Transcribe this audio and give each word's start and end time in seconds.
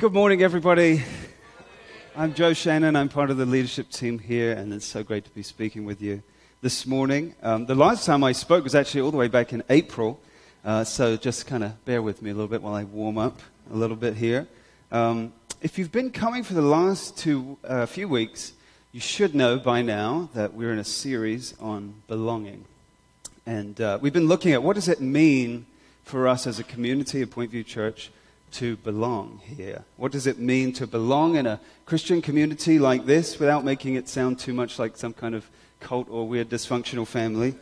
Good 0.00 0.12
morning, 0.12 0.44
everybody. 0.44 1.02
I'm 2.14 2.32
Joe 2.32 2.52
Shannon. 2.52 2.94
I'm 2.94 3.08
part 3.08 3.30
of 3.30 3.36
the 3.36 3.44
leadership 3.44 3.90
team 3.90 4.20
here, 4.20 4.52
and 4.52 4.72
it's 4.72 4.86
so 4.86 5.02
great 5.02 5.24
to 5.24 5.30
be 5.30 5.42
speaking 5.42 5.84
with 5.84 6.00
you 6.00 6.22
this 6.60 6.86
morning. 6.86 7.34
Um, 7.42 7.66
the 7.66 7.74
last 7.74 8.06
time 8.06 8.22
I 8.22 8.30
spoke 8.30 8.62
was 8.62 8.76
actually 8.76 9.00
all 9.00 9.10
the 9.10 9.16
way 9.16 9.26
back 9.26 9.52
in 9.52 9.64
April, 9.68 10.20
uh, 10.64 10.84
so 10.84 11.16
just 11.16 11.48
kind 11.48 11.64
of 11.64 11.84
bear 11.84 12.00
with 12.00 12.22
me 12.22 12.30
a 12.30 12.32
little 12.32 12.46
bit 12.46 12.62
while 12.62 12.74
I 12.74 12.84
warm 12.84 13.18
up 13.18 13.40
a 13.72 13.74
little 13.74 13.96
bit 13.96 14.14
here. 14.14 14.46
Um, 14.92 15.32
if 15.62 15.80
you've 15.80 15.90
been 15.90 16.12
coming 16.12 16.44
for 16.44 16.54
the 16.54 16.62
last 16.62 17.18
two 17.18 17.58
uh, 17.64 17.84
few 17.86 18.06
weeks, 18.06 18.52
you 18.92 19.00
should 19.00 19.34
know 19.34 19.58
by 19.58 19.82
now 19.82 20.28
that 20.32 20.54
we're 20.54 20.72
in 20.72 20.78
a 20.78 20.84
series 20.84 21.58
on 21.58 21.94
belonging, 22.06 22.66
and 23.46 23.80
uh, 23.80 23.98
we've 24.00 24.12
been 24.12 24.28
looking 24.28 24.52
at 24.52 24.62
what 24.62 24.76
does 24.76 24.86
it 24.86 25.00
mean 25.00 25.66
for 26.04 26.28
us 26.28 26.46
as 26.46 26.60
a 26.60 26.64
community 26.64 27.20
at 27.20 27.32
Point 27.32 27.50
View 27.50 27.64
Church 27.64 28.12
to 28.52 28.76
belong 28.76 29.40
here? 29.44 29.84
What 29.96 30.12
does 30.12 30.26
it 30.26 30.38
mean 30.38 30.72
to 30.74 30.86
belong 30.86 31.36
in 31.36 31.46
a 31.46 31.60
Christian 31.86 32.22
community 32.22 32.78
like 32.78 33.06
this 33.06 33.38
without 33.38 33.64
making 33.64 33.94
it 33.94 34.08
sound 34.08 34.38
too 34.38 34.52
much 34.52 34.78
like 34.78 34.96
some 34.96 35.12
kind 35.12 35.34
of 35.34 35.48
cult 35.80 36.08
or 36.10 36.26
weird 36.26 36.48
dysfunctional 36.48 37.06
family? 37.06 37.54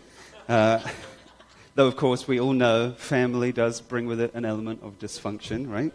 Uh, 0.48 0.80
though, 1.74 1.86
of 1.86 1.96
course, 1.96 2.26
we 2.26 2.40
all 2.40 2.52
know 2.52 2.92
family 2.92 3.52
does 3.52 3.80
bring 3.80 4.06
with 4.06 4.20
it 4.20 4.34
an 4.34 4.44
element 4.44 4.82
of 4.82 4.98
dysfunction, 4.98 5.70
right? 5.70 5.92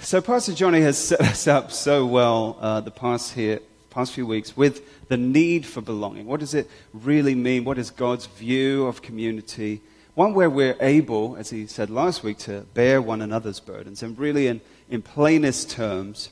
So, 0.00 0.20
Pastor 0.20 0.52
Johnny 0.52 0.80
has 0.82 0.98
set 0.98 1.20
us 1.20 1.46
up 1.46 1.72
so 1.72 2.06
well 2.06 2.58
uh, 2.60 2.80
the 2.80 2.90
past, 2.90 3.34
here, 3.34 3.60
past 3.90 4.12
few 4.12 4.26
weeks 4.26 4.56
with 4.56 5.08
the 5.08 5.16
need 5.16 5.64
for 5.64 5.80
belonging. 5.80 6.26
What 6.26 6.40
does 6.40 6.54
it 6.54 6.70
really 6.92 7.34
mean? 7.34 7.64
What 7.64 7.78
is 7.78 7.90
God's 7.90 8.26
view 8.26 8.86
of 8.86 9.02
community? 9.02 9.80
One 10.14 10.34
where 10.34 10.50
we're 10.50 10.76
able, 10.80 11.36
as 11.36 11.48
he 11.48 11.66
said 11.66 11.88
last 11.88 12.22
week, 12.22 12.36
to 12.40 12.66
bear 12.74 13.00
one 13.00 13.22
another's 13.22 13.60
burdens 13.60 14.02
and 14.02 14.18
really, 14.18 14.46
in, 14.46 14.60
in 14.90 15.00
plainest 15.00 15.70
terms, 15.70 16.28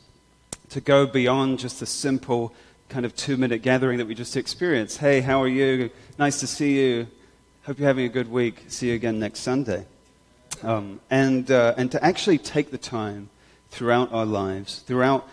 to 0.68 0.82
go 0.82 1.06
beyond 1.06 1.58
just 1.58 1.80
the 1.80 1.86
simple 1.86 2.52
kind 2.90 3.06
of 3.06 3.16
two 3.16 3.38
minute 3.38 3.62
gathering 3.62 3.96
that 3.96 4.06
we 4.06 4.14
just 4.14 4.36
experienced. 4.36 4.98
Hey, 4.98 5.22
how 5.22 5.40
are 5.42 5.48
you? 5.48 5.90
Nice 6.18 6.40
to 6.40 6.46
see 6.46 6.78
you. 6.78 7.06
Hope 7.62 7.78
you're 7.78 7.88
having 7.88 8.04
a 8.04 8.10
good 8.10 8.30
week. 8.30 8.64
See 8.68 8.88
you 8.88 8.94
again 8.94 9.18
next 9.18 9.40
Sunday. 9.40 9.86
Um, 10.62 11.00
and, 11.08 11.50
uh, 11.50 11.72
and 11.78 11.90
to 11.92 12.04
actually 12.04 12.36
take 12.36 12.70
the 12.70 12.78
time 12.78 13.30
throughout 13.70 14.12
our 14.12 14.26
lives, 14.26 14.80
throughout 14.80 15.26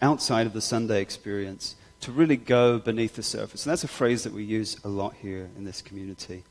outside 0.00 0.46
of 0.46 0.54
the 0.54 0.60
Sunday 0.60 1.02
experience, 1.02 1.76
to 2.00 2.12
really 2.12 2.36
go 2.36 2.78
beneath 2.78 3.16
the 3.16 3.22
surface. 3.22 3.66
And 3.66 3.72
that's 3.72 3.84
a 3.84 3.88
phrase 3.88 4.24
that 4.24 4.32
we 4.32 4.44
use 4.44 4.78
a 4.84 4.88
lot 4.88 5.14
here 5.20 5.50
in 5.56 5.64
this 5.64 5.82
community. 5.82 6.44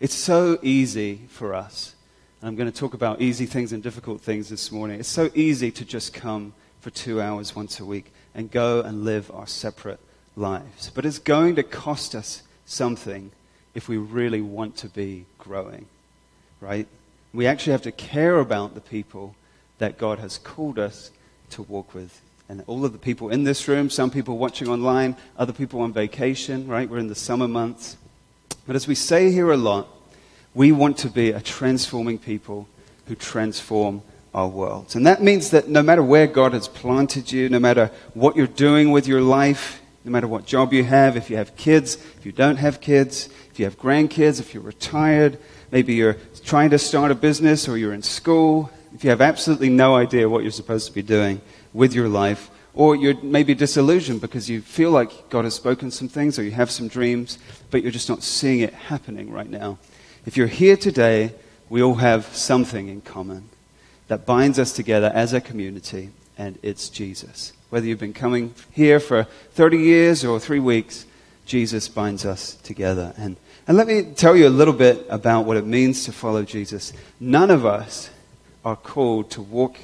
It's 0.00 0.14
so 0.14 0.60
easy 0.62 1.22
for 1.28 1.54
us. 1.54 1.96
I'm 2.40 2.54
going 2.54 2.70
to 2.70 2.78
talk 2.78 2.94
about 2.94 3.20
easy 3.20 3.46
things 3.46 3.72
and 3.72 3.82
difficult 3.82 4.20
things 4.20 4.48
this 4.48 4.70
morning. 4.70 5.00
It's 5.00 5.08
so 5.08 5.28
easy 5.34 5.72
to 5.72 5.84
just 5.84 6.14
come 6.14 6.52
for 6.80 6.90
two 6.90 7.20
hours 7.20 7.56
once 7.56 7.80
a 7.80 7.84
week 7.84 8.12
and 8.32 8.48
go 8.48 8.80
and 8.80 9.04
live 9.04 9.28
our 9.32 9.48
separate 9.48 9.98
lives. 10.36 10.92
But 10.94 11.04
it's 11.04 11.18
going 11.18 11.56
to 11.56 11.64
cost 11.64 12.14
us 12.14 12.44
something 12.64 13.32
if 13.74 13.88
we 13.88 13.96
really 13.96 14.40
want 14.40 14.76
to 14.76 14.88
be 14.88 15.24
growing, 15.36 15.86
right? 16.60 16.86
We 17.34 17.46
actually 17.46 17.72
have 17.72 17.82
to 17.82 17.92
care 17.92 18.38
about 18.38 18.74
the 18.74 18.80
people 18.80 19.34
that 19.78 19.98
God 19.98 20.20
has 20.20 20.38
called 20.38 20.78
us 20.78 21.10
to 21.50 21.62
walk 21.62 21.92
with. 21.92 22.20
And 22.48 22.62
all 22.68 22.84
of 22.84 22.92
the 22.92 22.98
people 22.98 23.30
in 23.30 23.42
this 23.42 23.66
room, 23.66 23.90
some 23.90 24.12
people 24.12 24.38
watching 24.38 24.68
online, 24.68 25.16
other 25.36 25.52
people 25.52 25.80
on 25.80 25.92
vacation, 25.92 26.68
right? 26.68 26.88
We're 26.88 26.98
in 26.98 27.08
the 27.08 27.16
summer 27.16 27.48
months. 27.48 27.96
But 28.68 28.76
as 28.76 28.86
we 28.86 28.94
say 28.94 29.32
here 29.32 29.50
a 29.50 29.56
lot, 29.56 29.88
we 30.52 30.72
want 30.72 30.98
to 30.98 31.08
be 31.08 31.30
a 31.30 31.40
transforming 31.40 32.18
people 32.18 32.68
who 33.06 33.14
transform 33.14 34.02
our 34.34 34.46
world. 34.46 34.94
And 34.94 35.06
that 35.06 35.22
means 35.22 35.52
that 35.52 35.70
no 35.70 35.82
matter 35.82 36.02
where 36.02 36.26
God 36.26 36.52
has 36.52 36.68
planted 36.68 37.32
you, 37.32 37.48
no 37.48 37.58
matter 37.58 37.90
what 38.12 38.36
you're 38.36 38.46
doing 38.46 38.90
with 38.90 39.06
your 39.06 39.22
life, 39.22 39.80
no 40.04 40.12
matter 40.12 40.28
what 40.28 40.44
job 40.44 40.74
you 40.74 40.84
have, 40.84 41.16
if 41.16 41.30
you 41.30 41.36
have 41.38 41.56
kids, 41.56 41.94
if 42.18 42.26
you 42.26 42.32
don't 42.32 42.56
have 42.56 42.82
kids, 42.82 43.30
if 43.50 43.58
you 43.58 43.64
have 43.64 43.78
grandkids, 43.78 44.38
if 44.38 44.52
you're 44.52 44.62
retired, 44.62 45.38
maybe 45.72 45.94
you're 45.94 46.18
trying 46.44 46.68
to 46.68 46.78
start 46.78 47.10
a 47.10 47.14
business 47.14 47.68
or 47.70 47.78
you're 47.78 47.94
in 47.94 48.02
school, 48.02 48.70
if 48.94 49.02
you 49.02 49.08
have 49.08 49.22
absolutely 49.22 49.70
no 49.70 49.96
idea 49.96 50.28
what 50.28 50.42
you're 50.42 50.52
supposed 50.52 50.86
to 50.88 50.92
be 50.92 51.00
doing 51.00 51.40
with 51.72 51.94
your 51.94 52.06
life, 52.06 52.50
or 52.78 52.94
you're 52.94 53.20
maybe 53.24 53.56
disillusioned 53.56 54.20
because 54.20 54.48
you 54.48 54.60
feel 54.60 54.92
like 54.92 55.28
God 55.30 55.42
has 55.44 55.54
spoken 55.54 55.90
some 55.90 56.06
things 56.06 56.38
or 56.38 56.44
you 56.44 56.52
have 56.52 56.70
some 56.70 56.86
dreams, 56.86 57.36
but 57.72 57.82
you're 57.82 57.90
just 57.90 58.08
not 58.08 58.22
seeing 58.22 58.60
it 58.60 58.72
happening 58.72 59.32
right 59.32 59.50
now. 59.50 59.78
If 60.24 60.36
you're 60.36 60.46
here 60.46 60.76
today, 60.76 61.34
we 61.68 61.82
all 61.82 61.96
have 61.96 62.26
something 62.26 62.86
in 62.88 63.00
common 63.00 63.48
that 64.06 64.24
binds 64.24 64.60
us 64.60 64.72
together 64.72 65.10
as 65.12 65.32
a 65.32 65.40
community, 65.40 66.10
and 66.38 66.56
it's 66.62 66.88
Jesus. 66.88 67.52
Whether 67.70 67.86
you've 67.86 67.98
been 67.98 68.14
coming 68.14 68.54
here 68.70 69.00
for 69.00 69.24
30 69.54 69.78
years 69.78 70.24
or 70.24 70.38
three 70.38 70.60
weeks, 70.60 71.04
Jesus 71.46 71.88
binds 71.88 72.24
us 72.24 72.54
together. 72.62 73.12
And, 73.18 73.38
and 73.66 73.76
let 73.76 73.88
me 73.88 74.12
tell 74.14 74.36
you 74.36 74.46
a 74.46 74.50
little 74.50 74.72
bit 74.72 75.04
about 75.08 75.46
what 75.46 75.56
it 75.56 75.66
means 75.66 76.04
to 76.04 76.12
follow 76.12 76.44
Jesus. 76.44 76.92
None 77.18 77.50
of 77.50 77.66
us 77.66 78.08
are 78.64 78.76
called 78.76 79.32
to 79.32 79.42
walk 79.42 79.78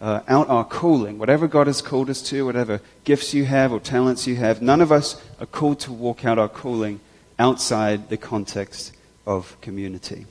uh, 0.00 0.20
out 0.28 0.48
our 0.48 0.64
calling, 0.64 1.18
whatever 1.18 1.48
God 1.48 1.66
has 1.66 1.82
called 1.82 2.08
us 2.08 2.22
to, 2.22 2.44
whatever 2.44 2.80
gifts 3.04 3.34
you 3.34 3.44
have 3.44 3.72
or 3.72 3.80
talents 3.80 4.26
you 4.26 4.36
have, 4.36 4.62
none 4.62 4.80
of 4.80 4.92
us 4.92 5.20
are 5.40 5.46
called 5.46 5.80
to 5.80 5.92
walk 5.92 6.24
out 6.24 6.38
our 6.38 6.48
calling 6.48 7.00
outside 7.38 8.08
the 8.08 8.16
context 8.16 8.92
of 9.26 9.60
community. 9.60 10.26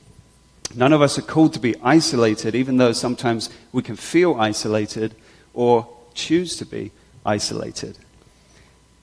None 0.76 0.94
of 0.94 1.02
us 1.02 1.18
are 1.18 1.24
called 1.24 1.54
to 1.54 1.60
be 1.60 1.76
isolated, 1.82 2.56
even 2.56 2.78
though 2.78 2.92
sometimes 2.92 3.50
we 3.72 3.82
can 3.82 3.96
feel 3.96 4.36
isolated 4.36 5.16
or 5.54 5.88
choose 6.14 6.58
to 6.58 6.66
be 6.66 6.92
isolated. 7.26 7.98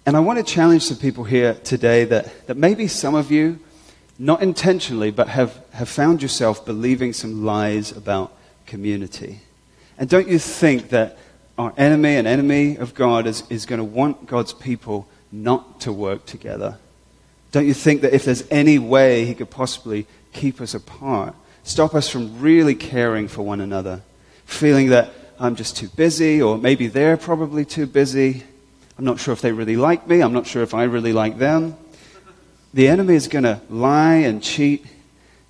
And 0.06 0.16
I 0.16 0.20
want 0.20 0.38
to 0.38 0.44
challenge 0.44 0.82
some 0.82 0.98
people 0.98 1.24
here 1.24 1.54
today 1.54 2.04
that, 2.04 2.46
that 2.46 2.56
maybe 2.58 2.86
some 2.88 3.14
of 3.14 3.30
you, 3.30 3.58
not 4.18 4.42
intentionally, 4.42 5.10
but 5.10 5.28
have, 5.28 5.58
have 5.72 5.88
found 5.88 6.20
yourself 6.20 6.66
believing 6.66 7.14
some 7.14 7.44
lies 7.44 7.90
about 7.92 8.36
community. 8.66 9.40
And 9.98 10.08
don't 10.08 10.28
you 10.28 10.38
think 10.38 10.90
that 10.90 11.18
our 11.56 11.72
enemy, 11.76 12.16
an 12.16 12.26
enemy 12.26 12.76
of 12.76 12.94
God, 12.94 13.26
is, 13.26 13.44
is 13.48 13.66
going 13.66 13.78
to 13.78 13.84
want 13.84 14.26
God's 14.26 14.52
people 14.52 15.08
not 15.30 15.80
to 15.82 15.92
work 15.92 16.26
together? 16.26 16.78
Don't 17.52 17.66
you 17.66 17.74
think 17.74 18.00
that 18.00 18.12
if 18.12 18.24
there's 18.24 18.44
any 18.50 18.78
way 18.78 19.24
he 19.24 19.34
could 19.34 19.50
possibly 19.50 20.06
keep 20.32 20.60
us 20.60 20.74
apart, 20.74 21.34
stop 21.62 21.94
us 21.94 22.08
from 22.08 22.40
really 22.40 22.74
caring 22.74 23.28
for 23.28 23.42
one 23.42 23.60
another, 23.60 24.02
feeling 24.44 24.88
that 24.88 25.12
I'm 25.38 25.54
just 25.54 25.76
too 25.76 25.88
busy, 25.88 26.42
or 26.42 26.58
maybe 26.58 26.88
they're 26.88 27.16
probably 27.16 27.64
too 27.64 27.86
busy? 27.86 28.42
I'm 28.98 29.04
not 29.04 29.20
sure 29.20 29.32
if 29.32 29.40
they 29.40 29.52
really 29.52 29.76
like 29.76 30.08
me. 30.08 30.20
I'm 30.20 30.32
not 30.32 30.46
sure 30.46 30.62
if 30.62 30.74
I 30.74 30.84
really 30.84 31.12
like 31.12 31.38
them. 31.38 31.76
The 32.72 32.88
enemy 32.88 33.14
is 33.14 33.28
going 33.28 33.44
to 33.44 33.60
lie 33.70 34.16
and 34.16 34.42
cheat 34.42 34.84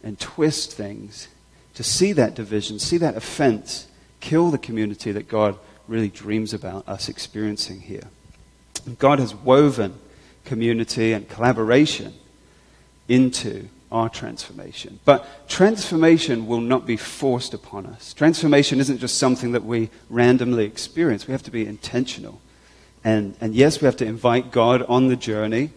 and 0.02 0.18
twist 0.18 0.72
things 0.72 1.28
to 1.74 1.82
see 1.82 2.12
that 2.12 2.34
division, 2.34 2.78
see 2.78 2.98
that 2.98 3.16
offense 3.16 3.86
kill 4.24 4.50
the 4.50 4.58
community 4.58 5.12
that 5.12 5.28
God 5.28 5.58
really 5.86 6.08
dreams 6.08 6.54
about 6.54 6.88
us 6.88 7.10
experiencing 7.10 7.80
here. 7.80 8.08
God 8.98 9.18
has 9.18 9.34
woven 9.34 9.98
community 10.46 11.12
and 11.12 11.28
collaboration 11.28 12.14
into 13.06 13.68
our 13.92 14.08
transformation. 14.08 14.98
But 15.04 15.46
transformation 15.46 16.46
will 16.46 16.62
not 16.62 16.86
be 16.86 16.96
forced 16.96 17.52
upon 17.52 17.84
us. 17.84 18.14
Transformation 18.14 18.80
isn't 18.80 18.98
just 18.98 19.18
something 19.18 19.52
that 19.52 19.64
we 19.64 19.90
randomly 20.08 20.64
experience, 20.64 21.28
we 21.28 21.32
have 21.32 21.42
to 21.42 21.50
be 21.50 21.66
intentional. 21.66 22.40
And, 23.04 23.36
and 23.42 23.54
yes, 23.54 23.82
we 23.82 23.84
have 23.84 23.98
to 23.98 24.06
invite 24.06 24.50
God 24.50 24.82
on 24.84 25.08
the 25.08 25.16
journey, 25.16 25.70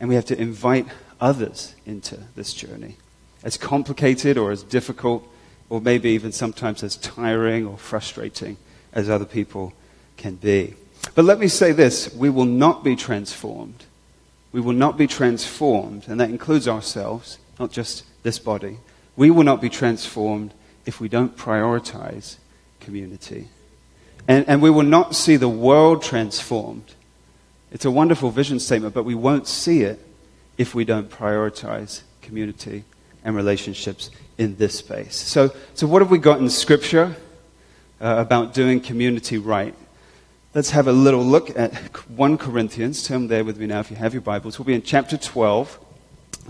and 0.00 0.08
we 0.08 0.16
have 0.16 0.26
to 0.26 0.38
invite 0.38 0.88
others 1.20 1.76
into 1.86 2.18
this 2.34 2.52
journey. 2.52 2.96
As 3.44 3.56
complicated 3.56 4.36
or 4.36 4.50
as 4.50 4.64
difficult 4.64 5.28
or 5.68 5.80
maybe 5.80 6.10
even 6.10 6.32
sometimes 6.32 6.82
as 6.82 6.96
tiring 6.96 7.66
or 7.66 7.76
frustrating 7.76 8.56
as 8.92 9.08
other 9.08 9.24
people 9.24 9.72
can 10.16 10.36
be. 10.36 10.74
But 11.14 11.24
let 11.24 11.38
me 11.38 11.48
say 11.48 11.72
this 11.72 12.14
we 12.14 12.30
will 12.30 12.44
not 12.44 12.84
be 12.84 12.96
transformed. 12.96 13.84
We 14.52 14.60
will 14.60 14.72
not 14.72 14.96
be 14.96 15.06
transformed, 15.06 16.06
and 16.06 16.20
that 16.20 16.30
includes 16.30 16.68
ourselves, 16.68 17.38
not 17.58 17.72
just 17.72 18.04
this 18.22 18.38
body. 18.38 18.78
We 19.16 19.30
will 19.30 19.42
not 19.42 19.60
be 19.60 19.68
transformed 19.68 20.54
if 20.86 21.00
we 21.00 21.08
don't 21.08 21.36
prioritize 21.36 22.36
community. 22.78 23.48
And, 24.28 24.48
and 24.48 24.62
we 24.62 24.70
will 24.70 24.84
not 24.84 25.14
see 25.14 25.36
the 25.36 25.48
world 25.48 26.02
transformed. 26.02 26.94
It's 27.72 27.84
a 27.84 27.90
wonderful 27.90 28.30
vision 28.30 28.60
statement, 28.60 28.94
but 28.94 29.04
we 29.04 29.14
won't 29.14 29.48
see 29.48 29.82
it 29.82 30.00
if 30.56 30.74
we 30.74 30.84
don't 30.84 31.10
prioritize 31.10 32.02
community 32.22 32.84
and 33.24 33.34
relationships 33.34 34.10
in 34.38 34.56
this 34.56 34.78
space. 34.78 35.16
So, 35.16 35.54
so 35.74 35.86
what 35.86 36.02
have 36.02 36.10
we 36.10 36.18
got 36.18 36.38
in 36.40 36.50
Scripture 36.50 37.16
uh, 38.00 38.16
about 38.18 38.54
doing 38.54 38.80
community 38.80 39.38
right? 39.38 39.74
Let's 40.54 40.70
have 40.70 40.86
a 40.86 40.92
little 40.92 41.24
look 41.24 41.58
at 41.58 41.74
1 42.08 42.38
Corinthians. 42.38 43.02
Turn 43.02 43.26
there 43.26 43.44
with 43.44 43.58
me 43.58 43.66
now 43.66 43.80
if 43.80 43.90
you 43.90 43.96
have 43.96 44.12
your 44.12 44.22
Bibles. 44.22 44.58
We'll 44.58 44.66
be 44.66 44.74
in 44.74 44.82
chapter 44.82 45.16
12, 45.16 45.80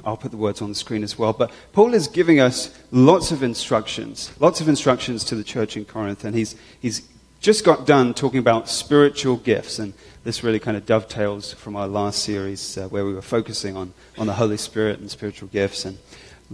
I'll 0.04 0.16
put 0.16 0.30
the 0.30 0.36
words 0.36 0.60
on 0.60 0.68
the 0.68 0.74
screen 0.74 1.02
as 1.02 1.18
well. 1.18 1.32
But 1.32 1.52
Paul 1.72 1.94
is 1.94 2.08
giving 2.08 2.40
us 2.40 2.76
lots 2.90 3.30
of 3.30 3.42
instructions, 3.42 4.32
lots 4.40 4.60
of 4.60 4.68
instructions 4.68 5.24
to 5.24 5.34
the 5.34 5.44
church 5.44 5.76
in 5.76 5.84
Corinth. 5.84 6.24
And 6.24 6.34
he's, 6.34 6.56
he's 6.80 7.08
just 7.40 7.64
got 7.64 7.86
done 7.86 8.14
talking 8.14 8.40
about 8.40 8.68
spiritual 8.68 9.36
gifts. 9.36 9.78
And 9.78 9.94
this 10.24 10.42
really 10.42 10.58
kind 10.58 10.76
of 10.76 10.86
dovetails 10.86 11.52
from 11.52 11.76
our 11.76 11.86
last 11.86 12.22
series 12.22 12.76
uh, 12.76 12.88
where 12.88 13.04
we 13.04 13.14
were 13.14 13.22
focusing 13.22 13.76
on, 13.76 13.94
on 14.18 14.26
the 14.26 14.34
Holy 14.34 14.56
Spirit 14.56 14.98
and 14.98 15.10
spiritual 15.10 15.48
gifts. 15.48 15.84
And 15.84 15.98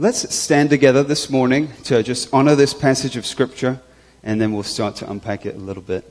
let's 0.01 0.35
stand 0.35 0.71
together 0.71 1.03
this 1.03 1.29
morning 1.29 1.71
to 1.85 2.03
just 2.03 2.27
honor 2.33 2.55
this 2.55 2.73
passage 2.73 3.19
of 3.19 3.27
Scripture. 3.27 3.79
And 4.23 4.41
then 4.41 4.51
we'll 4.53 4.63
start 4.63 4.97
to 4.97 5.11
unpack 5.11 5.45
it 5.45 5.55
a 5.55 5.59
little 5.59 5.83
bit. 5.83 6.11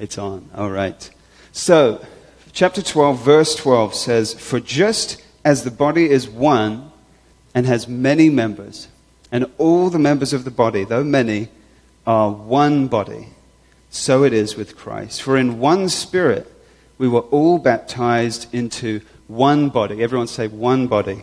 It's 0.00 0.18
on. 0.18 0.50
All 0.52 0.70
right. 0.70 1.08
So, 1.52 2.04
chapter 2.52 2.82
12, 2.82 3.20
verse 3.20 3.54
12 3.54 3.94
says, 3.94 4.34
For 4.34 4.58
just 4.58 5.22
as 5.44 5.62
the 5.62 5.70
body 5.70 6.10
is 6.10 6.28
one 6.28 6.90
and 7.54 7.66
has 7.66 7.86
many 7.86 8.30
members, 8.30 8.88
and 9.30 9.48
all 9.56 9.88
the 9.88 10.00
members 10.00 10.32
of 10.32 10.44
the 10.44 10.50
body, 10.50 10.82
though 10.82 11.04
many, 11.04 11.50
are 12.04 12.32
one 12.32 12.88
body, 12.88 13.28
so 13.90 14.24
it 14.24 14.32
is 14.32 14.56
with 14.56 14.76
Christ. 14.76 15.22
For 15.22 15.36
in 15.36 15.60
one 15.60 15.88
spirit 15.88 16.50
we 16.98 17.06
were 17.06 17.20
all 17.20 17.58
baptized 17.58 18.52
into 18.52 19.02
one 19.28 19.68
body. 19.68 20.02
Everyone 20.02 20.26
say, 20.26 20.48
one 20.48 20.88
body. 20.88 21.22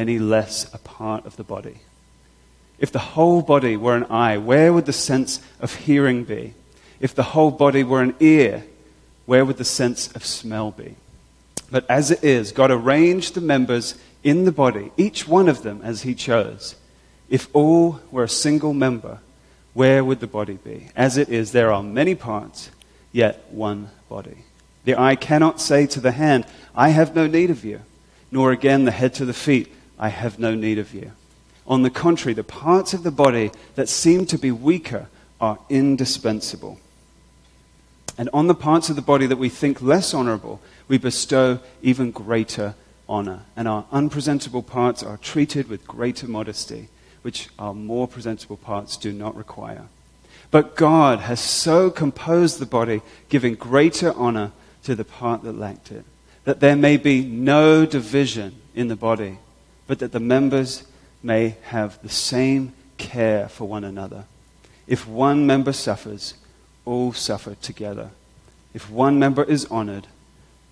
any 0.00 0.18
less 0.18 0.72
a 0.72 0.78
part 0.78 1.26
of 1.26 1.36
the 1.36 1.44
body. 1.44 1.78
If 2.78 2.90
the 2.90 2.98
whole 2.98 3.42
body 3.42 3.76
were 3.76 3.94
an 3.94 4.04
eye, 4.04 4.38
where 4.38 4.72
would 4.72 4.86
the 4.86 4.92
sense 4.92 5.40
of 5.60 5.74
hearing 5.74 6.24
be? 6.24 6.54
If 6.98 7.14
the 7.14 7.22
whole 7.22 7.50
body 7.50 7.84
were 7.84 8.00
an 8.00 8.14
ear, 8.18 8.64
where 9.26 9.44
would 9.44 9.58
the 9.58 9.64
sense 9.64 10.10
of 10.12 10.24
smell 10.24 10.70
be? 10.70 10.96
But 11.70 11.84
as 11.88 12.10
it 12.10 12.24
is, 12.24 12.52
God 12.52 12.70
arranged 12.70 13.34
the 13.34 13.42
members 13.42 13.96
in 14.24 14.46
the 14.46 14.52
body, 14.52 14.90
each 14.96 15.28
one 15.28 15.48
of 15.48 15.62
them 15.62 15.82
as 15.84 16.02
He 16.02 16.14
chose. 16.14 16.74
If 17.28 17.48
all 17.52 18.00
were 18.10 18.24
a 18.24 18.28
single 18.28 18.72
member, 18.72 19.18
where 19.74 20.02
would 20.02 20.20
the 20.20 20.26
body 20.26 20.54
be? 20.54 20.88
As 20.96 21.16
it 21.16 21.28
is, 21.28 21.52
there 21.52 21.72
are 21.72 21.82
many 21.82 22.14
parts, 22.14 22.70
yet 23.12 23.44
one 23.50 23.90
body. 24.08 24.44
The 24.84 24.98
eye 24.98 25.16
cannot 25.16 25.60
say 25.60 25.86
to 25.88 26.00
the 26.00 26.12
hand, 26.12 26.46
I 26.74 26.88
have 26.88 27.14
no 27.14 27.26
need 27.26 27.50
of 27.50 27.64
you, 27.64 27.82
nor 28.30 28.50
again 28.50 28.84
the 28.84 28.90
head 28.90 29.14
to 29.14 29.24
the 29.26 29.34
feet, 29.34 29.72
I 30.00 30.08
have 30.08 30.38
no 30.38 30.54
need 30.54 30.78
of 30.78 30.94
you. 30.94 31.12
On 31.66 31.82
the 31.82 31.90
contrary, 31.90 32.32
the 32.32 32.42
parts 32.42 32.94
of 32.94 33.02
the 33.02 33.10
body 33.10 33.52
that 33.74 33.88
seem 33.88 34.24
to 34.26 34.38
be 34.38 34.50
weaker 34.50 35.08
are 35.40 35.58
indispensable. 35.68 36.80
And 38.16 38.30
on 38.32 38.48
the 38.48 38.54
parts 38.54 38.88
of 38.88 38.96
the 38.96 39.02
body 39.02 39.26
that 39.26 39.36
we 39.36 39.50
think 39.50 39.80
less 39.80 40.12
honorable, 40.14 40.60
we 40.88 40.98
bestow 40.98 41.60
even 41.82 42.10
greater 42.10 42.74
honor. 43.08 43.42
And 43.56 43.68
our 43.68 43.84
unpresentable 43.92 44.62
parts 44.62 45.02
are 45.02 45.18
treated 45.18 45.68
with 45.68 45.86
greater 45.86 46.26
modesty, 46.26 46.88
which 47.22 47.50
our 47.58 47.74
more 47.74 48.08
presentable 48.08 48.56
parts 48.56 48.96
do 48.96 49.12
not 49.12 49.36
require. 49.36 49.84
But 50.50 50.76
God 50.76 51.20
has 51.20 51.40
so 51.40 51.90
composed 51.90 52.58
the 52.58 52.66
body, 52.66 53.02
giving 53.28 53.54
greater 53.54 54.12
honor 54.14 54.52
to 54.84 54.94
the 54.94 55.04
part 55.04 55.42
that 55.42 55.58
lacked 55.58 55.92
it, 55.92 56.04
that 56.44 56.60
there 56.60 56.76
may 56.76 56.96
be 56.96 57.22
no 57.22 57.84
division 57.84 58.56
in 58.74 58.88
the 58.88 58.96
body, 58.96 59.38
but 59.90 59.98
that 59.98 60.12
the 60.12 60.20
members 60.20 60.84
may 61.20 61.56
have 61.62 62.00
the 62.00 62.08
same 62.08 62.72
care 62.96 63.48
for 63.48 63.66
one 63.66 63.82
another. 63.82 64.24
If 64.86 65.04
one 65.04 65.48
member 65.48 65.72
suffers, 65.72 66.34
all 66.84 67.12
suffer 67.12 67.56
together. 67.56 68.10
If 68.72 68.88
one 68.88 69.18
member 69.18 69.42
is 69.42 69.64
honored, 69.64 70.06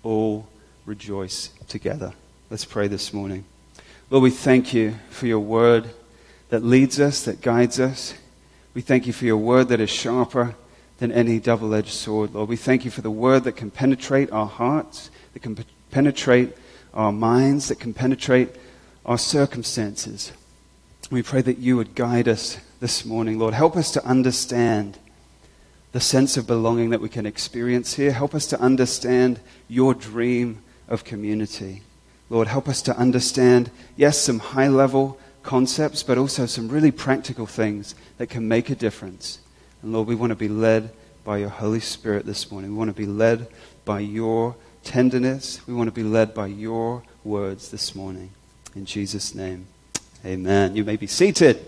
all 0.03 0.47
rejoice 0.85 1.49
together. 1.67 2.13
Let's 2.49 2.63
pray 2.63 2.87
this 2.87 3.11
morning. 3.11 3.43
Lord, 4.09 4.23
we 4.23 4.29
thank 4.29 4.73
you 4.73 4.95
for 5.09 5.27
your 5.27 5.41
word 5.41 5.89
that 6.47 6.63
leads 6.63 6.97
us, 6.97 7.25
that 7.25 7.41
guides 7.41 7.77
us. 7.77 8.13
We 8.73 8.79
thank 8.79 9.05
you 9.05 9.11
for 9.11 9.25
your 9.25 9.35
word 9.35 9.67
that 9.67 9.81
is 9.81 9.89
sharper 9.89 10.55
than 10.99 11.11
any 11.11 11.41
double 11.41 11.75
edged 11.75 11.91
sword, 11.91 12.33
Lord. 12.33 12.47
We 12.47 12.55
thank 12.55 12.85
you 12.85 12.91
for 12.91 13.01
the 13.01 13.11
word 13.11 13.43
that 13.43 13.57
can 13.57 13.69
penetrate 13.69 14.31
our 14.31 14.47
hearts, 14.47 15.11
that 15.33 15.41
can 15.41 15.57
penetrate 15.91 16.55
our 16.93 17.11
minds, 17.11 17.67
that 17.67 17.81
can 17.81 17.93
penetrate 17.93 18.55
our 19.05 19.17
circumstances. 19.17 20.31
We 21.11 21.23
pray 21.23 21.41
that 21.41 21.57
you 21.57 21.77
would 21.77 21.95
guide 21.95 22.27
us 22.27 22.57
this 22.79 23.05
morning, 23.05 23.39
Lord. 23.39 23.53
Help 23.53 23.75
us 23.75 23.91
to 23.91 24.05
understand 24.05 24.97
the 25.91 25.99
sense 25.99 26.37
of 26.37 26.45
belonging 26.45 26.91
that 26.91 27.01
we 27.01 27.09
can 27.09 27.25
experience 27.25 27.95
here. 27.95 28.11
Help 28.11 28.35
us 28.35 28.45
to 28.47 28.59
understand 28.59 29.39
your 29.67 29.93
dream 29.93 30.61
of 30.87 31.03
community. 31.03 31.81
Lord, 32.29 32.47
help 32.47 32.67
us 32.67 32.81
to 32.83 32.95
understand, 32.95 33.71
yes, 33.97 34.19
some 34.19 34.39
high 34.39 34.67
level 34.67 35.17
concepts, 35.41 36.03
but 36.03 36.17
also 36.17 36.45
some 36.45 36.69
really 36.69 36.91
practical 36.91 37.47
things 37.47 37.95
that 38.17 38.27
can 38.27 38.47
make 38.47 38.69
a 38.69 38.75
difference. 38.75 39.39
And 39.81 39.93
Lord, 39.93 40.07
we 40.07 40.15
want 40.15 40.29
to 40.29 40.35
be 40.35 40.47
led 40.47 40.91
by 41.23 41.37
your 41.37 41.49
Holy 41.49 41.79
Spirit 41.79 42.25
this 42.25 42.51
morning. 42.51 42.71
We 42.71 42.77
want 42.77 42.89
to 42.89 43.01
be 43.01 43.07
led 43.07 43.47
by 43.83 44.01
your 44.01 44.55
tenderness. 44.83 45.65
We 45.67 45.73
want 45.73 45.87
to 45.87 45.91
be 45.93 46.03
led 46.03 46.35
by 46.35 46.47
your 46.47 47.01
words 47.23 47.71
this 47.71 47.95
morning. 47.95 48.31
In 48.75 48.85
Jesus' 48.85 49.33
name, 49.33 49.67
amen. 50.23 50.75
You 50.75 50.83
may 50.83 50.95
be 50.95 51.07
seated. 51.07 51.65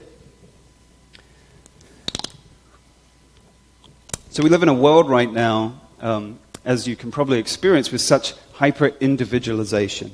So 4.29 4.43
we 4.43 4.49
live 4.49 4.63
in 4.63 4.69
a 4.69 4.73
world 4.73 5.09
right 5.09 5.31
now, 5.31 5.81
um, 5.99 6.39
as 6.63 6.87
you 6.87 6.95
can 6.95 7.11
probably 7.11 7.39
experience, 7.39 7.91
with 7.91 8.01
such 8.01 8.33
hyper 8.53 8.87
individualization. 8.99 10.11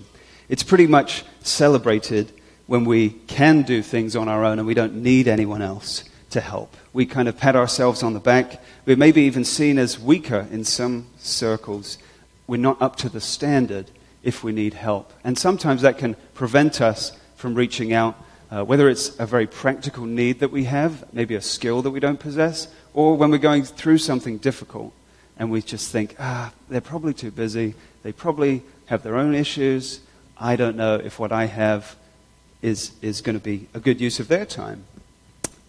It's 0.49 0.63
pretty 0.63 0.87
much 0.87 1.23
celebrated 1.41 2.31
when 2.67 2.85
we 2.85 3.09
can 3.09 3.63
do 3.63 3.81
things 3.81 4.15
on 4.15 4.29
our 4.29 4.45
own 4.45 4.57
and 4.57 4.67
we 4.67 4.73
don't 4.73 4.95
need 4.95 5.27
anyone 5.27 5.61
else 5.61 6.05
to 6.29 6.41
help. 6.41 6.75
We 6.93 7.05
kind 7.05 7.27
of 7.27 7.37
pat 7.37 7.55
ourselves 7.55 8.01
on 8.01 8.13
the 8.13 8.19
back. 8.19 8.61
We're 8.85 8.95
maybe 8.95 9.23
even 9.23 9.43
seen 9.43 9.77
as 9.77 9.99
weaker 9.99 10.47
in 10.51 10.63
some 10.63 11.07
circles. 11.17 11.97
We're 12.47 12.57
not 12.57 12.81
up 12.81 12.95
to 12.97 13.09
the 13.09 13.21
standard 13.21 13.91
if 14.23 14.43
we 14.43 14.51
need 14.51 14.73
help. 14.73 15.13
And 15.23 15.37
sometimes 15.37 15.81
that 15.81 15.97
can 15.97 16.15
prevent 16.33 16.81
us 16.81 17.17
from 17.35 17.55
reaching 17.55 17.93
out, 17.93 18.21
uh, 18.49 18.63
whether 18.63 18.89
it's 18.89 19.17
a 19.19 19.25
very 19.25 19.47
practical 19.47 20.05
need 20.05 20.39
that 20.39 20.51
we 20.51 20.65
have, 20.65 21.05
maybe 21.13 21.35
a 21.35 21.41
skill 21.41 21.81
that 21.81 21.91
we 21.91 21.99
don't 21.99 22.19
possess, 22.19 22.67
or 22.93 23.15
when 23.15 23.31
we're 23.31 23.37
going 23.37 23.63
through 23.63 23.99
something 23.99 24.37
difficult 24.37 24.93
and 25.37 25.51
we 25.51 25.61
just 25.61 25.91
think, 25.91 26.15
ah, 26.19 26.51
they're 26.69 26.81
probably 26.81 27.13
too 27.13 27.31
busy. 27.31 27.75
They 28.03 28.11
probably 28.11 28.63
have 28.87 29.03
their 29.03 29.15
own 29.15 29.35
issues. 29.35 29.99
I 30.37 30.55
don't 30.55 30.75
know 30.75 30.95
if 30.95 31.19
what 31.19 31.31
I 31.31 31.45
have 31.45 31.95
is, 32.61 32.91
is 33.01 33.21
going 33.21 33.37
to 33.37 33.43
be 33.43 33.67
a 33.73 33.79
good 33.79 34.01
use 34.01 34.19
of 34.19 34.27
their 34.27 34.45
time. 34.45 34.85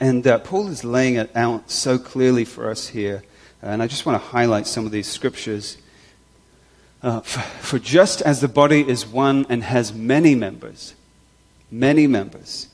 And 0.01 0.27
uh, 0.27 0.39
Paul 0.39 0.69
is 0.69 0.85
laying 0.85 1.17
it 1.17 1.35
out 1.37 1.71
so 1.71 1.99
clearly 1.99 2.45
for 2.45 2.71
us 2.71 2.89
here. 2.89 3.25
And 3.61 3.83
I 3.83 3.89
just 3.89 4.07
want 4.07 4.23
to 4.23 4.29
highlight 4.29 4.67
some 4.67 4.87
of 4.87 4.93
these 4.93 5.09
scriptures. 5.09 5.77
Uh, 7.03 7.21
for, 7.21 7.41
for 7.41 7.79
just 7.79 8.21
as 8.23 8.41
the 8.41 8.49
body 8.49 8.89
is 8.89 9.07
one 9.07 9.47
and 9.49 9.63
has 9.63 9.93
many 9.93 10.35
members, 10.35 10.95
many 11.71 12.07
members, 12.07 12.69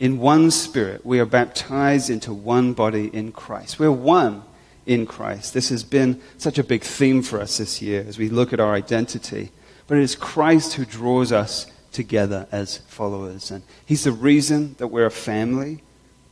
in 0.00 0.18
one 0.18 0.50
spirit, 0.50 1.04
we 1.04 1.18
are 1.18 1.26
baptized 1.26 2.08
into 2.08 2.32
one 2.32 2.72
body 2.72 3.08
in 3.12 3.32
Christ. 3.32 3.78
We're 3.78 3.90
one 3.90 4.44
in 4.86 5.06
Christ. 5.06 5.54
This 5.54 5.68
has 5.68 5.82
been 5.82 6.20
such 6.38 6.58
a 6.58 6.64
big 6.64 6.82
theme 6.82 7.22
for 7.22 7.40
us 7.40 7.58
this 7.58 7.82
year 7.82 8.04
as 8.06 8.16
we 8.16 8.28
look 8.28 8.52
at 8.52 8.60
our 8.60 8.74
identity. 8.74 9.50
But 9.86 9.98
it 9.98 10.02
is 10.02 10.14
Christ 10.14 10.74
who 10.74 10.84
draws 10.84 11.32
us 11.32 11.66
together 11.92 12.46
as 12.52 12.78
followers. 12.78 13.50
And 13.50 13.62
He's 13.84 14.04
the 14.04 14.12
reason 14.12 14.76
that 14.78 14.88
we're 14.88 15.06
a 15.06 15.10
family. 15.10 15.82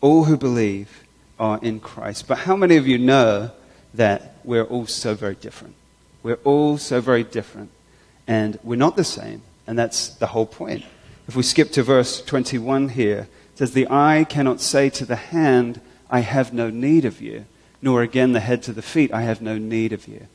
All 0.01 0.25
who 0.25 0.37
believe 0.37 1.05
are 1.39 1.59
in 1.61 1.81
Christ. 1.81 2.29
But 2.29 2.39
how 2.39 2.55
many 2.55 2.77
of 2.77 2.87
you 2.87 2.99
know 2.99 3.51
that 3.95 4.37
we're 4.45 4.65
all 4.65 4.87
so 4.87 5.15
very 5.15 5.35
different? 5.35 5.75
We're 6.27 6.41
all 6.43 6.77
so 6.77 7.01
very 7.01 7.23
different. 7.23 7.71
And 8.27 8.59
we're 8.65 8.75
not 8.75 8.97
the 8.97 9.05
same. 9.05 9.43
And 9.65 9.79
that's 9.79 10.09
the 10.09 10.27
whole 10.27 10.45
point. 10.45 10.85
If 11.29 11.37
we 11.37 11.45
skip 11.45 11.71
to 11.73 11.85
verse 11.85 12.21
21 12.21 12.89
here, 12.89 13.29
it 13.53 13.59
says, 13.59 13.75
The 13.75 13.87
eye 13.89 14.27
cannot 14.29 14.61
say 14.61 14.91
to 14.91 15.07
the 15.07 15.15
hand, 15.15 15.81
I 16.11 16.21
have 16.21 16.53
no 16.53 16.69
need 16.69 17.05
of 17.05 17.23
you, 17.23 17.45
nor 17.81 18.03
again 18.03 18.33
the 18.33 18.41
head 18.41 18.65
to 18.65 18.73
the 18.73 18.83
feet, 18.83 19.15
I 19.15 19.23
have 19.23 19.41
no 19.41 19.57
need 19.57 19.93
of 19.93 20.09
you. 20.09 20.27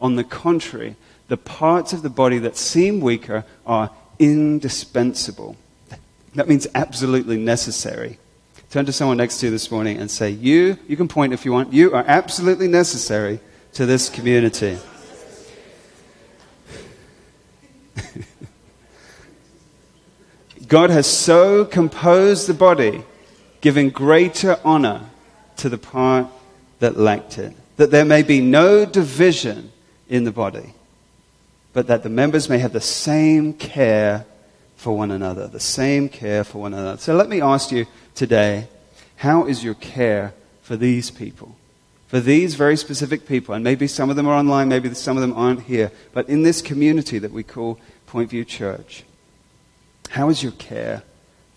On 0.00 0.16
the 0.16 0.24
contrary, 0.24 0.96
the 1.28 1.36
parts 1.36 1.92
of 1.92 2.02
the 2.02 2.10
body 2.10 2.38
that 2.38 2.56
seem 2.56 3.00
weaker 3.00 3.44
are 3.64 3.92
indispensable. 4.18 5.54
That 6.34 6.48
means 6.48 6.66
absolutely 6.74 7.36
necessary. 7.36 8.18
Turn 8.70 8.84
to 8.86 8.92
someone 8.92 9.18
next 9.18 9.38
to 9.38 9.46
you 9.46 9.52
this 9.52 9.70
morning 9.70 9.98
and 9.98 10.10
say, 10.10 10.28
You, 10.30 10.76
you 10.88 10.96
can 10.96 11.06
point 11.06 11.32
if 11.32 11.44
you 11.44 11.52
want, 11.52 11.72
you 11.72 11.94
are 11.94 12.04
absolutely 12.08 12.66
necessary 12.66 13.38
to 13.74 13.86
this 13.86 14.08
community. 14.08 14.76
God 20.66 20.90
has 20.90 21.06
so 21.06 21.64
composed 21.64 22.46
the 22.46 22.54
body, 22.54 23.04
giving 23.60 23.90
greater 23.90 24.58
honor 24.64 25.10
to 25.58 25.68
the 25.68 25.78
part 25.78 26.26
that 26.80 26.96
lacked 26.96 27.38
it, 27.38 27.54
that 27.76 27.90
there 27.90 28.04
may 28.04 28.22
be 28.22 28.40
no 28.40 28.84
division 28.84 29.70
in 30.08 30.24
the 30.24 30.32
body, 30.32 30.74
but 31.72 31.86
that 31.86 32.02
the 32.02 32.08
members 32.08 32.48
may 32.48 32.58
have 32.58 32.72
the 32.72 32.80
same 32.80 33.52
care 33.52 34.24
for 34.76 34.96
one 34.96 35.10
another, 35.10 35.46
the 35.46 35.60
same 35.60 36.08
care 36.08 36.44
for 36.44 36.58
one 36.58 36.74
another. 36.74 36.98
So 36.98 37.14
let 37.14 37.28
me 37.28 37.40
ask 37.40 37.70
you 37.70 37.86
today 38.14 38.68
how 39.16 39.46
is 39.46 39.64
your 39.64 39.74
care 39.74 40.34
for 40.62 40.76
these 40.76 41.10
people? 41.10 41.56
For 42.08 42.20
these 42.20 42.54
very 42.54 42.76
specific 42.76 43.26
people, 43.26 43.54
and 43.54 43.64
maybe 43.64 43.88
some 43.88 44.10
of 44.10 44.16
them 44.16 44.28
are 44.28 44.34
online, 44.34 44.68
maybe 44.68 44.92
some 44.94 45.16
of 45.16 45.22
them 45.22 45.32
aren't 45.32 45.62
here, 45.62 45.90
but 46.12 46.28
in 46.28 46.42
this 46.42 46.62
community 46.62 47.18
that 47.18 47.32
we 47.32 47.42
call 47.42 47.80
Point 48.06 48.30
View 48.30 48.44
Church, 48.44 49.04
how 50.06 50.28
is 50.28 50.42
your 50.42 50.52
care 50.52 51.02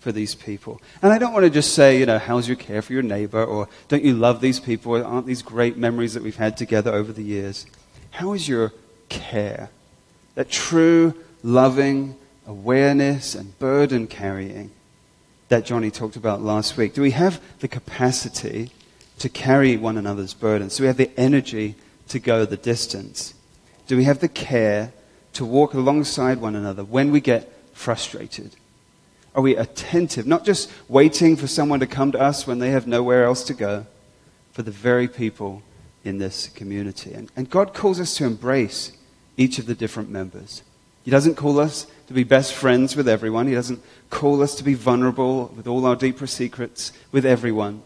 for 0.00 0.12
these 0.12 0.34
people? 0.34 0.80
And 1.02 1.12
I 1.12 1.18
don't 1.18 1.32
want 1.32 1.44
to 1.44 1.50
just 1.50 1.74
say, 1.74 1.98
you 1.98 2.06
know, 2.06 2.18
how's 2.18 2.48
your 2.48 2.56
care 2.56 2.82
for 2.82 2.92
your 2.92 3.02
neighbor, 3.02 3.44
or 3.44 3.68
don't 3.88 4.04
you 4.04 4.14
love 4.14 4.40
these 4.40 4.60
people, 4.60 4.94
aren't 5.04 5.26
these 5.26 5.42
great 5.42 5.76
memories 5.76 6.14
that 6.14 6.22
we've 6.22 6.36
had 6.36 6.56
together 6.56 6.92
over 6.92 7.12
the 7.12 7.22
years? 7.22 7.66
How 8.10 8.32
is 8.32 8.48
your 8.48 8.72
care? 9.08 9.70
That 10.34 10.50
true, 10.50 11.14
loving 11.42 12.16
awareness 12.46 13.34
and 13.34 13.58
burden 13.58 14.06
carrying 14.06 14.70
that 15.50 15.64
Johnny 15.64 15.90
talked 15.90 16.16
about 16.16 16.40
last 16.40 16.76
week. 16.76 16.94
Do 16.94 17.02
we 17.02 17.10
have 17.10 17.40
the 17.58 17.68
capacity 17.68 18.70
to 19.18 19.28
carry 19.28 19.76
one 19.76 19.98
another's 19.98 20.32
burdens? 20.32 20.76
Do 20.76 20.84
we 20.84 20.86
have 20.86 20.96
the 20.96 21.10
energy 21.18 21.74
to 22.08 22.18
go 22.20 22.44
the 22.44 22.56
distance? 22.56 23.34
Do 23.86 23.96
we 23.96 24.04
have 24.04 24.20
the 24.20 24.28
care 24.28 24.92
to 25.34 25.44
walk 25.44 25.74
alongside 25.74 26.40
one 26.40 26.54
another 26.54 26.84
when 26.84 27.10
we 27.10 27.20
get 27.20 27.52
frustrated? 27.80 28.54
Are 29.34 29.42
we 29.42 29.56
attentive, 29.56 30.26
not 30.26 30.44
just 30.44 30.70
waiting 30.88 31.34
for 31.36 31.46
someone 31.46 31.80
to 31.80 31.86
come 31.86 32.12
to 32.12 32.20
us 32.20 32.46
when 32.46 32.58
they 32.58 32.70
have 32.70 32.86
nowhere 32.86 33.24
else 33.24 33.42
to 33.44 33.54
go, 33.54 33.86
for 34.52 34.62
the 34.62 34.70
very 34.70 35.08
people 35.08 35.62
in 36.04 36.18
this 36.18 36.48
community? 36.48 37.12
And, 37.14 37.30
and 37.36 37.48
God 37.48 37.72
calls 37.72 37.98
us 37.98 38.16
to 38.16 38.26
embrace 38.26 38.92
each 39.36 39.58
of 39.58 39.66
the 39.66 39.74
different 39.74 40.10
members. 40.10 40.62
He 41.04 41.10
doesn't 41.10 41.36
call 41.36 41.58
us 41.58 41.86
to 42.08 42.12
be 42.12 42.24
best 42.24 42.52
friends 42.52 42.94
with 42.94 43.08
everyone. 43.08 43.46
He 43.46 43.54
doesn't 43.54 43.82
call 44.10 44.42
us 44.42 44.54
to 44.56 44.64
be 44.64 44.74
vulnerable 44.74 45.46
with 45.56 45.66
all 45.66 45.86
our 45.86 45.96
deeper 45.96 46.26
secrets 46.26 46.92
with 47.10 47.24
everyone. 47.24 47.82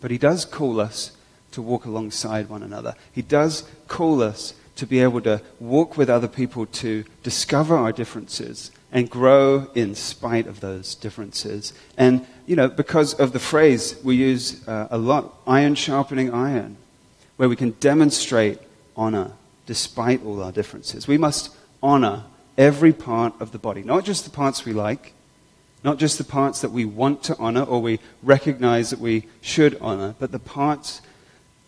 But 0.00 0.10
He 0.10 0.18
does 0.18 0.44
call 0.44 0.80
us 0.80 1.12
to 1.52 1.60
walk 1.60 1.84
alongside 1.84 2.48
one 2.48 2.62
another. 2.62 2.94
He 3.12 3.22
does 3.22 3.68
call 3.88 4.22
us 4.22 4.54
to 4.76 4.86
be 4.86 5.00
able 5.00 5.20
to 5.22 5.42
walk 5.58 5.98
with 5.98 6.08
other 6.08 6.28
people 6.28 6.64
to 6.66 7.04
discover 7.24 7.76
our 7.76 7.92
differences 7.92 8.70
and 8.90 9.10
grow 9.10 9.70
in 9.74 9.94
spite 9.94 10.46
of 10.46 10.60
those 10.60 10.94
differences. 10.94 11.72
And, 11.96 12.26
you 12.46 12.56
know, 12.56 12.68
because 12.68 13.14
of 13.14 13.32
the 13.32 13.38
phrase 13.38 13.98
we 14.02 14.16
use 14.16 14.66
uh, 14.66 14.88
a 14.90 14.98
lot, 14.98 15.34
iron 15.46 15.74
sharpening 15.74 16.32
iron, 16.32 16.76
where 17.36 17.48
we 17.48 17.56
can 17.56 17.72
demonstrate 17.80 18.58
honor 18.96 19.32
despite 19.66 20.24
all 20.24 20.42
our 20.42 20.52
differences. 20.52 21.06
We 21.06 21.18
must 21.18 21.54
honor 21.82 22.24
every 22.56 22.92
part 22.92 23.34
of 23.40 23.52
the 23.52 23.58
body, 23.58 23.82
not 23.82 24.04
just 24.04 24.24
the 24.24 24.30
parts 24.30 24.64
we 24.64 24.72
like, 24.72 25.12
not 25.84 25.98
just 25.98 26.18
the 26.18 26.24
parts 26.24 26.60
that 26.62 26.72
we 26.72 26.84
want 26.84 27.22
to 27.24 27.36
honor 27.38 27.62
or 27.62 27.80
we 27.80 28.00
recognize 28.22 28.90
that 28.90 28.98
we 28.98 29.26
should 29.40 29.78
honor, 29.80 30.14
but 30.18 30.32
the 30.32 30.38
parts, 30.38 31.00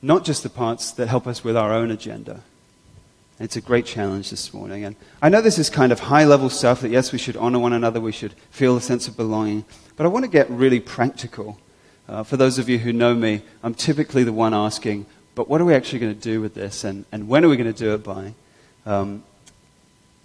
not 0.03 0.25
just 0.25 0.43
the 0.43 0.49
parts 0.49 0.91
that 0.93 1.07
help 1.07 1.27
us 1.27 1.45
with 1.45 1.57
our 1.57 1.73
own 1.73 1.91
agenda. 1.91 2.43
It's 3.41 3.57
a 3.57 3.61
great 3.61 3.87
challenge 3.87 4.31
this 4.31 4.53
morning. 4.53 4.85
And 4.85 4.97
I 5.23 5.31
know 5.31 5.41
this 5.41 5.59
is 5.59 5.71
kind 5.71 5.93
of 5.93 6.01
high 6.01 6.25
level 6.25 6.51
stuff 6.51 6.83
that, 6.83 6.91
yes, 6.91 7.11
we 7.11 7.19
should 7.19 7.37
honor 7.37 7.59
one 7.59 7.73
another, 7.73 8.01
we 8.01 8.13
should 8.13 8.35
feel 8.51 8.77
a 8.77 8.81
sense 8.81 9.09
of 9.09 9.17
belonging. 9.17 9.65
But 9.97 10.05
I 10.05 10.11
want 10.11 10.25
to 10.25 10.31
get 10.31 10.49
really 10.51 10.79
practical. 10.79 11.59
Uh, 12.07 12.23
for 12.23 12.37
those 12.37 12.59
of 12.59 12.69
you 12.69 12.79
who 12.79 12.93
know 12.93 13.15
me, 13.15 13.43
I'm 13.63 13.75
typically 13.75 14.25
the 14.25 14.33
one 14.33 14.53
asking, 14.53 15.07
but 15.35 15.49
what 15.49 15.61
are 15.61 15.65
we 15.65 15.75
actually 15.75 16.01
going 16.01 16.15
to 16.15 16.21
do 16.21 16.41
with 16.43 16.55
this? 16.55 16.85
And, 16.85 17.07
and 17.13 17.29
when 17.29 17.45
are 17.45 17.49
we 17.49 17.57
going 17.57 17.73
to 17.73 17.79
do 17.79 17.95
it 17.95 18.05
by? 18.05 18.35
Um, 18.85 19.25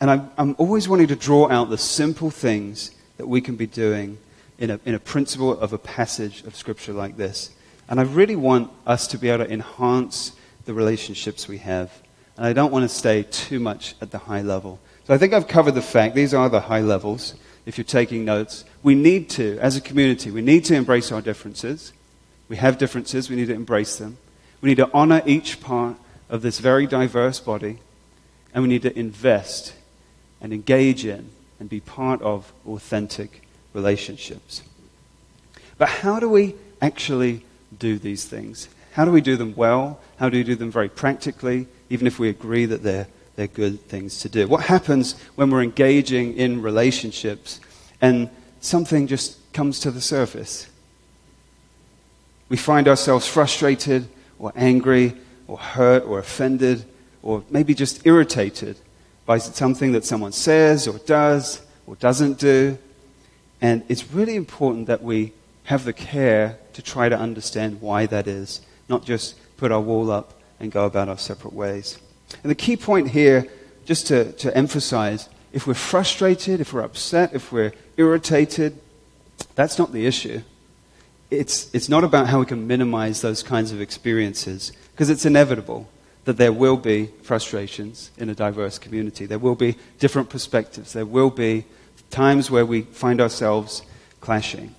and 0.01 0.11
I'm, 0.11 0.31
I'm 0.37 0.55
always 0.57 0.89
wanting 0.89 1.07
to 1.07 1.15
draw 1.15 1.49
out 1.49 1.69
the 1.69 1.77
simple 1.77 2.29
things 2.29 2.91
that 3.17 3.27
we 3.27 3.39
can 3.39 3.55
be 3.55 3.65
doing 3.65 4.17
in 4.57 4.71
a, 4.71 4.79
in 4.85 4.93
a 4.93 4.99
principle 4.99 5.57
of 5.57 5.71
a 5.71 5.77
passage 5.77 6.43
of 6.43 6.55
Scripture 6.55 6.91
like 6.91 7.15
this. 7.15 7.51
And 7.87 7.99
I 7.99 8.03
really 8.03 8.35
want 8.35 8.71
us 8.85 9.07
to 9.07 9.17
be 9.17 9.29
able 9.29 9.45
to 9.45 9.51
enhance 9.51 10.33
the 10.65 10.73
relationships 10.73 11.47
we 11.47 11.59
have. 11.59 11.91
And 12.37 12.45
I 12.45 12.53
don't 12.53 12.71
want 12.71 12.83
to 12.83 12.89
stay 12.89 13.23
too 13.23 13.59
much 13.59 13.95
at 14.01 14.11
the 14.11 14.17
high 14.17 14.41
level. 14.41 14.79
So 15.07 15.13
I 15.13 15.17
think 15.17 15.33
I've 15.33 15.47
covered 15.47 15.73
the 15.73 15.81
fact, 15.81 16.15
these 16.15 16.33
are 16.33 16.49
the 16.49 16.61
high 16.61 16.81
levels, 16.81 17.35
if 17.65 17.77
you're 17.77 17.85
taking 17.85 18.25
notes. 18.25 18.65
We 18.83 18.95
need 18.95 19.29
to, 19.31 19.57
as 19.59 19.77
a 19.77 19.81
community, 19.81 20.31
we 20.31 20.41
need 20.41 20.65
to 20.65 20.75
embrace 20.75 21.11
our 21.11 21.21
differences. 21.21 21.93
We 22.49 22.57
have 22.57 22.77
differences, 22.77 23.29
we 23.29 23.35
need 23.35 23.47
to 23.47 23.53
embrace 23.53 23.97
them. 23.97 24.17
We 24.61 24.69
need 24.69 24.77
to 24.77 24.89
honor 24.93 25.21
each 25.25 25.61
part 25.61 25.97
of 26.29 26.41
this 26.41 26.59
very 26.59 26.87
diverse 26.87 27.39
body. 27.39 27.79
And 28.53 28.63
we 28.63 28.69
need 28.69 28.83
to 28.83 28.97
invest 28.97 29.73
and 30.41 30.53
engage 30.53 31.05
in 31.05 31.29
and 31.59 31.69
be 31.69 31.79
part 31.79 32.21
of 32.21 32.51
authentic 32.67 33.47
relationships. 33.73 34.61
But 35.77 35.89
how 35.89 36.19
do 36.19 36.29
we 36.29 36.55
actually 36.81 37.45
do 37.77 37.97
these 37.97 38.25
things? 38.25 38.69
How 38.93 39.05
do 39.05 39.11
we 39.11 39.21
do 39.21 39.35
them 39.35 39.53
well? 39.55 39.99
How 40.17 40.29
do 40.29 40.37
we 40.37 40.43
do 40.43 40.55
them 40.55 40.71
very 40.71 40.89
practically, 40.89 41.67
even 41.89 42.07
if 42.07 42.19
we 42.19 42.29
agree 42.29 42.65
that 42.65 42.83
they're, 42.83 43.07
they're 43.35 43.47
good 43.47 43.81
things 43.87 44.19
to 44.19 44.29
do? 44.29 44.47
What 44.47 44.63
happens 44.63 45.13
when 45.35 45.49
we're 45.49 45.63
engaging 45.63 46.35
in 46.35 46.61
relationships 46.61 47.59
and 48.01 48.29
something 48.61 49.07
just 49.07 49.53
comes 49.53 49.79
to 49.81 49.91
the 49.91 50.01
surface? 50.01 50.67
We 52.49 52.57
find 52.57 52.87
ourselves 52.87 53.27
frustrated 53.27 54.07
or 54.37 54.51
angry 54.55 55.13
or 55.47 55.57
hurt 55.57 56.03
or 56.03 56.19
offended 56.19 56.85
or 57.23 57.43
maybe 57.49 57.73
just 57.73 58.05
irritated 58.05 58.77
by 59.25 59.39
something 59.39 59.91
that 59.93 60.05
someone 60.05 60.31
says 60.31 60.87
or 60.87 60.99
does 60.99 61.61
or 61.87 61.95
doesn't 61.95 62.39
do. 62.39 62.77
And 63.61 63.83
it's 63.89 64.11
really 64.11 64.35
important 64.35 64.87
that 64.87 65.01
we 65.01 65.33
have 65.63 65.85
the 65.85 65.93
care 65.93 66.59
to 66.73 66.81
try 66.81 67.09
to 67.09 67.17
understand 67.17 67.81
why 67.81 68.05
that 68.05 68.27
is, 68.27 68.61
not 68.87 69.03
just 69.03 69.35
put 69.57 69.71
our 69.71 69.81
wall 69.81 70.11
up 70.11 70.39
and 70.59 70.71
go 70.71 70.85
about 70.85 71.09
our 71.09 71.17
separate 71.17 71.53
ways. 71.53 71.97
And 72.43 72.49
the 72.49 72.55
key 72.55 72.77
point 72.77 73.09
here, 73.09 73.47
just 73.85 74.07
to, 74.07 74.31
to 74.33 74.55
emphasize, 74.55 75.29
if 75.53 75.67
we're 75.67 75.73
frustrated, 75.73 76.59
if 76.59 76.73
we're 76.73 76.81
upset, 76.81 77.33
if 77.33 77.51
we're 77.51 77.73
irritated, 77.97 78.79
that's 79.55 79.77
not 79.77 79.91
the 79.91 80.05
issue. 80.05 80.41
It's, 81.31 81.73
it's 81.73 81.89
not 81.89 82.03
about 82.03 82.27
how 82.27 82.39
we 82.39 82.45
can 82.45 82.67
minimize 82.67 83.21
those 83.21 83.43
kinds 83.43 83.71
of 83.71 83.81
experiences, 83.81 84.71
because 84.91 85.09
it's 85.09 85.25
inevitable 85.25 85.89
that 86.25 86.37
there 86.37 86.51
will 86.51 86.77
be 86.77 87.11
frustrations 87.21 88.11
in 88.17 88.29
a 88.29 88.35
diverse 88.35 88.79
community. 88.79 89.25
There 89.25 89.39
will 89.39 89.55
be 89.55 89.77
different 89.99 90.29
perspectives. 90.29 90.93
There 90.93 91.05
will 91.05 91.29
be 91.29 91.65
times 92.09 92.49
where 92.49 92.65
we 92.65 92.81
find 92.81 93.21
ourselves 93.21 93.83
clashing. 94.21 94.73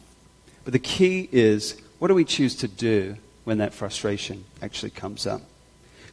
But 0.64 0.72
the 0.72 0.78
key 0.80 1.28
is 1.30 1.80
what 1.98 2.08
do 2.08 2.14
we 2.14 2.24
choose 2.24 2.56
to 2.56 2.68
do 2.68 3.16
when 3.44 3.58
that 3.58 3.72
frustration 3.72 4.44
actually 4.60 4.90
comes 4.90 5.26
up? 5.26 5.42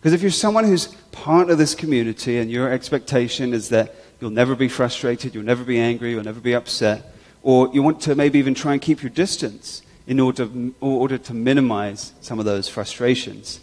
Because 0.04 0.12
if 0.12 0.22
you're 0.22 0.32
someone 0.32 0.66
who's 0.66 0.88
part 1.14 1.50
of 1.50 1.58
this 1.58 1.74
community 1.74 2.38
and 2.38 2.52
your 2.52 2.70
expectation 2.70 3.54
is 3.54 3.70
that 3.70 3.96
you'll 4.20 4.32
never 4.32 4.54
be 4.54 4.68
frustrated, 4.68 5.34
you'll 5.34 5.46
never 5.46 5.64
be 5.64 5.80
angry, 5.80 6.12
you'll 6.12 6.26
never 6.26 6.42
be 6.42 6.54
upset, 6.54 7.16
or 7.42 7.70
you 7.74 7.82
want 7.82 8.02
to 8.02 8.14
maybe 8.14 8.38
even 8.38 8.54
try 8.54 8.74
and 8.74 8.82
keep 8.82 9.02
your 9.02 9.10
distance 9.10 9.82
in 10.06 10.20
order, 10.20 10.44
in 10.44 10.76
order 10.82 11.18
to 11.18 11.34
minimize 11.34 12.12
some 12.20 12.38
of 12.38 12.44
those 12.44 12.68
frustrations, 12.68 13.62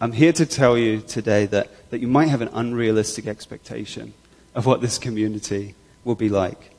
I'm 0.00 0.10
here 0.10 0.32
to 0.32 0.44
tell 0.44 0.76
you 0.76 1.02
today 1.02 1.46
that, 1.46 1.70
that 1.90 2.00
you 2.00 2.08
might 2.08 2.30
have 2.30 2.40
an 2.40 2.50
unrealistic 2.52 3.28
expectation 3.28 4.12
of 4.56 4.66
what 4.66 4.80
this 4.80 4.98
community 4.98 5.76
will 6.02 6.16
be 6.16 6.28
like. 6.28 6.72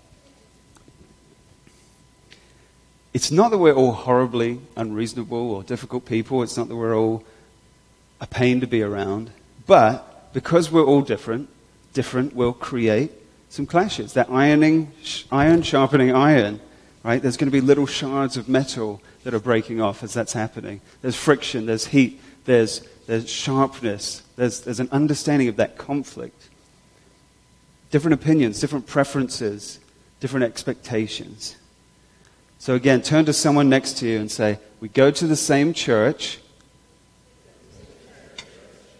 It's 3.13 3.31
not 3.31 3.51
that 3.51 3.57
we're 3.57 3.73
all 3.73 3.93
horribly 3.93 4.59
unreasonable 4.75 5.51
or 5.51 5.63
difficult 5.63 6.05
people. 6.05 6.43
It's 6.43 6.57
not 6.57 6.67
that 6.67 6.75
we're 6.75 6.93
all 6.93 7.23
a 8.19 8.27
pain 8.27 8.59
to 8.61 8.67
be 8.67 8.81
around. 8.81 9.31
But 9.65 10.33
because 10.33 10.71
we're 10.71 10.85
all 10.85 11.01
different, 11.01 11.49
different 11.93 12.35
will 12.35 12.53
create 12.53 13.11
some 13.49 13.65
clashes. 13.65 14.13
That 14.13 14.29
ironing, 14.29 14.91
iron 15.31 15.61
sharpening 15.61 16.13
iron, 16.13 16.59
right? 17.03 17.21
There's 17.21 17.37
going 17.37 17.51
to 17.51 17.51
be 17.51 17.61
little 17.61 17.85
shards 17.85 18.37
of 18.37 18.49
metal 18.49 19.01
that 19.23 19.33
are 19.33 19.39
breaking 19.39 19.81
off 19.81 20.03
as 20.03 20.13
that's 20.13 20.33
happening. 20.33 20.81
There's 21.01 21.15
friction, 21.15 21.65
there's 21.65 21.87
heat, 21.87 22.21
there's 22.45 22.81
there's 23.07 23.29
sharpness, 23.29 24.21
there's, 24.35 24.61
there's 24.61 24.81
an 24.81 24.89
understanding 24.91 25.47
of 25.47 25.55
that 25.55 25.77
conflict. 25.77 26.49
Different 27.89 28.13
opinions, 28.13 28.59
different 28.59 28.85
preferences, 28.85 29.79
different 30.19 30.43
expectations. 30.43 31.55
So 32.59 32.75
again, 32.75 33.01
turn 33.01 33.23
to 33.25 33.33
someone 33.33 33.69
next 33.69 33.97
to 33.99 34.07
you 34.07 34.19
and 34.19 34.29
say, 34.29 34.59
We 34.81 34.89
go 34.89 35.09
to 35.09 35.25
the 35.25 35.37
same 35.37 35.73
church, 35.73 36.39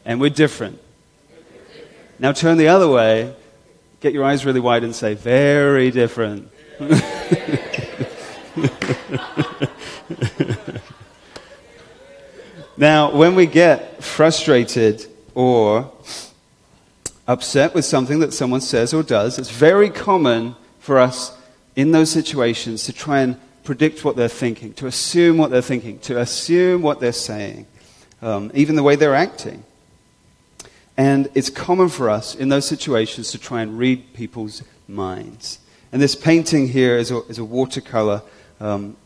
and 0.08 0.20
we're 0.20 0.32
different. 0.32 0.80
Now 2.18 2.32
turn 2.32 2.58
the 2.58 2.70
other 2.70 2.90
way, 2.90 3.36
get 4.00 4.14
your 4.14 4.24
eyes 4.24 4.44
really 4.46 4.62
wide, 4.62 4.84
and 4.84 4.96
say, 4.96 5.14
Very 5.14 5.92
different. 5.92 6.50
now, 12.78 13.16
when 13.16 13.36
we 13.36 13.46
get 13.46 14.04
frustrated 14.04 15.06
or 15.36 15.92
upset 17.28 17.76
with 17.76 17.84
something 17.84 18.22
that 18.22 18.34
someone 18.34 18.62
says 18.62 18.94
or 18.94 19.04
does, 19.04 19.38
it's 19.38 19.52
very 19.52 19.90
common 19.90 20.56
for 20.80 20.98
us 20.98 21.38
in 21.76 21.92
those 21.92 22.10
situations 22.10 22.86
to 22.86 22.94
try 22.94 23.20
and 23.20 23.38
predict 23.66 24.06
what 24.06 24.16
they're 24.16 24.30
thinking, 24.30 24.72
to 24.76 24.88
assume 24.88 25.38
what 25.38 25.52
they're 25.52 25.62
thinking, 25.62 26.00
to 26.00 26.18
assume 26.18 26.82
what 26.82 27.02
they're 27.02 27.12
saying, 27.12 27.68
um, 28.22 28.50
even 28.54 28.78
the 28.78 28.84
way 28.84 28.96
they're 28.96 29.14
acting. 29.14 29.66
And 30.98 31.30
it's 31.36 31.52
common 31.52 31.90
for 31.90 32.10
us 32.10 32.34
in 32.34 32.50
those 32.50 32.68
situations 32.68 33.32
to 33.32 33.38
try 33.38 33.62
and 33.62 33.78
read 33.78 34.14
people's 34.14 34.64
minds. 34.88 35.60
And 35.92 36.02
this 36.02 36.16
painting 36.16 36.68
here 36.70 36.98
is 36.98 37.12
a, 37.12 37.24
is 37.28 37.38
a 37.38 37.46
watercolor 37.46 38.24
um, 38.60 38.98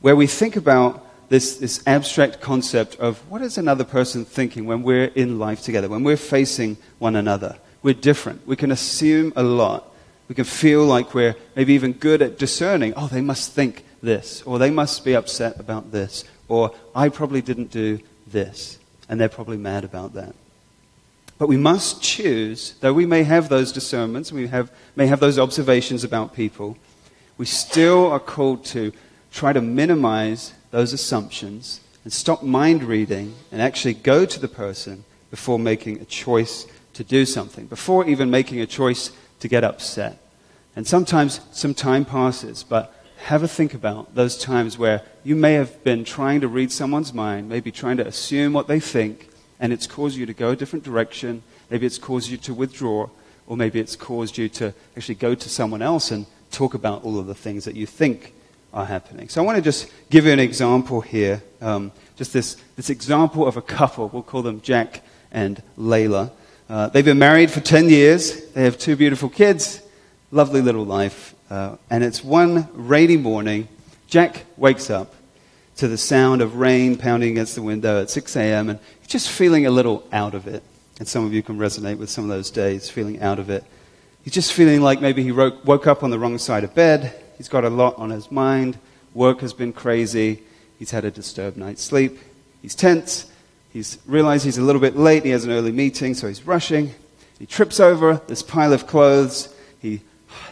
where 0.00 0.16
we 0.16 0.26
think 0.26 0.56
about 0.56 1.06
this, 1.28 1.58
this 1.58 1.82
abstract 1.86 2.40
concept 2.40 2.96
of 2.96 3.18
what 3.30 3.42
is 3.42 3.58
another 3.58 3.84
person 3.84 4.24
thinking 4.24 4.64
when 4.64 4.82
we're 4.82 5.06
in 5.14 5.38
life 5.38 5.62
together, 5.62 5.88
when 5.88 6.02
we're 6.02 6.16
facing 6.16 6.76
one 6.98 7.14
another. 7.14 7.56
We're 7.82 7.94
different. 7.94 8.46
We 8.46 8.56
can 8.56 8.70
assume 8.70 9.32
a 9.36 9.42
lot. 9.42 9.92
We 10.28 10.34
can 10.34 10.44
feel 10.44 10.84
like 10.86 11.14
we're 11.14 11.36
maybe 11.54 11.74
even 11.74 11.92
good 11.92 12.22
at 12.22 12.38
discerning, 12.38 12.94
oh, 12.96 13.08
they 13.08 13.20
must 13.20 13.52
think 13.52 13.84
this, 14.02 14.42
or 14.42 14.58
they 14.58 14.70
must 14.70 15.04
be 15.04 15.14
upset 15.14 15.60
about 15.60 15.92
this, 15.92 16.24
or 16.48 16.74
I 16.94 17.10
probably 17.10 17.42
didn't 17.42 17.70
do 17.70 18.00
this, 18.26 18.78
and 19.08 19.20
they're 19.20 19.28
probably 19.28 19.58
mad 19.58 19.84
about 19.84 20.14
that. 20.14 20.34
But 21.44 21.50
we 21.50 21.58
must 21.58 22.00
choose, 22.00 22.72
though 22.80 22.94
we 22.94 23.04
may 23.04 23.22
have 23.22 23.50
those 23.50 23.70
discernments, 23.70 24.32
we 24.32 24.46
have, 24.46 24.72
may 24.96 25.06
have 25.08 25.20
those 25.20 25.38
observations 25.38 26.02
about 26.02 26.32
people, 26.32 26.78
we 27.36 27.44
still 27.44 28.10
are 28.10 28.18
called 28.18 28.64
to 28.72 28.94
try 29.30 29.52
to 29.52 29.60
minimize 29.60 30.54
those 30.70 30.94
assumptions 30.94 31.82
and 32.02 32.10
stop 32.10 32.42
mind 32.42 32.82
reading 32.82 33.34
and 33.52 33.60
actually 33.60 33.92
go 33.92 34.24
to 34.24 34.40
the 34.40 34.48
person 34.48 35.04
before 35.30 35.58
making 35.58 36.00
a 36.00 36.06
choice 36.06 36.66
to 36.94 37.04
do 37.04 37.26
something, 37.26 37.66
before 37.66 38.06
even 38.06 38.30
making 38.30 38.62
a 38.62 38.66
choice 38.66 39.10
to 39.40 39.46
get 39.46 39.64
upset. 39.64 40.16
And 40.74 40.86
sometimes 40.86 41.40
some 41.52 41.74
time 41.74 42.06
passes, 42.06 42.62
but 42.62 42.90
have 43.18 43.42
a 43.42 43.48
think 43.48 43.74
about 43.74 44.14
those 44.14 44.38
times 44.38 44.78
where 44.78 45.02
you 45.24 45.36
may 45.36 45.52
have 45.52 45.84
been 45.84 46.04
trying 46.04 46.40
to 46.40 46.48
read 46.48 46.72
someone's 46.72 47.12
mind, 47.12 47.50
maybe 47.50 47.70
trying 47.70 47.98
to 47.98 48.06
assume 48.06 48.54
what 48.54 48.66
they 48.66 48.80
think, 48.80 49.28
and 49.60 49.72
it's 49.72 49.86
caused 49.86 50.16
you 50.16 50.26
to 50.26 50.34
go 50.34 50.50
a 50.50 50.56
different 50.56 50.84
direction. 50.84 51.42
Maybe 51.70 51.86
it's 51.86 51.98
caused 51.98 52.30
you 52.30 52.36
to 52.38 52.54
withdraw, 52.54 53.08
or 53.46 53.56
maybe 53.56 53.80
it's 53.80 53.96
caused 53.96 54.38
you 54.38 54.48
to 54.50 54.74
actually 54.96 55.16
go 55.16 55.34
to 55.34 55.48
someone 55.48 55.82
else 55.82 56.10
and 56.10 56.26
talk 56.50 56.74
about 56.74 57.04
all 57.04 57.18
of 57.18 57.26
the 57.26 57.34
things 57.34 57.64
that 57.64 57.74
you 57.74 57.86
think 57.86 58.32
are 58.72 58.84
happening. 58.84 59.28
So 59.28 59.42
I 59.42 59.44
want 59.44 59.56
to 59.56 59.62
just 59.62 59.90
give 60.10 60.26
you 60.26 60.32
an 60.32 60.40
example 60.40 61.00
here. 61.00 61.42
Um, 61.60 61.92
just 62.16 62.32
this, 62.32 62.56
this 62.76 62.90
example 62.90 63.46
of 63.46 63.56
a 63.56 63.62
couple. 63.62 64.08
We'll 64.08 64.22
call 64.22 64.42
them 64.42 64.60
Jack 64.60 65.02
and 65.32 65.62
Layla. 65.78 66.30
Uh, 66.68 66.88
they've 66.88 67.04
been 67.04 67.18
married 67.18 67.50
for 67.50 67.60
10 67.60 67.88
years. 67.88 68.46
They 68.52 68.64
have 68.64 68.78
two 68.78 68.96
beautiful 68.96 69.28
kids. 69.28 69.80
Lovely 70.30 70.60
little 70.60 70.84
life. 70.84 71.34
Uh, 71.50 71.76
and 71.90 72.02
it's 72.02 72.24
one 72.24 72.68
rainy 72.72 73.16
morning. 73.16 73.68
Jack 74.08 74.44
wakes 74.56 74.90
up 74.90 75.14
to 75.76 75.88
the 75.88 75.98
sound 75.98 76.40
of 76.40 76.56
rain 76.56 76.96
pounding 76.96 77.32
against 77.32 77.54
the 77.54 77.62
window 77.62 78.00
at 78.00 78.10
6 78.10 78.36
a.m. 78.36 78.70
and 78.70 78.78
just 79.06 79.30
feeling 79.30 79.66
a 79.66 79.70
little 79.70 80.06
out 80.12 80.34
of 80.34 80.46
it. 80.46 80.62
And 80.98 81.08
some 81.08 81.24
of 81.24 81.32
you 81.32 81.42
can 81.42 81.58
resonate 81.58 81.98
with 81.98 82.10
some 82.10 82.24
of 82.24 82.30
those 82.30 82.50
days, 82.50 82.88
feeling 82.88 83.20
out 83.20 83.38
of 83.38 83.50
it. 83.50 83.64
He's 84.22 84.32
just 84.32 84.52
feeling 84.52 84.80
like 84.80 85.00
maybe 85.00 85.22
he 85.22 85.32
woke 85.32 85.86
up 85.86 86.02
on 86.02 86.10
the 86.10 86.18
wrong 86.18 86.38
side 86.38 86.64
of 86.64 86.74
bed. 86.74 87.14
He's 87.36 87.48
got 87.48 87.64
a 87.64 87.68
lot 87.68 87.96
on 87.98 88.10
his 88.10 88.30
mind. 88.30 88.78
Work 89.12 89.40
has 89.40 89.52
been 89.52 89.72
crazy. 89.72 90.42
He's 90.78 90.90
had 90.92 91.04
a 91.04 91.10
disturbed 91.10 91.56
night's 91.56 91.82
sleep. 91.82 92.18
He's 92.62 92.74
tense. 92.74 93.30
He's 93.72 93.98
realized 94.06 94.44
he's 94.44 94.58
a 94.58 94.62
little 94.62 94.80
bit 94.80 94.96
late. 94.96 95.24
He 95.24 95.30
has 95.30 95.44
an 95.44 95.50
early 95.50 95.72
meeting, 95.72 96.14
so 96.14 96.28
he's 96.28 96.46
rushing. 96.46 96.94
He 97.38 97.46
trips 97.46 97.80
over 97.80 98.20
this 98.28 98.42
pile 98.42 98.72
of 98.72 98.86
clothes. 98.86 99.52
He, 99.80 100.00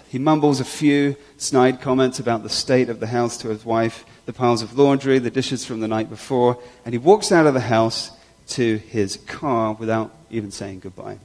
he 0.08 0.18
mumbles 0.18 0.60
a 0.60 0.64
few 0.64 1.16
snide 1.36 1.80
comments 1.80 2.18
about 2.18 2.42
the 2.42 2.48
state 2.50 2.88
of 2.88 3.00
the 3.00 3.06
house 3.06 3.38
to 3.38 3.48
his 3.48 3.64
wife, 3.64 4.04
the 4.26 4.32
piles 4.32 4.60
of 4.60 4.76
laundry, 4.76 5.18
the 5.18 5.30
dishes 5.30 5.64
from 5.64 5.80
the 5.80 5.88
night 5.88 6.10
before, 6.10 6.58
and 6.84 6.92
he 6.92 6.98
walks 6.98 7.32
out 7.32 7.46
of 7.46 7.54
the 7.54 7.60
house 7.60 8.10
to 8.52 8.76
his 8.76 9.16
car 9.26 9.72
without 9.72 10.14
even 10.30 10.50
saying 10.50 10.80
goodbye. 10.80 11.18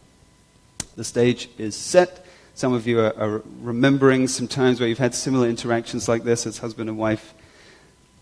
The 0.96 1.04
stage 1.04 1.50
is 1.58 1.76
set. 1.76 2.26
Some 2.56 2.74
of 2.74 2.88
you 2.88 3.00
are, 3.02 3.14
are, 3.18 3.42
remembering 3.60 4.28
some 4.28 4.48
times 4.48 4.80
where 4.80 4.88
you've 4.88 4.98
had 4.98 5.14
similar 5.14 5.48
interactions 5.48 6.08
like 6.08 6.24
this 6.24 6.48
as 6.48 6.58
husband 6.58 6.90
and 6.90 6.98
wife. 6.98 7.34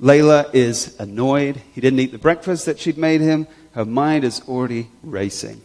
Layla 0.01 0.53
is 0.53 0.99
annoyed. 0.99 1.61
He 1.73 1.81
didn't 1.81 1.99
eat 1.99 2.11
the 2.11 2.17
breakfast 2.17 2.65
that 2.65 2.79
she'd 2.79 2.97
made 2.97 3.21
him. 3.21 3.47
Her 3.73 3.85
mind 3.85 4.23
is 4.23 4.41
already 4.47 4.89
racing. 5.03 5.61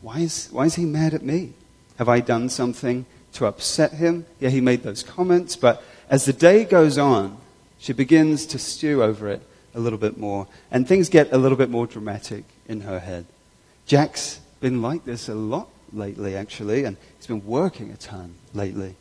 Why 0.00 0.20
is, 0.20 0.48
why 0.50 0.64
is 0.64 0.74
he 0.74 0.84
mad 0.84 1.14
at 1.14 1.22
me? 1.22 1.52
Have 1.98 2.08
I 2.08 2.20
done 2.20 2.48
something 2.48 3.06
to 3.34 3.46
upset 3.46 3.92
him? 3.92 4.26
Yeah, 4.40 4.50
he 4.50 4.60
made 4.60 4.82
those 4.82 5.02
comments, 5.02 5.54
but 5.54 5.82
as 6.08 6.24
the 6.24 6.32
day 6.32 6.64
goes 6.64 6.98
on, 6.98 7.36
she 7.78 7.92
begins 7.92 8.46
to 8.46 8.58
stew 8.58 9.02
over 9.02 9.28
it 9.28 9.42
a 9.74 9.80
little 9.80 9.98
bit 9.98 10.16
more, 10.16 10.46
and 10.70 10.88
things 10.88 11.08
get 11.08 11.32
a 11.32 11.38
little 11.38 11.58
bit 11.58 11.70
more 11.70 11.86
dramatic 11.86 12.44
in 12.68 12.82
her 12.82 13.00
head. 13.00 13.26
Jack's 13.86 14.40
been 14.60 14.80
like 14.82 15.04
this 15.04 15.28
a 15.28 15.34
lot 15.34 15.68
lately, 15.92 16.36
actually, 16.36 16.84
and 16.84 16.96
he's 17.16 17.26
been 17.26 17.44
working 17.46 17.90
a 17.90 17.96
ton 17.96 18.34
lately. 18.52 18.96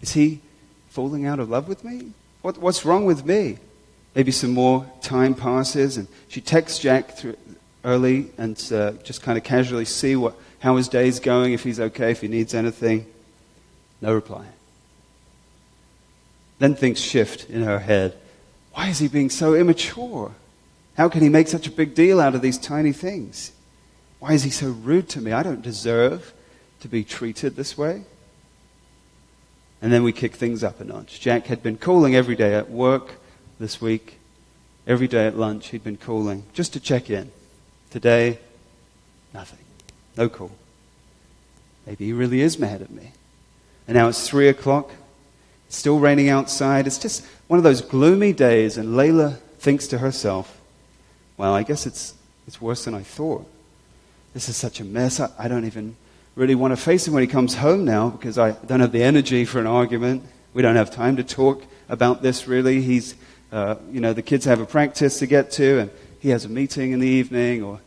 Is 0.00 0.12
he 0.12 0.40
falling 0.88 1.26
out 1.26 1.38
of 1.38 1.50
love 1.50 1.68
with 1.68 1.84
me? 1.84 2.12
What, 2.42 2.58
what's 2.58 2.84
wrong 2.84 3.04
with 3.04 3.24
me? 3.24 3.58
Maybe 4.14 4.30
some 4.30 4.52
more 4.52 4.90
time 5.02 5.34
passes, 5.34 5.96
and 5.96 6.08
she 6.28 6.40
texts 6.40 6.78
Jack 6.78 7.18
early 7.84 8.30
and 8.38 8.56
uh, 8.72 8.92
just 9.02 9.22
kind 9.22 9.36
of 9.36 9.44
casually 9.44 9.84
see 9.84 10.16
what, 10.16 10.34
how 10.60 10.76
his 10.76 10.88
day's 10.88 11.20
going, 11.20 11.52
if 11.52 11.64
he's 11.64 11.80
okay, 11.80 12.10
if 12.10 12.20
he 12.20 12.28
needs 12.28 12.54
anything. 12.54 13.06
No 14.00 14.14
reply. 14.14 14.46
Then 16.58 16.74
things 16.74 17.00
shift 17.00 17.50
in 17.50 17.62
her 17.62 17.80
head. 17.80 18.16
Why 18.72 18.88
is 18.88 18.98
he 18.98 19.08
being 19.08 19.30
so 19.30 19.54
immature? 19.54 20.32
How 20.96 21.08
can 21.08 21.22
he 21.22 21.28
make 21.28 21.48
such 21.48 21.66
a 21.66 21.72
big 21.72 21.94
deal 21.94 22.20
out 22.20 22.34
of 22.34 22.42
these 22.42 22.58
tiny 22.58 22.92
things? 22.92 23.52
Why 24.20 24.32
is 24.32 24.44
he 24.44 24.50
so 24.50 24.68
rude 24.68 25.08
to 25.10 25.20
me? 25.20 25.32
I 25.32 25.42
don't 25.42 25.62
deserve 25.62 26.32
to 26.80 26.88
be 26.88 27.04
treated 27.04 27.56
this 27.56 27.76
way. 27.76 28.04
And 29.82 29.92
then 29.92 30.02
we 30.02 30.12
kick 30.12 30.34
things 30.34 30.64
up 30.64 30.80
a 30.80 30.84
notch. 30.84 31.20
Jack 31.20 31.46
had 31.46 31.62
been 31.62 31.76
calling 31.76 32.14
every 32.14 32.36
day 32.36 32.54
at 32.54 32.70
work 32.70 33.16
this 33.58 33.80
week. 33.80 34.18
Every 34.86 35.08
day 35.08 35.26
at 35.26 35.36
lunch, 35.36 35.68
he'd 35.68 35.84
been 35.84 35.96
calling 35.96 36.44
just 36.52 36.72
to 36.74 36.80
check 36.80 37.10
in. 37.10 37.30
Today, 37.90 38.38
nothing. 39.32 39.64
No 40.16 40.28
call. 40.28 40.52
Maybe 41.86 42.06
he 42.06 42.12
really 42.12 42.40
is 42.40 42.58
mad 42.58 42.82
at 42.82 42.90
me. 42.90 43.12
And 43.86 43.96
now 43.96 44.08
it's 44.08 44.28
3 44.28 44.48
o'clock. 44.48 44.90
It's 45.66 45.76
still 45.76 45.98
raining 45.98 46.28
outside. 46.28 46.86
It's 46.86 46.98
just 46.98 47.24
one 47.46 47.58
of 47.58 47.64
those 47.64 47.80
gloomy 47.80 48.32
days, 48.32 48.76
and 48.76 48.90
Layla 48.90 49.38
thinks 49.58 49.86
to 49.88 49.98
herself, 49.98 50.53
well, 51.36 51.54
I 51.54 51.62
guess 51.62 51.86
it's, 51.86 52.14
it's 52.46 52.60
worse 52.60 52.84
than 52.84 52.94
I 52.94 53.02
thought 53.02 53.46
this 54.34 54.48
is 54.48 54.56
such 54.56 54.80
a 54.80 54.84
mess. 54.84 55.20
I, 55.20 55.30
I 55.38 55.48
don't 55.48 55.64
even 55.64 55.96
really 56.34 56.56
want 56.56 56.72
to 56.72 56.76
face 56.76 57.06
him 57.06 57.14
when 57.14 57.22
he 57.22 57.28
comes 57.28 57.54
home 57.54 57.84
now 57.84 58.10
because 58.10 58.36
I 58.36 58.50
don't 58.50 58.80
have 58.80 58.92
the 58.92 59.02
energy 59.02 59.44
for 59.44 59.60
an 59.60 59.66
argument. 59.66 60.24
We 60.52 60.60
don't 60.60 60.76
have 60.76 60.90
time 60.90 61.16
to 61.16 61.24
talk 61.24 61.64
about 61.88 62.20
this 62.20 62.46
really. 62.46 62.82
He's, 62.82 63.14
uh, 63.52 63.76
you 63.90 64.00
know, 64.00 64.12
the 64.12 64.22
kids 64.22 64.44
have 64.44 64.60
a 64.60 64.66
practice 64.66 65.20
to 65.20 65.26
get 65.26 65.52
to 65.52 65.78
and 65.78 65.90
he 66.18 66.30
has 66.30 66.44
a 66.44 66.48
meeting 66.48 66.90
in 66.92 66.98
the 66.98 67.08
evening 67.08 67.62
or 67.62 67.80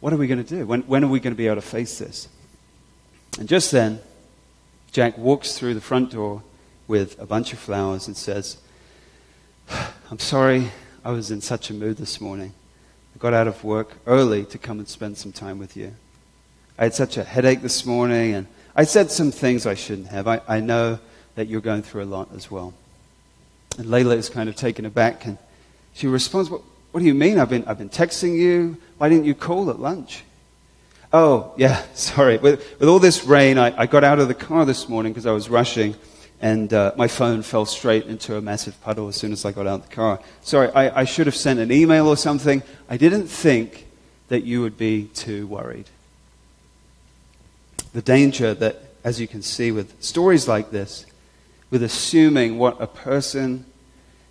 what 0.00 0.12
are 0.12 0.16
we 0.16 0.26
going 0.26 0.42
to 0.42 0.48
do? 0.48 0.66
When, 0.66 0.82
when 0.82 1.04
are 1.04 1.08
we 1.08 1.20
going 1.20 1.32
to 1.32 1.38
be 1.38 1.46
able 1.46 1.56
to 1.56 1.62
face 1.62 1.98
this? 1.98 2.28
And 3.38 3.48
just 3.48 3.70
then, 3.70 4.00
Jack 4.90 5.16
walks 5.16 5.56
through 5.56 5.74
the 5.74 5.80
front 5.80 6.10
door 6.10 6.42
with 6.88 7.20
a 7.20 7.26
bunch 7.26 7.52
of 7.52 7.58
flowers 7.58 8.06
and 8.06 8.16
says, 8.16 8.56
I'm 10.10 10.18
sorry 10.18 10.70
I 11.06 11.10
was 11.10 11.30
in 11.30 11.40
such 11.40 11.70
a 11.70 11.72
mood 11.72 11.98
this 11.98 12.20
morning. 12.20 12.52
I 13.14 13.18
got 13.20 13.32
out 13.32 13.46
of 13.46 13.62
work 13.62 13.92
early 14.08 14.44
to 14.46 14.58
come 14.58 14.80
and 14.80 14.88
spend 14.88 15.16
some 15.16 15.30
time 15.30 15.60
with 15.60 15.76
you. 15.76 15.94
I 16.76 16.82
had 16.82 16.94
such 16.94 17.16
a 17.16 17.22
headache 17.22 17.62
this 17.62 17.86
morning, 17.86 18.34
and 18.34 18.48
I 18.74 18.82
said 18.82 19.12
some 19.12 19.30
things 19.30 19.66
I 19.66 19.74
shouldn't 19.74 20.08
have. 20.08 20.26
I, 20.26 20.40
I 20.48 20.58
know 20.58 20.98
that 21.36 21.46
you're 21.46 21.60
going 21.60 21.82
through 21.82 22.02
a 22.02 22.10
lot 22.10 22.30
as 22.34 22.50
well. 22.50 22.74
And 23.78 23.86
Layla 23.86 24.16
is 24.16 24.28
kind 24.28 24.48
of 24.48 24.56
taken 24.56 24.84
aback, 24.84 25.26
and 25.26 25.38
she 25.94 26.08
responds, 26.08 26.50
What, 26.50 26.62
what 26.90 26.98
do 26.98 27.06
you 27.06 27.14
mean? 27.14 27.38
I've 27.38 27.50
been, 27.50 27.64
I've 27.68 27.78
been 27.78 27.88
texting 27.88 28.36
you. 28.36 28.76
Why 28.98 29.08
didn't 29.08 29.26
you 29.26 29.34
call 29.36 29.70
at 29.70 29.78
lunch? 29.78 30.24
Oh, 31.12 31.54
yeah, 31.56 31.84
sorry. 31.94 32.38
With, 32.38 32.80
with 32.80 32.88
all 32.88 32.98
this 32.98 33.22
rain, 33.22 33.58
I, 33.58 33.82
I 33.82 33.86
got 33.86 34.02
out 34.02 34.18
of 34.18 34.26
the 34.26 34.34
car 34.34 34.64
this 34.64 34.88
morning 34.88 35.12
because 35.12 35.26
I 35.26 35.30
was 35.30 35.48
rushing, 35.48 35.94
and 36.40 36.72
uh, 36.72 36.92
my 36.96 37.08
phone 37.08 37.42
fell 37.42 37.64
straight 37.64 38.06
into 38.06 38.36
a 38.36 38.40
massive 38.40 38.80
puddle 38.82 39.08
as 39.08 39.16
soon 39.16 39.32
as 39.32 39.44
I 39.44 39.52
got 39.52 39.66
out 39.66 39.80
of 39.80 39.88
the 39.88 39.94
car. 39.94 40.20
Sorry, 40.42 40.68
I, 40.70 41.00
I 41.00 41.04
should 41.04 41.26
have 41.26 41.36
sent 41.36 41.60
an 41.60 41.72
email 41.72 42.08
or 42.08 42.16
something. 42.16 42.62
I 42.88 42.96
didn't 42.96 43.28
think 43.28 43.86
that 44.28 44.44
you 44.44 44.60
would 44.60 44.76
be 44.76 45.04
too 45.14 45.46
worried. 45.46 45.86
The 47.92 48.02
danger 48.02 48.52
that, 48.54 48.82
as 49.02 49.20
you 49.20 49.26
can 49.26 49.42
see 49.42 49.72
with 49.72 50.02
stories 50.02 50.46
like 50.46 50.70
this, 50.70 51.06
with 51.70 51.82
assuming 51.82 52.58
what 52.58 52.80
a 52.80 52.86
person 52.86 53.64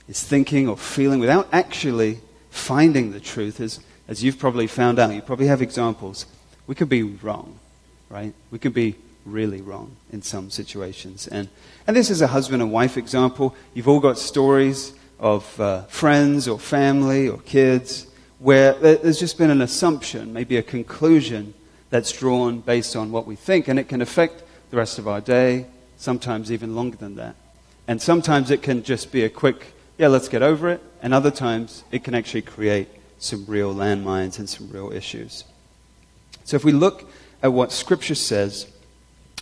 is 0.07 0.21
thinking 0.23 0.69
or 0.69 0.77
feeling 0.77 1.19
without 1.19 1.47
actually 1.51 2.19
finding 2.49 3.11
the 3.11 3.19
truth 3.19 3.59
is, 3.59 3.79
as 4.07 4.23
you've 4.23 4.37
probably 4.37 4.67
found 4.67 4.99
out, 4.99 5.13
you 5.13 5.21
probably 5.21 5.47
have 5.47 5.61
examples, 5.61 6.27
we 6.67 6.75
could 6.75 6.89
be 6.89 7.03
wrong, 7.03 7.57
right? 8.09 8.33
We 8.51 8.59
could 8.59 8.73
be 8.73 8.95
really 9.25 9.61
wrong 9.61 9.95
in 10.11 10.21
some 10.21 10.49
situations. 10.49 11.27
And, 11.27 11.49
and 11.87 11.95
this 11.95 12.09
is 12.09 12.21
a 12.21 12.27
husband 12.27 12.61
and 12.61 12.71
wife 12.71 12.97
example. 12.97 13.55
You've 13.73 13.87
all 13.87 13.99
got 13.99 14.17
stories 14.17 14.93
of 15.19 15.59
uh, 15.59 15.83
friends 15.83 16.47
or 16.47 16.59
family 16.59 17.27
or 17.27 17.39
kids 17.39 18.07
where 18.39 18.73
there's 18.73 19.19
just 19.19 19.37
been 19.37 19.49
an 19.49 19.61
assumption, 19.61 20.31
maybe 20.33 20.57
a 20.57 20.63
conclusion 20.63 21.53
that's 21.89 22.11
drawn 22.11 22.59
based 22.59 22.95
on 22.95 23.11
what 23.11 23.25
we 23.25 23.35
think, 23.35 23.67
and 23.67 23.79
it 23.79 23.87
can 23.87 24.01
affect 24.01 24.43
the 24.69 24.77
rest 24.77 24.99
of 24.99 25.07
our 25.07 25.21
day, 25.21 25.65
sometimes 25.97 26.51
even 26.51 26.75
longer 26.75 26.97
than 26.97 27.15
that. 27.15 27.35
And 27.87 28.01
sometimes 28.01 28.51
it 28.51 28.61
can 28.61 28.83
just 28.83 29.11
be 29.11 29.23
a 29.23 29.29
quick, 29.29 29.73
yeah, 29.97 30.07
let's 30.07 30.27
get 30.27 30.43
over 30.43 30.69
it, 30.69 30.81
and 31.01 31.13
other 31.13 31.31
times 31.31 31.83
it 31.91 32.03
can 32.03 32.13
actually 32.13 32.41
create 32.41 32.89
some 33.17 33.45
real 33.47 33.73
landmines 33.73 34.37
and 34.37 34.49
some 34.49 34.69
real 34.69 34.91
issues. 34.91 35.45
So 36.43 36.55
if 36.55 36.65
we 36.65 36.71
look 36.71 37.09
at 37.41 37.53
what 37.53 37.71
Scripture 37.71 38.15
says 38.15 38.67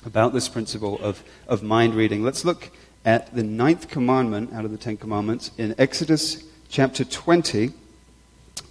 about 0.06 0.34
this 0.34 0.50
principle 0.50 1.00
of, 1.00 1.24
of 1.48 1.64
mind 1.64 1.96
reading, 1.96 2.24
let's 2.24 2.46
look 2.46 2.70
at 3.06 3.34
the 3.36 3.44
ninth 3.44 3.90
commandment 3.90 4.54
out 4.54 4.66
of 4.66 4.72
the 4.72 4.78
Ten 4.78 4.98
Commandments 4.98 5.52
in 5.58 5.76
Exodus 5.78 6.44
chapter 6.70 7.04
20, 7.04 7.72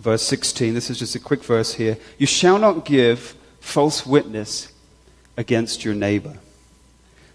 verse 0.00 0.22
16. 0.22 0.74
This 0.74 0.90
is 0.90 0.98
just 0.98 1.14
a 1.14 1.20
quick 1.20 1.44
verse 1.44 1.74
here. 1.74 1.98
You 2.18 2.26
shall 2.26 2.58
not 2.58 2.84
give 2.84 3.36
false 3.60 4.06
witness 4.06 4.72
against 5.36 5.84
your 5.84 5.94
neighbor. 5.94 6.38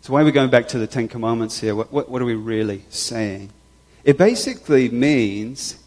So, 0.02 0.14
why 0.14 0.22
are 0.22 0.26
we 0.26 0.32
going 0.32 0.50
back 0.50 0.68
to 0.70 0.80
the 0.80 0.88
Ten 0.88 1.08
Commandments 1.08 1.60
here? 1.60 1.76
What, 1.76 1.92
what, 1.92 2.10
what, 2.10 2.22
are 2.22 2.26
we 2.26 2.36
really 2.36 2.84
saying? 2.90 3.50
It 4.04 4.18
basically 4.18 4.90
means 4.90 5.84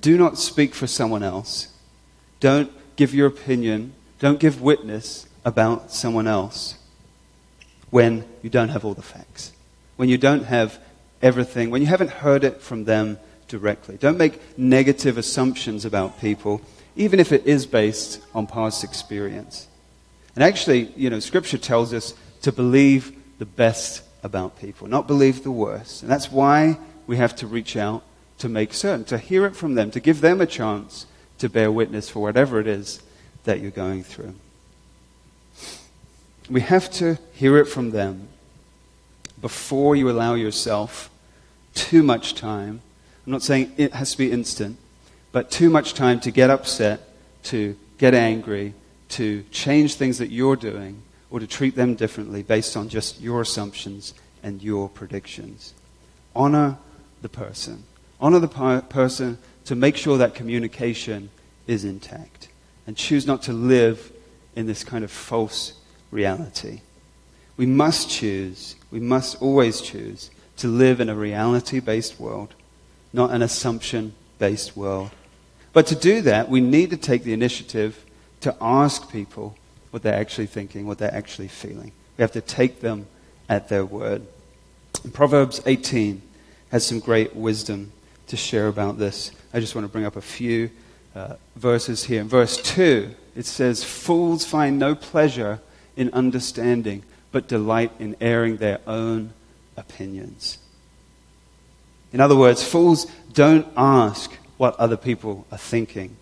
do 0.00 0.16
not 0.16 0.38
speak 0.38 0.74
for 0.74 0.86
someone 0.86 1.22
else. 1.22 1.68
Don't 2.40 2.70
give 2.96 3.14
your 3.14 3.26
opinion. 3.26 3.94
Don't 4.18 4.38
give 4.38 4.62
witness 4.62 5.26
about 5.44 5.90
someone 5.90 6.26
else 6.26 6.78
when 7.94 8.24
you 8.42 8.50
don't 8.50 8.70
have 8.70 8.84
all 8.84 8.92
the 8.92 9.00
facts, 9.00 9.52
when 9.94 10.08
you 10.08 10.18
don't 10.18 10.46
have 10.46 10.80
everything, 11.22 11.70
when 11.70 11.80
you 11.80 11.86
haven't 11.86 12.10
heard 12.10 12.42
it 12.42 12.60
from 12.60 12.82
them 12.82 13.16
directly. 13.46 13.96
Don't 13.96 14.18
make 14.18 14.58
negative 14.58 15.16
assumptions 15.16 15.84
about 15.84 16.20
people, 16.20 16.60
even 16.96 17.20
if 17.20 17.30
it 17.30 17.46
is 17.46 17.66
based 17.66 18.20
on 18.34 18.48
past 18.48 18.82
experience. 18.82 19.68
And 20.34 20.42
actually, 20.42 20.90
you 20.96 21.08
know, 21.08 21.20
Scripture 21.20 21.56
tells 21.56 21.94
us 21.94 22.14
to 22.42 22.50
believe 22.50 23.16
the 23.38 23.46
best 23.46 24.02
about 24.24 24.58
people, 24.58 24.88
not 24.88 25.06
believe 25.06 25.44
the 25.44 25.52
worst. 25.52 26.02
And 26.02 26.10
that's 26.10 26.32
why 26.32 26.76
we 27.06 27.16
have 27.18 27.36
to 27.36 27.46
reach 27.46 27.76
out 27.76 28.02
to 28.38 28.48
make 28.48 28.74
certain, 28.74 29.04
to 29.04 29.18
hear 29.18 29.46
it 29.46 29.54
from 29.54 29.76
them, 29.76 29.92
to 29.92 30.00
give 30.00 30.20
them 30.20 30.40
a 30.40 30.46
chance 30.46 31.06
to 31.38 31.48
bear 31.48 31.70
witness 31.70 32.10
for 32.10 32.18
whatever 32.18 32.58
it 32.58 32.66
is 32.66 33.00
that 33.44 33.60
you're 33.60 33.70
going 33.70 34.02
through. 34.02 34.34
We 36.50 36.60
have 36.60 36.90
to 36.92 37.18
hear 37.32 37.56
it 37.56 37.64
from 37.64 37.90
them 37.90 38.28
before 39.40 39.96
you 39.96 40.10
allow 40.10 40.34
yourself 40.34 41.10
too 41.74 42.02
much 42.02 42.34
time. 42.34 42.82
I'm 43.26 43.32
not 43.32 43.42
saying 43.42 43.72
it 43.76 43.94
has 43.94 44.12
to 44.12 44.18
be 44.18 44.30
instant, 44.30 44.76
but 45.32 45.50
too 45.50 45.70
much 45.70 45.94
time 45.94 46.20
to 46.20 46.30
get 46.30 46.50
upset, 46.50 47.00
to 47.44 47.76
get 47.98 48.14
angry, 48.14 48.74
to 49.10 49.42
change 49.50 49.94
things 49.94 50.18
that 50.18 50.30
you're 50.30 50.56
doing 50.56 51.02
or 51.30 51.40
to 51.40 51.46
treat 51.46 51.74
them 51.74 51.94
differently 51.94 52.42
based 52.42 52.76
on 52.76 52.88
just 52.88 53.20
your 53.20 53.40
assumptions 53.40 54.14
and 54.42 54.62
your 54.62 54.88
predictions. 54.88 55.72
Honor 56.36 56.76
the 57.22 57.28
person. 57.28 57.84
Honor 58.20 58.38
the 58.38 58.82
person 58.88 59.38
to 59.64 59.74
make 59.74 59.96
sure 59.96 60.18
that 60.18 60.34
communication 60.34 61.30
is 61.66 61.84
intact. 61.84 62.48
And 62.86 62.96
choose 62.96 63.26
not 63.26 63.42
to 63.44 63.52
live 63.52 64.12
in 64.54 64.66
this 64.66 64.84
kind 64.84 65.04
of 65.04 65.10
false 65.10 65.72
reality. 66.14 66.80
We 67.56 67.66
must 67.66 68.08
choose, 68.08 68.76
we 68.90 69.00
must 69.00 69.42
always 69.42 69.80
choose 69.80 70.30
to 70.58 70.68
live 70.68 71.00
in 71.00 71.08
a 71.08 71.14
reality 71.14 71.80
based 71.80 72.18
world, 72.18 72.54
not 73.12 73.32
an 73.32 73.42
assumption 73.42 74.14
based 74.38 74.76
world. 74.76 75.10
But 75.72 75.86
to 75.88 75.96
do 75.96 76.22
that, 76.22 76.48
we 76.48 76.60
need 76.60 76.90
to 76.90 76.96
take 76.96 77.24
the 77.24 77.32
initiative 77.32 78.04
to 78.40 78.56
ask 78.60 79.10
people 79.10 79.56
what 79.90 80.02
they're 80.02 80.14
actually 80.14 80.46
thinking, 80.46 80.86
what 80.86 80.98
they're 80.98 81.14
actually 81.14 81.48
feeling. 81.48 81.92
We 82.16 82.22
have 82.22 82.32
to 82.32 82.40
take 82.40 82.80
them 82.80 83.06
at 83.48 83.68
their 83.68 83.84
word. 83.84 84.22
Proverbs 85.12 85.60
18 85.66 86.22
has 86.70 86.86
some 86.86 87.00
great 87.00 87.34
wisdom 87.34 87.92
to 88.28 88.36
share 88.36 88.68
about 88.68 88.98
this. 88.98 89.32
I 89.52 89.60
just 89.60 89.74
want 89.74 89.84
to 89.84 89.92
bring 89.92 90.04
up 90.04 90.16
a 90.16 90.22
few 90.22 90.70
uh, 91.14 91.34
verses 91.56 92.04
here. 92.04 92.20
In 92.20 92.28
verse 92.28 92.56
2, 92.62 93.10
it 93.36 93.46
says, 93.46 93.84
Fools 93.84 94.44
find 94.44 94.78
no 94.78 94.94
pleasure 94.94 95.60
in 95.96 96.12
understanding, 96.12 97.02
but 97.32 97.48
delight 97.48 97.92
in 97.98 98.16
airing 98.20 98.56
their 98.56 98.80
own 98.86 99.32
opinions. 99.76 100.58
In 102.12 102.20
other 102.20 102.36
words, 102.36 102.62
fools 102.62 103.06
don't 103.32 103.66
ask 103.76 104.32
what 104.56 104.76
other 104.76 104.96
people 104.96 105.46
are 105.50 105.58
thinking. 105.58 106.16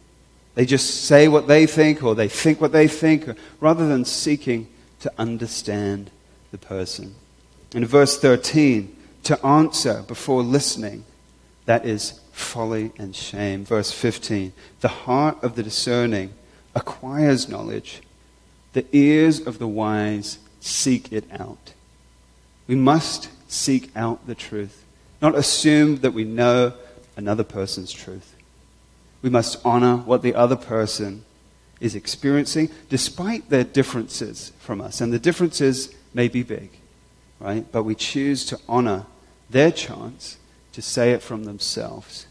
They 0.54 0.66
just 0.66 1.04
say 1.04 1.28
what 1.28 1.48
they 1.48 1.66
think 1.66 2.02
or 2.02 2.14
they 2.14 2.28
think 2.28 2.60
what 2.60 2.72
they 2.72 2.88
think 2.88 3.26
rather 3.60 3.86
than 3.86 4.04
seeking 4.04 4.68
to 5.00 5.12
understand 5.18 6.10
the 6.50 6.58
person. 6.58 7.14
In 7.74 7.84
verse 7.86 8.18
13, 8.18 8.96
to 9.24 9.46
answer 9.46 10.02
before 10.06 10.42
listening, 10.42 11.04
that 11.64 11.86
is 11.86 12.20
folly 12.32 12.92
and 12.98 13.14
shame. 13.14 13.64
Verse 13.64 13.90
15, 13.90 14.52
the 14.80 14.88
heart 14.88 15.42
of 15.42 15.54
the 15.54 15.62
discerning 15.62 16.32
acquires 16.74 17.48
knowledge, 17.48 18.02
the 18.72 18.86
ears 18.92 19.40
of 19.40 19.58
the 19.58 19.68
wise 19.68 20.38
seek 20.60 21.12
it 21.12 21.24
out. 21.32 21.74
We 22.66 22.74
must 22.74 23.28
seek 23.48 23.90
out 23.96 24.26
the 24.26 24.34
truth, 24.34 24.84
not 25.20 25.34
assume 25.34 25.96
that 25.98 26.14
we 26.14 26.24
know 26.24 26.74
another 27.16 27.44
person's 27.44 27.92
truth. 27.92 28.34
We 29.20 29.30
must 29.30 29.64
honor 29.64 29.98
what 29.98 30.22
the 30.22 30.34
other 30.34 30.56
person 30.56 31.24
is 31.80 31.94
experiencing, 31.94 32.70
despite 32.88 33.50
their 33.50 33.64
differences 33.64 34.52
from 34.58 34.80
us. 34.80 35.00
And 35.00 35.12
the 35.12 35.18
differences 35.18 35.94
may 36.14 36.28
be 36.28 36.42
big, 36.42 36.70
right? 37.40 37.70
But 37.70 37.82
we 37.82 37.94
choose 37.94 38.44
to 38.46 38.58
honor 38.68 39.06
their 39.50 39.70
chance 39.70 40.38
to 40.72 40.80
say 40.80 41.12
it 41.12 41.22
from 41.22 41.44
themselves. 41.44 42.26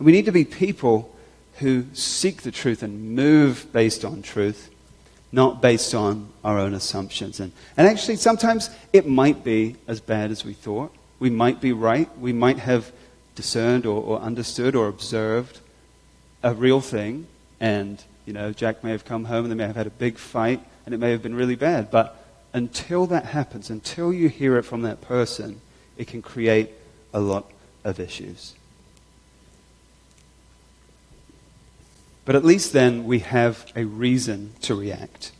We 0.00 0.12
need 0.12 0.24
to 0.24 0.32
be 0.32 0.44
people 0.44 1.14
who 1.58 1.86
seek 1.92 2.42
the 2.42 2.50
truth 2.50 2.82
and 2.82 3.14
move 3.14 3.66
based 3.72 4.04
on 4.04 4.22
truth, 4.22 4.70
not 5.34 5.60
based 5.60 5.94
on 5.94 6.28
our 6.44 6.58
own 6.58 6.74
assumptions. 6.74 7.40
And, 7.40 7.50
and 7.76 7.88
actually, 7.88 8.16
sometimes 8.16 8.70
it 8.92 9.06
might 9.06 9.42
be 9.42 9.74
as 9.88 10.00
bad 10.00 10.30
as 10.30 10.44
we 10.44 10.52
thought. 10.52 10.94
We 11.18 11.28
might 11.28 11.60
be 11.60 11.72
right. 11.72 12.08
We 12.18 12.32
might 12.32 12.58
have 12.60 12.92
discerned 13.34 13.84
or, 13.84 14.00
or 14.00 14.20
understood 14.20 14.76
or 14.76 14.86
observed 14.86 15.58
a 16.44 16.54
real 16.54 16.80
thing, 16.80 17.26
and 17.58 18.02
you 18.26 18.32
know, 18.32 18.52
Jack 18.52 18.84
may 18.84 18.92
have 18.92 19.04
come 19.04 19.24
home 19.24 19.44
and 19.44 19.50
they 19.50 19.56
may 19.56 19.66
have 19.66 19.76
had 19.76 19.86
a 19.88 19.90
big 19.90 20.18
fight, 20.18 20.60
and 20.86 20.94
it 20.94 20.98
may 20.98 21.10
have 21.10 21.22
been 21.22 21.34
really 21.34 21.56
bad. 21.56 21.90
But 21.90 22.16
until 22.52 23.06
that 23.06 23.26
happens, 23.26 23.70
until 23.70 24.12
you 24.12 24.28
hear 24.28 24.56
it 24.56 24.62
from 24.62 24.82
that 24.82 25.00
person, 25.00 25.60
it 25.96 26.06
can 26.06 26.22
create 26.22 26.70
a 27.12 27.20
lot 27.20 27.50
of 27.82 27.98
issues. 27.98 28.54
But 32.24 32.36
at 32.36 32.44
least 32.44 32.72
then 32.72 33.04
we 33.04 33.18
have 33.20 33.70
a 33.76 33.84
reason 33.84 34.54
to 34.62 34.74
react. 34.74 35.32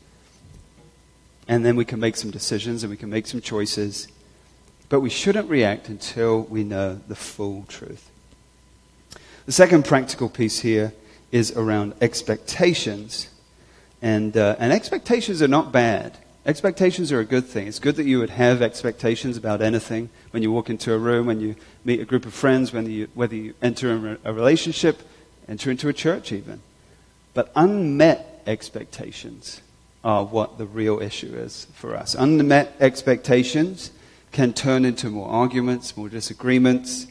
And 1.48 1.64
then 1.64 1.76
we 1.76 1.84
can 1.84 2.00
make 2.00 2.16
some 2.16 2.30
decisions 2.30 2.82
and 2.82 2.90
we 2.90 2.96
can 2.96 3.10
make 3.10 3.26
some 3.26 3.40
choices. 3.40 4.08
But 4.88 5.00
we 5.00 5.10
shouldn't 5.10 5.48
react 5.48 5.88
until 5.88 6.42
we 6.42 6.64
know 6.64 7.00
the 7.08 7.14
full 7.14 7.64
truth. 7.68 8.10
The 9.46 9.52
second 9.52 9.84
practical 9.84 10.28
piece 10.28 10.60
here 10.60 10.94
is 11.32 11.52
around 11.52 11.94
expectations. 12.00 13.28
And, 14.00 14.36
uh, 14.36 14.56
and 14.58 14.72
expectations 14.72 15.42
are 15.42 15.48
not 15.48 15.72
bad. 15.72 16.18
Expectations 16.46 17.10
are 17.10 17.20
a 17.20 17.24
good 17.24 17.46
thing. 17.46 17.66
It's 17.66 17.78
good 17.78 17.96
that 17.96 18.04
you 18.04 18.18
would 18.18 18.30
have 18.30 18.60
expectations 18.60 19.38
about 19.38 19.62
anything 19.62 20.10
when 20.30 20.42
you 20.42 20.52
walk 20.52 20.68
into 20.68 20.92
a 20.92 20.98
room, 20.98 21.26
when 21.26 21.40
you 21.40 21.56
meet 21.84 22.00
a 22.00 22.04
group 22.04 22.26
of 22.26 22.34
friends, 22.34 22.72
when 22.72 22.88
you, 22.90 23.08
whether 23.14 23.34
you 23.34 23.54
enter 23.62 24.18
a 24.22 24.32
relationship, 24.32 25.00
enter 25.48 25.70
into 25.70 25.88
a 25.88 25.94
church 25.94 26.32
even. 26.32 26.60
But 27.34 27.50
unmet 27.56 28.42
expectations 28.46 29.60
are 30.04 30.24
what 30.24 30.58
the 30.58 30.66
real 30.66 31.00
issue 31.00 31.34
is 31.34 31.66
for 31.74 31.96
us. 31.96 32.14
Unmet 32.14 32.74
expectations 32.80 33.90
can 34.32 34.52
turn 34.52 34.84
into 34.84 35.08
more 35.10 35.28
arguments, 35.28 35.96
more 35.96 36.08
disagreements, 36.08 37.06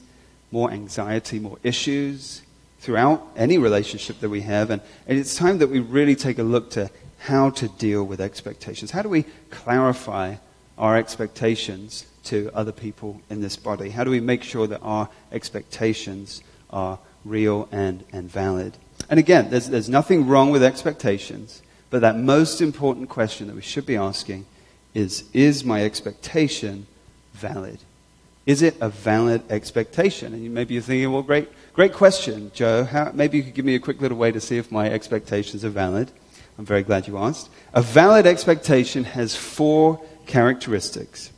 more 0.51 0.71
anxiety, 0.71 1.39
more 1.39 1.57
issues 1.63 2.43
throughout 2.79 3.25
any 3.35 3.57
relationship 3.57 4.19
that 4.19 4.29
we 4.29 4.41
have. 4.41 4.69
And, 4.69 4.81
and 5.07 5.17
it's 5.17 5.35
time 5.35 5.57
that 5.59 5.67
we 5.67 5.79
really 5.79 6.15
take 6.15 6.37
a 6.37 6.43
look 6.43 6.69
to 6.71 6.89
how 7.19 7.49
to 7.51 7.67
deal 7.69 8.03
with 8.03 8.19
expectations. 8.19 8.91
How 8.91 9.01
do 9.01 9.09
we 9.09 9.23
clarify 9.49 10.35
our 10.77 10.97
expectations 10.97 12.05
to 12.25 12.51
other 12.53 12.71
people 12.71 13.21
in 13.29 13.41
this 13.41 13.55
body? 13.55 13.89
How 13.89 14.03
do 14.03 14.11
we 14.11 14.19
make 14.19 14.43
sure 14.43 14.67
that 14.67 14.81
our 14.81 15.09
expectations 15.31 16.43
are 16.69 16.99
real 17.23 17.69
and, 17.71 18.03
and 18.11 18.29
valid? 18.29 18.77
And 19.09 19.19
again, 19.19 19.49
there's, 19.49 19.69
there's 19.69 19.89
nothing 19.89 20.27
wrong 20.27 20.49
with 20.49 20.63
expectations, 20.63 21.61
but 21.89 22.01
that 22.01 22.17
most 22.17 22.61
important 22.61 23.09
question 23.09 23.47
that 23.47 23.55
we 23.55 23.61
should 23.61 23.85
be 23.85 23.95
asking 23.95 24.45
is 24.93 25.25
Is 25.33 25.63
my 25.63 25.83
expectation 25.83 26.87
valid? 27.33 27.79
Is 28.45 28.61
it 28.61 28.75
a 28.81 28.89
valid 28.89 29.41
expectation? 29.49 30.33
And 30.33 30.53
maybe 30.53 30.73
you're 30.73 30.83
thinking, 30.83 31.11
well, 31.11 31.21
great, 31.21 31.49
great 31.73 31.93
question, 31.93 32.51
Joe. 32.53 32.83
How, 32.83 33.11
maybe 33.13 33.37
you 33.37 33.43
could 33.43 33.53
give 33.53 33.65
me 33.65 33.75
a 33.75 33.79
quick 33.79 34.01
little 34.01 34.17
way 34.17 34.31
to 34.31 34.41
see 34.41 34.57
if 34.57 34.71
my 34.71 34.89
expectations 34.89 35.63
are 35.63 35.69
valid. 35.69 36.11
I'm 36.57 36.65
very 36.65 36.83
glad 36.83 37.07
you 37.07 37.17
asked. 37.17 37.49
A 37.73 37.81
valid 37.81 38.25
expectation 38.25 39.05
has 39.05 39.35
four 39.35 40.01
characteristics, 40.25 41.31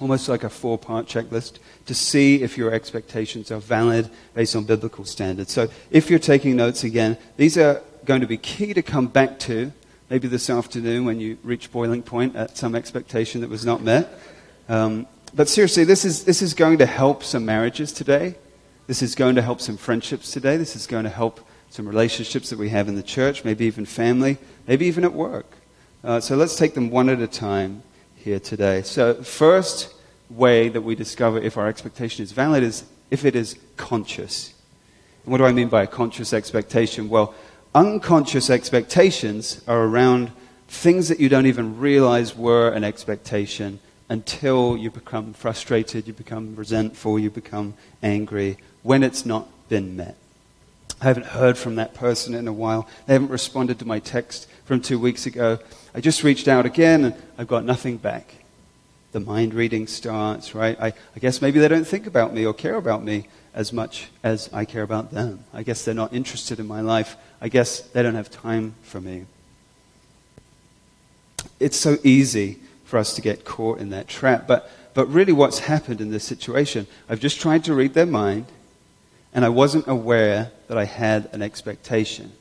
almost 0.00 0.28
like 0.28 0.42
a 0.42 0.50
four 0.50 0.78
part 0.78 1.06
checklist 1.06 1.58
to 1.86 1.94
see 1.94 2.42
if 2.42 2.56
your 2.56 2.72
expectations 2.72 3.50
are 3.50 3.58
valid 3.58 4.10
based 4.34 4.54
on 4.54 4.64
biblical 4.64 5.04
standards. 5.04 5.52
So 5.52 5.68
if 5.90 6.10
you're 6.10 6.18
taking 6.18 6.56
notes 6.56 6.84
again, 6.84 7.16
these 7.36 7.58
are 7.58 7.82
going 8.04 8.20
to 8.20 8.26
be 8.26 8.36
key 8.36 8.74
to 8.74 8.82
come 8.82 9.06
back 9.06 9.38
to 9.40 9.72
maybe 10.08 10.28
this 10.28 10.50
afternoon 10.50 11.04
when 11.04 11.20
you 11.20 11.38
reach 11.42 11.70
boiling 11.70 12.02
point 12.02 12.36
at 12.36 12.56
some 12.56 12.74
expectation 12.74 13.40
that 13.40 13.50
was 13.50 13.64
not 13.64 13.82
met. 13.82 14.08
Um, 14.68 15.06
but 15.34 15.48
seriously, 15.48 15.84
this 15.84 16.04
is, 16.04 16.24
this 16.24 16.42
is 16.42 16.54
going 16.54 16.78
to 16.78 16.86
help 16.86 17.22
some 17.22 17.44
marriages 17.44 17.92
today. 17.92 18.34
This 18.86 19.02
is 19.02 19.14
going 19.14 19.36
to 19.36 19.42
help 19.42 19.60
some 19.60 19.76
friendships 19.76 20.32
today. 20.32 20.56
This 20.56 20.74
is 20.74 20.86
going 20.88 21.04
to 21.04 21.10
help 21.10 21.40
some 21.70 21.86
relationships 21.86 22.50
that 22.50 22.58
we 22.58 22.70
have 22.70 22.88
in 22.88 22.96
the 22.96 23.02
church, 23.02 23.44
maybe 23.44 23.64
even 23.66 23.86
family, 23.86 24.38
maybe 24.66 24.86
even 24.86 25.04
at 25.04 25.12
work. 25.12 25.46
Uh, 26.02 26.18
so 26.18 26.34
let's 26.34 26.56
take 26.56 26.74
them 26.74 26.90
one 26.90 27.08
at 27.08 27.20
a 27.20 27.28
time 27.28 27.84
here 28.16 28.40
today. 28.40 28.82
So, 28.82 29.22
first 29.22 29.94
way 30.30 30.68
that 30.68 30.82
we 30.82 30.94
discover 30.94 31.38
if 31.38 31.56
our 31.56 31.68
expectation 31.68 32.22
is 32.22 32.32
valid 32.32 32.62
is 32.62 32.84
if 33.10 33.24
it 33.24 33.34
is 33.34 33.56
conscious. 33.76 34.54
And 35.24 35.32
what 35.32 35.38
do 35.38 35.44
I 35.44 35.52
mean 35.52 35.68
by 35.68 35.82
a 35.82 35.86
conscious 35.86 36.32
expectation? 36.32 37.08
Well, 37.08 37.34
unconscious 37.74 38.50
expectations 38.50 39.62
are 39.66 39.82
around 39.82 40.30
things 40.68 41.08
that 41.08 41.18
you 41.18 41.28
don't 41.28 41.46
even 41.46 41.78
realize 41.78 42.36
were 42.36 42.70
an 42.70 42.84
expectation 42.84 43.80
until 44.08 44.76
you 44.76 44.90
become 44.90 45.32
frustrated, 45.32 46.06
you 46.06 46.12
become 46.12 46.54
resentful, 46.56 47.18
you 47.18 47.30
become 47.30 47.74
angry 48.02 48.58
when 48.82 49.02
it's 49.02 49.26
not 49.26 49.48
been 49.68 49.96
met. 49.96 50.16
I 51.00 51.04
haven't 51.04 51.26
heard 51.26 51.56
from 51.56 51.76
that 51.76 51.94
person 51.94 52.34
in 52.34 52.46
a 52.46 52.52
while. 52.52 52.88
They 53.06 53.14
haven't 53.14 53.30
responded 53.30 53.78
to 53.78 53.84
my 53.84 54.00
text 54.00 54.48
from 54.64 54.80
two 54.80 54.98
weeks 54.98 55.26
ago. 55.26 55.58
I 55.94 56.00
just 56.00 56.22
reached 56.22 56.46
out 56.46 56.66
again 56.66 57.04
and 57.04 57.14
I've 57.38 57.48
got 57.48 57.64
nothing 57.64 57.96
back. 57.96 58.39
The 59.12 59.20
mind 59.20 59.54
reading 59.54 59.86
starts, 59.86 60.54
right? 60.54 60.80
I, 60.80 60.88
I 60.88 61.18
guess 61.18 61.42
maybe 61.42 61.58
they 61.58 61.68
don't 61.68 61.86
think 61.86 62.06
about 62.06 62.32
me 62.32 62.46
or 62.46 62.54
care 62.54 62.76
about 62.76 63.02
me 63.02 63.26
as 63.54 63.72
much 63.72 64.08
as 64.22 64.48
I 64.52 64.64
care 64.64 64.82
about 64.82 65.10
them. 65.10 65.44
I 65.52 65.62
guess 65.62 65.84
they're 65.84 65.94
not 65.94 66.12
interested 66.12 66.60
in 66.60 66.66
my 66.66 66.80
life. 66.80 67.16
I 67.40 67.48
guess 67.48 67.80
they 67.80 68.02
don't 68.02 68.14
have 68.14 68.30
time 68.30 68.74
for 68.82 69.00
me. 69.00 69.26
It's 71.58 71.76
so 71.76 71.98
easy 72.04 72.58
for 72.84 72.98
us 72.98 73.14
to 73.14 73.20
get 73.20 73.44
caught 73.44 73.78
in 73.78 73.90
that 73.90 74.08
trap. 74.08 74.46
But, 74.46 74.70
but 74.94 75.06
really, 75.06 75.32
what's 75.32 75.60
happened 75.60 76.00
in 76.00 76.10
this 76.10 76.24
situation, 76.24 76.86
I've 77.08 77.20
just 77.20 77.40
tried 77.40 77.64
to 77.64 77.74
read 77.74 77.94
their 77.94 78.06
mind 78.06 78.46
and 79.32 79.44
I 79.44 79.48
wasn't 79.48 79.86
aware 79.88 80.50
that 80.68 80.78
I 80.78 80.84
had 80.84 81.28
an 81.32 81.42
expectation. 81.42 82.32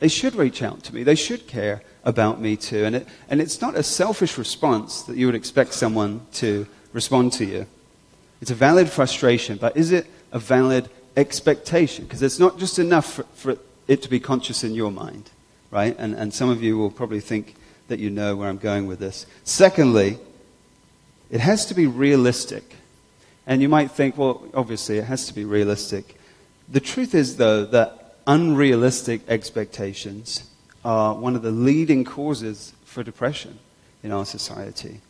They 0.00 0.08
should 0.08 0.34
reach 0.34 0.62
out 0.62 0.82
to 0.84 0.94
me. 0.94 1.02
They 1.02 1.14
should 1.14 1.46
care 1.46 1.82
about 2.04 2.40
me 2.40 2.56
too. 2.56 2.84
And, 2.84 2.96
it, 2.96 3.08
and 3.28 3.40
it's 3.40 3.60
not 3.60 3.74
a 3.76 3.82
selfish 3.82 4.38
response 4.38 5.02
that 5.02 5.16
you 5.16 5.26
would 5.26 5.34
expect 5.34 5.74
someone 5.74 6.26
to 6.34 6.66
respond 6.92 7.32
to 7.34 7.44
you. 7.44 7.66
It's 8.40 8.50
a 8.50 8.56
valid 8.56 8.88
frustration, 8.88 9.56
but 9.56 9.76
is 9.76 9.92
it 9.92 10.06
a 10.32 10.38
valid 10.38 10.88
expectation? 11.16 12.04
Because 12.04 12.22
it's 12.22 12.38
not 12.38 12.58
just 12.58 12.78
enough 12.78 13.14
for, 13.14 13.22
for, 13.34 13.58
it 13.88 14.02
to 14.02 14.08
be 14.08 14.20
conscious 14.20 14.64
in 14.64 14.74
your 14.74 14.90
mind, 14.90 15.30
right? 15.70 15.96
And, 15.98 16.14
and 16.14 16.32
some 16.32 16.48
of 16.48 16.62
you 16.62 16.76
will 16.78 16.90
probably 16.90 17.20
think 17.20 17.54
that 17.88 17.98
you 17.98 18.10
know 18.10 18.36
where 18.36 18.48
I'm 18.48 18.58
going 18.58 18.86
with 18.86 18.98
this. 18.98 19.26
Secondly, 19.44 20.18
it 21.30 21.40
has 21.40 21.66
to 21.66 21.74
be 21.74 21.86
realistic. 21.86 22.76
And 23.46 23.60
you 23.60 23.68
might 23.68 23.90
think, 23.90 24.16
well, 24.16 24.44
obviously, 24.54 24.98
it 24.98 25.04
has 25.04 25.26
to 25.26 25.34
be 25.34 25.44
realistic. 25.44 26.16
The 26.68 26.80
truth 26.80 27.14
is, 27.14 27.36
though, 27.36 27.64
that 27.66 28.16
unrealistic 28.26 29.22
expectations 29.28 30.48
are 30.84 31.14
one 31.14 31.36
of 31.36 31.42
the 31.42 31.50
leading 31.50 32.04
causes 32.04 32.72
for 32.84 33.02
depression 33.02 33.58
in 34.02 34.12
our 34.12 34.24
society. 34.24 35.00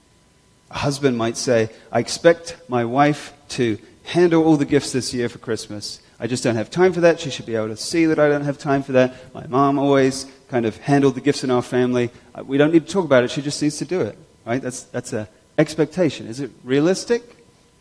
A 0.71 0.79
husband 0.79 1.17
might 1.17 1.37
say, 1.37 1.71
I 1.91 2.01
expect 2.01 2.57
my 2.69 2.85
wife 2.85 3.33
to 3.51 3.79
handle 4.05 4.45
all 4.45 4.57
the 4.57 4.65
gifts 4.65 4.93
this 4.93 5.13
year 5.13 5.29
for 5.29 5.39
Christmas. 5.39 6.01
I 6.19 6.27
just 6.27 6.45
don't 6.45 6.57
have 6.57 6.71
time 6.71 6.93
for 6.93 7.01
that. 7.01 7.21
She 7.21 7.31
should 7.31 7.47
be 7.47 7.57
able 7.57 7.69
to 7.69 7.77
see 7.77 8.07
that 8.07 8.19
I 8.19 8.29
don't 8.29 8.45
have 8.45 8.59
time 8.59 8.83
for 8.83 8.93
that. 8.93 9.35
My 9.35 9.47
mom 9.47 9.79
always 9.79 10.27
kind 10.49 10.67
of 10.67 10.77
handled 10.79 11.15
the 11.15 11.21
gifts 11.21 11.45
in 11.45 11.51
our 11.51 11.63
family. 11.63 12.11
Uh, 12.35 12.45
we 12.45 12.59
don't 12.59 12.73
need 12.73 12.87
to 12.87 12.93
talk 12.93 13.05
about 13.05 13.25
it. 13.25 13.31
She 13.31 13.43
just 13.43 13.61
needs 13.61 13.79
to 13.79 13.85
do 13.85 14.01
it. 14.01 14.17
Right? 14.45 14.63
That's, 14.63 14.85
that's 14.85 15.13
an 15.13 15.27
expectation. 15.59 16.27
Is 16.27 16.41
it 16.41 16.51
realistic? 16.65 17.23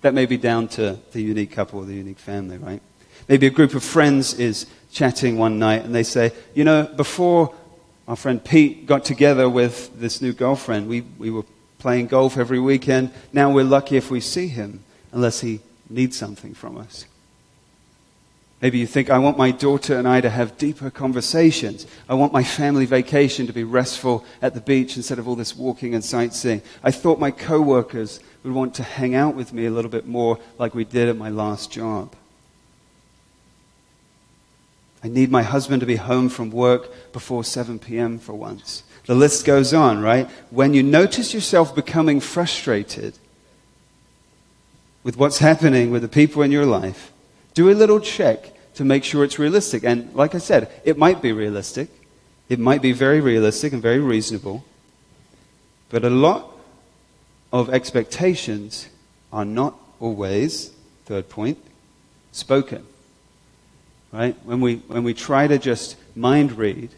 That 0.01 0.13
may 0.13 0.25
be 0.25 0.37
down 0.37 0.67
to 0.69 0.97
the 1.11 1.21
unique 1.21 1.51
couple 1.51 1.79
or 1.79 1.85
the 1.85 1.93
unique 1.93 2.19
family, 2.19 2.57
right? 2.57 2.81
Maybe 3.27 3.45
a 3.45 3.51
group 3.51 3.75
of 3.75 3.83
friends 3.83 4.33
is 4.33 4.65
chatting 4.91 5.37
one 5.37 5.59
night 5.59 5.85
and 5.85 5.93
they 5.93 6.03
say, 6.03 6.31
You 6.55 6.63
know, 6.63 6.83
before 6.83 7.53
our 8.11 8.17
friend 8.17 8.43
Pete 8.43 8.85
got 8.85 9.05
together 9.05 9.47
with 9.47 9.97
this 9.97 10.21
new 10.21 10.33
girlfriend, 10.33 10.89
we, 10.89 10.99
we 11.17 11.31
were 11.31 11.45
playing 11.79 12.07
golf 12.07 12.37
every 12.37 12.59
weekend. 12.59 13.09
Now 13.31 13.53
we're 13.53 13.63
lucky 13.63 13.95
if 13.95 14.11
we 14.11 14.19
see 14.19 14.49
him, 14.49 14.83
unless 15.13 15.39
he 15.39 15.61
needs 15.89 16.17
something 16.17 16.53
from 16.53 16.77
us. 16.77 17.05
Maybe 18.61 18.79
you 18.79 18.85
think, 18.85 19.09
I 19.09 19.17
want 19.19 19.37
my 19.37 19.51
daughter 19.51 19.97
and 19.97 20.05
I 20.05 20.19
to 20.19 20.29
have 20.29 20.57
deeper 20.57 20.89
conversations. 20.89 21.87
I 22.09 22.15
want 22.15 22.33
my 22.33 22.43
family 22.43 22.85
vacation 22.85 23.47
to 23.47 23.53
be 23.53 23.63
restful 23.63 24.25
at 24.41 24.55
the 24.55 24.59
beach 24.59 24.97
instead 24.97 25.17
of 25.17 25.25
all 25.25 25.35
this 25.35 25.55
walking 25.55 25.95
and 25.95 26.03
sightseeing. 26.03 26.61
I 26.83 26.91
thought 26.91 27.17
my 27.17 27.31
coworkers 27.31 28.19
would 28.43 28.51
want 28.51 28.75
to 28.75 28.83
hang 28.83 29.15
out 29.15 29.35
with 29.35 29.53
me 29.53 29.67
a 29.67 29.71
little 29.71 29.89
bit 29.89 30.05
more 30.05 30.37
like 30.59 30.75
we 30.75 30.83
did 30.83 31.07
at 31.07 31.15
my 31.15 31.29
last 31.29 31.71
job. 31.71 32.13
I 35.03 35.07
need 35.07 35.31
my 35.31 35.43
husband 35.43 35.79
to 35.79 35.85
be 35.85 35.95
home 35.95 36.29
from 36.29 36.51
work 36.51 37.11
before 37.11 37.43
7 37.43 37.79
p.m. 37.79 38.19
for 38.19 38.33
once. 38.33 38.83
The 39.05 39.15
list 39.15 39.45
goes 39.45 39.73
on, 39.73 40.01
right? 40.01 40.29
When 40.51 40.73
you 40.73 40.83
notice 40.83 41.33
yourself 41.33 41.73
becoming 41.73 42.19
frustrated 42.19 43.17
with 45.03 45.17
what's 45.17 45.39
happening 45.39 45.89
with 45.89 46.03
the 46.03 46.07
people 46.07 46.43
in 46.43 46.51
your 46.51 46.67
life, 46.67 47.11
do 47.53 47.69
a 47.69 47.73
little 47.73 47.99
check 47.99 48.53
to 48.75 48.85
make 48.85 49.03
sure 49.03 49.23
it's 49.23 49.39
realistic. 49.39 49.83
And 49.83 50.13
like 50.13 50.35
I 50.35 50.37
said, 50.37 50.71
it 50.85 50.97
might 50.97 51.21
be 51.21 51.31
realistic. 51.31 51.89
It 52.47 52.59
might 52.59 52.81
be 52.81 52.91
very 52.91 53.21
realistic 53.21 53.73
and 53.73 53.81
very 53.81 53.99
reasonable. 53.99 54.63
But 55.89 56.05
a 56.05 56.09
lot 56.09 56.51
of 57.51 57.73
expectations 57.73 58.87
are 59.33 59.45
not 59.45 59.75
always, 59.99 60.71
third 61.05 61.27
point, 61.27 61.57
spoken. 62.31 62.85
Right? 64.11 64.35
When 64.43 64.59
we, 64.59 64.77
when 64.87 65.03
we 65.03 65.13
try 65.13 65.47
to 65.47 65.57
just 65.57 65.95
mind 66.15 66.57
read, 66.57 66.89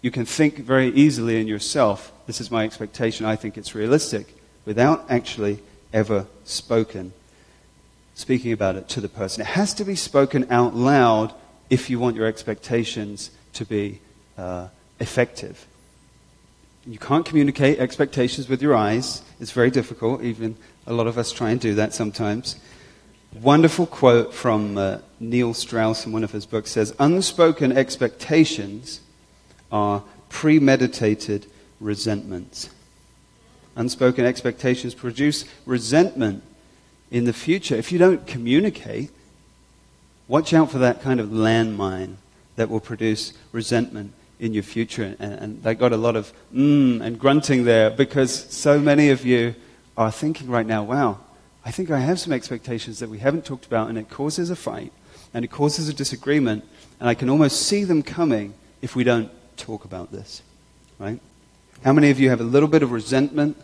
you 0.00 0.10
can 0.10 0.24
think 0.24 0.58
very 0.58 0.88
easily 0.88 1.40
in 1.40 1.46
yourself, 1.46 2.12
this 2.26 2.40
is 2.40 2.50
my 2.50 2.64
expectation, 2.64 3.26
I 3.26 3.36
think 3.36 3.56
it's 3.56 3.74
realistic, 3.74 4.34
without 4.64 5.04
actually 5.08 5.60
ever 5.92 6.26
spoken, 6.44 7.12
speaking 8.14 8.52
about 8.52 8.76
it 8.76 8.88
to 8.90 9.00
the 9.00 9.08
person. 9.08 9.42
It 9.42 9.48
has 9.48 9.74
to 9.74 9.84
be 9.84 9.94
spoken 9.94 10.46
out 10.50 10.74
loud 10.74 11.34
if 11.70 11.88
you 11.88 11.98
want 11.98 12.16
your 12.16 12.26
expectations 12.26 13.30
to 13.54 13.64
be 13.64 14.00
uh, 14.36 14.68
effective. 14.98 15.66
You 16.86 16.98
can't 16.98 17.24
communicate 17.24 17.78
expectations 17.78 18.48
with 18.48 18.60
your 18.60 18.74
eyes. 18.74 19.22
It's 19.40 19.52
very 19.52 19.70
difficult. 19.70 20.22
Even 20.22 20.56
a 20.86 20.92
lot 20.92 21.06
of 21.06 21.16
us 21.16 21.30
try 21.30 21.50
and 21.50 21.60
do 21.60 21.74
that 21.76 21.94
sometimes. 21.94 22.56
Wonderful 23.40 23.86
quote 23.86 24.34
from 24.34 24.76
uh, 24.76 24.98
Neil 25.18 25.54
Strauss 25.54 26.04
in 26.04 26.12
one 26.12 26.22
of 26.22 26.32
his 26.32 26.44
books 26.44 26.70
says, 26.70 26.94
Unspoken 26.98 27.72
expectations 27.72 29.00
are 29.70 30.02
premeditated 30.28 31.46
resentments. 31.80 32.68
Unspoken 33.74 34.26
expectations 34.26 34.94
produce 34.94 35.46
resentment 35.64 36.42
in 37.10 37.24
the 37.24 37.32
future. 37.32 37.74
If 37.74 37.90
you 37.90 37.98
don't 37.98 38.26
communicate, 38.26 39.10
watch 40.28 40.52
out 40.52 40.70
for 40.70 40.78
that 40.78 41.00
kind 41.00 41.18
of 41.18 41.30
landmine 41.30 42.16
that 42.56 42.68
will 42.68 42.80
produce 42.80 43.32
resentment 43.50 44.12
in 44.40 44.52
your 44.52 44.62
future. 44.62 45.16
And, 45.18 45.32
and 45.32 45.62
they 45.62 45.74
got 45.74 45.92
a 45.92 45.96
lot 45.96 46.16
of 46.16 46.34
mmm 46.54 47.00
and 47.00 47.18
grunting 47.18 47.64
there 47.64 47.88
because 47.88 48.32
so 48.50 48.78
many 48.78 49.08
of 49.08 49.24
you 49.24 49.54
are 49.96 50.10
thinking 50.10 50.48
right 50.48 50.66
now, 50.66 50.82
wow, 50.82 51.18
I 51.64 51.70
think 51.70 51.90
I 51.90 52.00
have 52.00 52.18
some 52.18 52.32
expectations 52.32 52.98
that 52.98 53.08
we 53.08 53.18
haven't 53.18 53.44
talked 53.44 53.66
about, 53.66 53.88
and 53.88 53.96
it 53.96 54.10
causes 54.10 54.50
a 54.50 54.56
fight, 54.56 54.92
and 55.32 55.44
it 55.44 55.48
causes 55.48 55.88
a 55.88 55.94
disagreement, 55.94 56.64
and 56.98 57.08
I 57.08 57.14
can 57.14 57.30
almost 57.30 57.62
see 57.62 57.84
them 57.84 58.02
coming 58.02 58.54
if 58.80 58.96
we 58.96 59.04
don't 59.04 59.30
talk 59.56 59.84
about 59.84 60.10
this, 60.10 60.42
right? 60.98 61.20
How 61.84 61.92
many 61.92 62.10
of 62.10 62.18
you 62.18 62.30
have 62.30 62.40
a 62.40 62.44
little 62.44 62.68
bit 62.68 62.82
of 62.82 62.92
resentment 62.92 63.56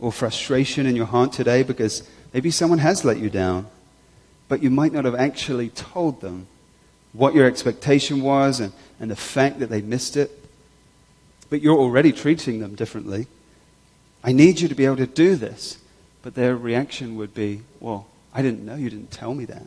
or 0.00 0.12
frustration 0.12 0.86
in 0.86 0.96
your 0.96 1.06
heart 1.06 1.32
today 1.32 1.62
because 1.62 2.08
maybe 2.32 2.50
someone 2.50 2.78
has 2.78 3.04
let 3.04 3.18
you 3.18 3.30
down, 3.30 3.66
but 4.48 4.62
you 4.62 4.70
might 4.70 4.92
not 4.92 5.04
have 5.04 5.14
actually 5.14 5.70
told 5.70 6.20
them 6.20 6.46
what 7.12 7.34
your 7.34 7.46
expectation 7.46 8.22
was 8.22 8.60
and, 8.60 8.72
and 9.00 9.10
the 9.10 9.16
fact 9.16 9.58
that 9.60 9.70
they 9.70 9.80
missed 9.80 10.16
it, 10.16 10.30
but 11.48 11.62
you're 11.62 11.78
already 11.78 12.12
treating 12.12 12.60
them 12.60 12.74
differently. 12.74 13.26
I 14.22 14.32
need 14.32 14.60
you 14.60 14.68
to 14.68 14.74
be 14.74 14.84
able 14.84 14.96
to 14.96 15.06
do 15.06 15.36
this. 15.36 15.78
But 16.26 16.34
their 16.34 16.56
reaction 16.56 17.14
would 17.18 17.34
be, 17.34 17.62
Well, 17.78 18.08
I 18.34 18.42
didn't 18.42 18.64
know. 18.64 18.74
You 18.74 18.90
didn't 18.90 19.12
tell 19.12 19.32
me 19.32 19.44
that. 19.44 19.62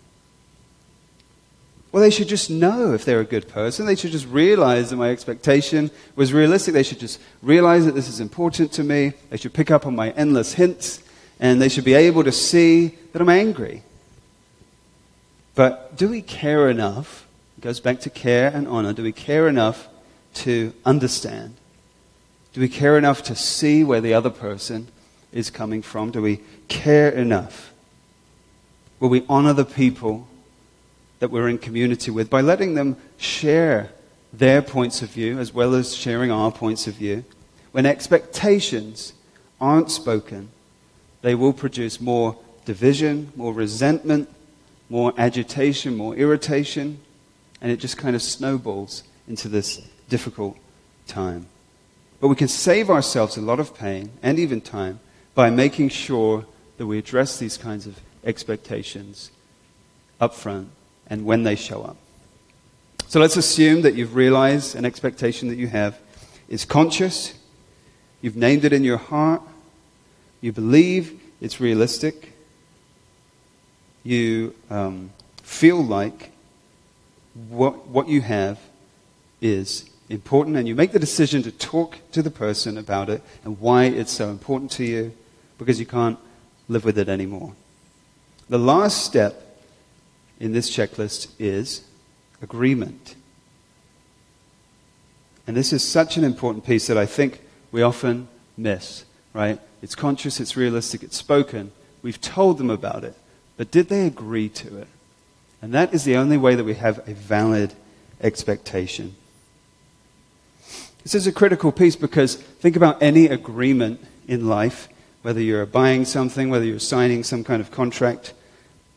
Well, 1.94 2.04
they 2.04 2.10
should 2.10 2.28
just 2.28 2.50
know 2.50 2.94
if 2.94 3.06
they're 3.06 3.22
a 3.22 3.26
good 3.26 3.48
person. 3.48 3.86
They 3.86 3.96
should 3.96 4.12
just 4.12 4.28
realize 4.28 4.90
that 4.90 4.98
my 4.98 5.10
expectation 5.10 5.90
was 6.18 6.34
realistic. 6.34 6.74
They 6.74 6.84
should 6.84 7.00
just 7.00 7.22
realize 7.42 7.86
that 7.86 7.96
this 7.96 8.10
is 8.10 8.20
important 8.20 8.74
to 8.74 8.84
me. 8.84 9.14
They 9.30 9.38
should 9.38 9.54
pick 9.54 9.72
up 9.72 9.86
on 9.86 9.96
my 9.96 10.10
endless 10.10 10.56
hints. 10.56 11.02
And 11.40 11.62
they 11.62 11.70
should 11.70 11.86
be 11.86 11.94
able 11.94 12.26
to 12.26 12.32
see 12.34 12.88
that 13.14 13.22
I'm 13.22 13.30
angry. 13.30 13.84
But 15.56 15.96
do 15.96 16.10
we 16.10 16.22
care 16.22 16.70
enough? 16.70 17.26
It 17.58 17.62
goes 17.62 17.80
back 17.80 18.02
to 18.02 18.10
care 18.10 18.52
and 18.54 18.68
honor. 18.68 18.92
Do 18.92 19.04
we 19.04 19.14
care 19.14 19.48
enough 19.48 19.88
to 20.44 20.74
understand? 20.84 21.56
Do 22.52 22.60
we 22.60 22.68
care 22.68 22.98
enough 22.98 23.24
to 23.24 23.36
see 23.36 23.86
where 23.86 24.02
the 24.02 24.14
other 24.14 24.30
person 24.30 24.90
is 25.32 25.50
coming 25.50 25.82
from? 25.82 26.12
Do 26.12 26.22
we 26.22 26.42
care 26.68 27.10
enough? 27.10 27.74
Will 29.00 29.10
we 29.10 29.26
honor 29.30 29.54
the 29.54 29.66
people 29.66 30.28
that 31.20 31.32
we're 31.32 31.50
in 31.50 31.58
community 31.58 32.12
with 32.12 32.30
by 32.30 32.42
letting 32.42 32.76
them 32.76 32.98
share 33.18 33.92
their 34.32 34.62
points 34.62 35.02
of 35.02 35.10
view 35.10 35.40
as 35.40 35.54
well 35.54 35.74
as 35.74 35.96
sharing 35.96 36.32
our 36.32 36.52
points 36.52 36.88
of 36.88 36.96
view? 36.96 37.24
When 37.72 37.86
expectations 37.86 39.14
aren't 39.62 39.92
spoken, 39.92 40.50
they 41.22 41.36
will 41.36 41.54
produce 41.54 42.02
more 42.02 42.38
division, 42.66 43.32
more 43.36 43.54
resentment, 43.54 44.30
more 44.90 45.14
agitation, 45.18 45.96
more 45.96 46.16
irritation, 46.16 47.00
and 47.62 47.72
it 47.72 47.78
just 47.78 47.98
kind 47.98 48.16
of 48.16 48.22
snowballs 48.22 49.04
into 49.28 49.48
this 49.48 49.82
difficult 50.08 50.58
time. 51.08 51.46
But 52.20 52.30
we 52.30 52.36
can 52.36 52.48
save 52.48 52.90
ourselves 52.90 53.38
a 53.38 53.42
lot 53.42 53.60
of 53.60 53.76
pain 53.76 54.12
and 54.24 54.40
even 54.40 54.62
time 54.62 55.00
by 55.40 55.50
making 55.50 55.88
sure 55.88 56.46
that 56.76 56.86
we 56.86 56.98
address 56.98 57.40
these 57.40 57.56
kinds 57.56 57.88
of 57.88 57.98
expectations 58.26 59.32
up 60.20 60.34
front 60.34 60.68
and 61.08 61.24
when 61.24 61.44
they 61.44 61.56
show 61.56 61.82
up. 61.82 61.96
So 63.08 63.22
let's 63.22 63.38
assume 63.38 63.84
that 63.84 63.96
you've 63.96 64.16
realized 64.16 64.76
an 64.76 64.84
expectation 64.84 65.48
that 65.48 65.56
you 65.56 65.68
have 65.68 65.98
is 66.50 66.66
conscious, 66.66 67.36
you've 68.22 68.36
named 68.36 68.66
it 68.66 68.74
in 68.74 68.84
your 68.84 68.98
heart, 68.98 69.42
you 70.42 70.52
believe 70.52 71.18
it's 71.40 71.62
realistic, 71.62 72.34
you 74.04 74.54
um, 74.70 75.10
feel 75.42 75.82
like 75.82 76.32
what, 77.48 77.88
what 77.88 78.10
you 78.10 78.20
have 78.20 78.60
is 79.40 79.90
important, 80.10 80.58
and 80.58 80.68
you 80.68 80.76
make 80.76 80.92
the 80.92 81.00
decision 81.00 81.42
to 81.44 81.52
talk 81.54 81.98
to 82.12 82.22
the 82.22 82.30
person 82.30 82.78
about 82.78 83.10
it 83.10 83.22
and 83.46 83.58
why 83.62 83.86
it's 83.86 84.12
so 84.12 84.28
important 84.28 84.70
to 84.72 84.84
you 84.84 85.14
because 85.60 85.80
you 85.80 85.86
can't 85.86 86.18
live 86.68 86.84
with 86.84 86.98
it 86.98 87.08
anymore. 87.08 87.54
The 88.50 88.58
last 88.58 89.06
step 89.06 89.60
in 90.40 90.54
this 90.54 90.76
checklist 90.76 91.28
is 91.38 91.84
agreement. 92.42 93.16
And 95.46 95.56
this 95.56 95.72
is 95.72 95.84
such 95.84 96.18
an 96.18 96.24
important 96.24 96.66
piece 96.66 96.88
that 96.88 96.98
I 96.98 97.06
think 97.06 97.42
we 97.72 97.84
often 97.84 98.28
miss, 98.58 99.06
right? 99.34 99.60
It's 99.82 99.96
conscious, 99.96 100.40
it's 100.40 100.58
realistic, 100.58 101.04
it's 101.04 101.18
spoken. 101.18 101.72
We've 102.02 102.20
told 102.20 102.58
them 102.58 102.70
about 102.70 103.04
it. 103.04 103.16
But 103.58 103.72
did 103.72 103.90
they 103.90 104.08
agree 104.08 104.50
to 104.50 104.78
it? 104.78 104.88
And 105.62 105.74
that 105.74 105.94
is 105.94 106.06
the 106.06 106.16
only 106.16 106.38
way 106.38 106.56
that 106.56 106.64
we 106.64 106.76
have 106.76 107.08
a 107.08 107.14
valid 107.14 107.74
expectation. 108.22 109.16
This 111.04 111.16
is 111.16 111.28
a 111.28 111.32
critical 111.32 111.72
piece 111.72 111.96
because 111.96 112.36
think 112.36 112.76
about 112.76 113.02
any 113.02 113.28
agreement 113.28 114.00
in 114.28 114.48
life, 114.48 114.88
whether 115.22 115.42
you're 115.42 115.66
buying 115.66 116.06
something, 116.06 116.50
whether 116.50 116.66
you're 116.66 116.80
signing 116.80 117.24
some 117.24 117.44
kind 117.44 117.62
of 117.62 117.72
contract. 117.72 118.34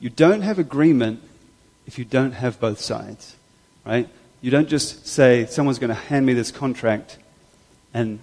You 0.01 0.11
don't 0.11 0.43
have 0.43 0.59
agreement 0.59 1.23
if 1.87 1.99
you 1.99 2.05
don't 2.05 2.33
have 2.33 2.61
both 2.61 2.81
sides, 2.81 3.37
right? 3.85 4.09
You 4.41 4.51
don't 4.51 4.69
just 4.69 5.07
say, 5.07 5.47
someone's 5.47 5.79
going 5.79 5.89
to 5.89 5.95
hand 5.95 6.27
me 6.27 6.35
this 6.35 6.51
contract 6.51 7.19
and, 7.95 8.19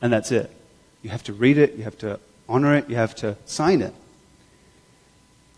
and 0.00 0.12
that's 0.12 0.32
it. 0.32 0.50
You 1.02 1.10
have 1.10 1.22
to 1.24 1.32
read 1.32 1.58
it, 1.58 1.74
you 1.74 1.84
have 1.84 1.98
to 1.98 2.18
honor 2.48 2.74
it, 2.74 2.88
you 2.88 2.96
have 2.96 3.14
to 3.16 3.36
sign 3.44 3.82
it. 3.82 3.94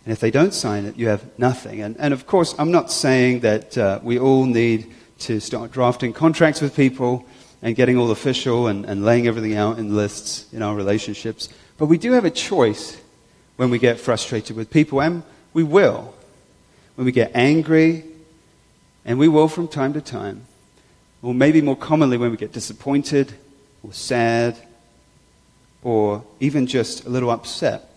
And 0.04 0.12
if 0.12 0.20
they 0.20 0.30
don't 0.30 0.54
sign 0.54 0.86
it, 0.86 0.96
you 0.96 1.08
have 1.08 1.38
nothing. 1.38 1.82
And, 1.82 1.96
and 1.98 2.14
of 2.14 2.26
course, 2.26 2.54
I'm 2.58 2.70
not 2.70 2.92
saying 2.92 3.40
that 3.40 3.76
uh, 3.76 3.98
we 4.02 4.18
all 4.18 4.44
need 4.44 4.92
to 5.20 5.40
start 5.40 5.72
drafting 5.72 6.12
contracts 6.12 6.60
with 6.60 6.76
people 6.76 7.26
and 7.62 7.74
getting 7.74 7.96
all 7.96 8.10
official 8.10 8.68
and, 8.68 8.84
and 8.84 9.04
laying 9.04 9.26
everything 9.26 9.56
out 9.56 9.78
in 9.78 9.96
lists 9.96 10.46
in 10.52 10.62
our 10.62 10.76
relationships. 10.76 11.48
But 11.78 11.86
we 11.86 11.98
do 11.98 12.12
have 12.12 12.24
a 12.24 12.30
choice 12.30 13.00
when 13.56 13.70
we 13.70 13.78
get 13.78 13.98
frustrated 13.98 14.56
with 14.56 14.70
people, 14.70 15.00
and 15.00 15.22
we 15.52 15.62
will. 15.62 16.14
When 16.94 17.04
we 17.04 17.12
get 17.12 17.32
angry, 17.34 18.04
and 19.04 19.18
we 19.18 19.28
will 19.28 19.48
from 19.48 19.68
time 19.68 19.92
to 19.92 20.00
time, 20.00 20.42
or 21.22 21.32
maybe 21.32 21.60
more 21.60 21.76
commonly 21.76 22.16
when 22.16 22.30
we 22.30 22.36
get 22.36 22.52
disappointed 22.52 23.32
or 23.82 23.92
sad 23.92 24.56
or 25.82 26.24
even 26.40 26.66
just 26.66 27.04
a 27.04 27.08
little 27.08 27.30
upset, 27.30 27.88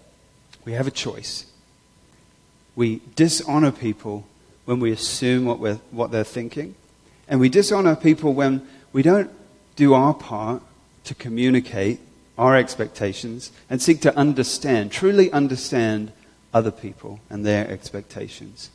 we 0.63 0.74
have 0.74 0.86
a 0.86 0.92
choice. 0.92 1.46
We 2.76 3.02
dishonor 3.15 3.72
people 3.72 4.28
when 4.65 4.80
we 4.80 4.92
assume 4.92 5.46
what, 5.46 5.58
what 5.92 6.12
they're 6.12 6.24
thinking, 6.24 6.76
and 7.28 7.39
we 7.39 7.50
dishonor 7.50 7.96
people 7.96 8.34
when 8.34 8.68
we 8.94 9.02
don't 9.02 9.32
do 9.76 9.96
our 9.96 10.13
part 10.13 10.62
to 11.06 11.15
communicate 11.15 12.00
our 12.39 12.56
expectations 12.56 13.52
and 13.69 13.82
seek 13.82 13.99
to 14.02 14.15
understand, 14.15 14.93
truly 14.93 15.30
understand 15.34 16.12
other 16.54 16.71
people 16.71 17.19
and 17.30 17.45
their 17.45 17.69
expectations. 17.69 18.69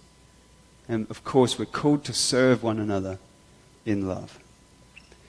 And 0.87 1.11
of 1.11 1.25
course, 1.25 1.59
we're 1.59 1.65
called 1.65 2.05
to 2.05 2.13
serve 2.13 2.63
one 2.63 2.79
another 2.79 3.19
in 3.87 4.07
love. 4.07 4.39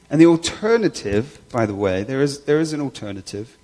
And 0.10 0.20
the 0.20 0.26
alternative, 0.26 1.40
by 1.50 1.66
the 1.66 1.74
way, 1.74 2.04
there 2.04 2.22
is, 2.22 2.42
there 2.42 2.60
is 2.60 2.74
an 2.74 2.82
alternative. 2.82 3.58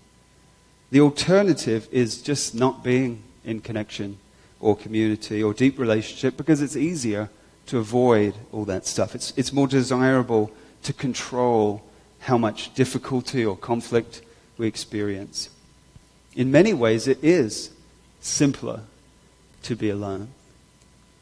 The 0.89 1.01
alternative 1.01 1.89
is 1.91 2.21
just 2.21 2.55
not 2.55 2.81
being 2.81 3.23
in 3.43 3.59
connection 3.59 4.19
or 4.61 4.77
community 4.77 5.43
or 5.43 5.53
deep 5.53 5.77
relationship 5.77 6.37
because 6.37 6.61
it's 6.61 6.77
easier 6.77 7.29
to 7.65 7.77
avoid 7.77 8.35
all 8.53 8.63
that 8.65 8.87
stuff. 8.87 9.15
It's, 9.15 9.33
it's 9.35 9.51
more 9.51 9.67
desirable 9.67 10.49
to 10.83 10.93
control 10.93 11.83
how 12.19 12.37
much 12.37 12.73
difficulty 12.73 13.43
or 13.43 13.57
conflict 13.57 14.21
we 14.61 14.67
experience. 14.67 15.49
In 16.35 16.51
many 16.51 16.71
ways, 16.71 17.07
it 17.07 17.17
is 17.23 17.71
simpler 18.19 18.81
to 19.63 19.75
be 19.75 19.89
alone. 19.89 20.29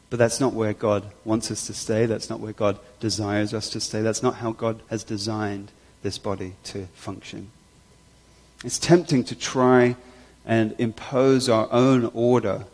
But 0.10 0.20
that's 0.20 0.42
not 0.42 0.54
where 0.54 0.74
God 0.74 1.06
wants 1.24 1.50
us 1.50 1.66
to 1.68 1.74
stay. 1.74 2.06
That's 2.06 2.30
not 2.30 2.42
where 2.42 2.52
God 2.52 2.80
desires 3.00 3.54
us 3.54 3.70
to 3.70 3.80
stay. 3.80 4.02
That's 4.02 4.22
not 4.22 4.36
how 4.36 4.52
God 4.52 4.82
has 4.90 5.06
designed 5.06 5.72
this 6.04 6.18
body 6.18 6.56
to 6.66 6.88
function. 6.94 7.50
It's 8.66 8.78
tempting 8.78 9.24
to 9.26 9.36
try 9.36 9.96
and 10.46 10.76
impose 10.78 11.48
our 11.48 11.70
own 11.72 12.12
order 12.14 12.66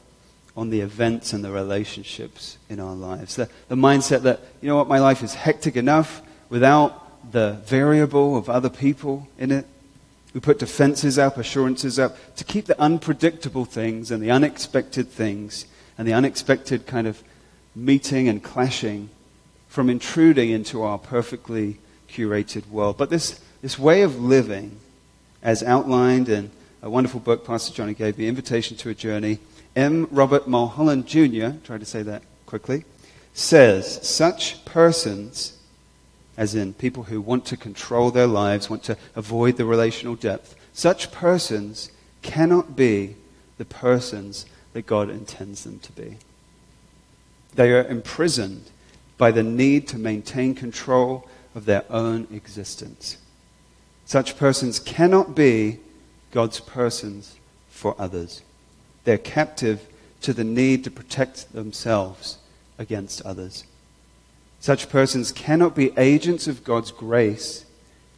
on 0.57 0.71
the 0.71 0.81
events 0.81 1.31
and 1.31 1.43
the 1.43 1.51
relationships 1.51 2.57
in 2.69 2.79
our 2.79 2.95
lives. 2.95 3.35
The, 3.35 3.49
the 3.67 3.75
mindset 3.75 4.23
that, 4.23 4.39
you 4.61 4.69
know 4.69 4.77
what, 4.77 4.87
my 4.87 4.99
life 4.99 5.21
is 5.21 5.35
hectic 5.35 5.75
enough 5.75 6.23
without 6.49 7.31
the 7.31 7.61
variable 7.65 8.35
of 8.35 8.49
other 8.49 8.69
people 8.69 9.27
in 9.37 9.51
it. 9.51 9.67
We 10.35 10.41
put 10.41 10.59
defenses 10.59 11.17
up, 11.17 11.37
assurances 11.37 11.97
up 11.97 12.17
to 12.35 12.43
keep 12.43 12.65
the 12.65 12.79
unpredictable 12.79 13.63
things 13.63 14.11
and 14.11 14.21
the 14.21 14.31
unexpected 14.31 15.09
things 15.09 15.65
and 15.97 16.05
the 16.05 16.11
unexpected 16.11 16.85
kind 16.85 17.07
of 17.07 17.23
meeting 17.73 18.27
and 18.27 18.43
clashing 18.43 19.09
from 19.69 19.89
intruding 19.89 20.49
into 20.49 20.83
our 20.83 20.97
perfectly 20.97 21.79
curated 22.09 22.67
world. 22.67 22.97
But 22.97 23.09
this, 23.09 23.39
this 23.61 23.79
way 23.79 24.01
of 24.01 24.21
living, 24.21 24.77
as 25.41 25.63
outlined 25.63 26.27
in 26.27 26.51
a 26.81 26.89
wonderful 26.89 27.21
book 27.21 27.45
Pastor 27.45 27.73
Johnny 27.73 27.93
gave 27.93 28.17
me, 28.17 28.27
Invitation 28.27 28.75
to 28.75 28.89
a 28.89 28.93
Journey, 28.93 29.39
M. 29.73 30.05
Robert 30.11 30.49
Mulholland 30.49 31.07
Jr., 31.07 31.51
try 31.63 31.77
to 31.77 31.85
say 31.85 32.01
that 32.01 32.23
quickly, 32.45 32.83
says 33.33 34.05
such 34.05 34.65
persons 34.65 35.57
as 36.37 36.55
in 36.55 36.73
people 36.73 37.03
who 37.03 37.21
want 37.21 37.45
to 37.45 37.57
control 37.57 38.11
their 38.11 38.27
lives, 38.27 38.69
want 38.69 38.83
to 38.83 38.97
avoid 39.15 39.57
the 39.57 39.65
relational 39.65 40.15
depth, 40.15 40.55
such 40.73 41.11
persons 41.11 41.91
cannot 42.21 42.75
be 42.75 43.15
the 43.57 43.65
persons 43.65 44.45
that 44.73 44.85
God 44.85 45.09
intends 45.09 45.63
them 45.63 45.79
to 45.79 45.91
be. 45.93 46.17
They 47.53 47.71
are 47.71 47.85
imprisoned 47.85 48.65
by 49.17 49.31
the 49.31 49.43
need 49.43 49.87
to 49.89 49.97
maintain 49.97 50.55
control 50.55 51.29
of 51.53 51.65
their 51.65 51.85
own 51.89 52.27
existence. 52.33 53.17
Such 54.05 54.37
persons 54.37 54.79
cannot 54.79 55.35
be 55.35 55.79
God's 56.31 56.59
persons 56.59 57.37
for 57.69 57.95
others. 57.97 58.41
They're 59.05 59.17
captive 59.17 59.87
to 60.21 60.33
the 60.33 60.43
need 60.43 60.83
to 60.83 60.91
protect 60.91 61.53
themselves 61.53 62.37
against 62.77 63.21
others. 63.21 63.63
Such 64.65 64.89
persons 64.89 65.31
cannot 65.31 65.75
be 65.75 65.93
agents 65.95 66.47
of 66.47 66.63
God's 66.63 66.89
grace 66.89 67.65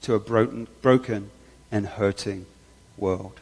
to 0.04 0.14
a 0.14 0.18
broken, 0.18 1.30
and 1.70 1.86
hurting 1.86 2.46
world. 2.96 3.42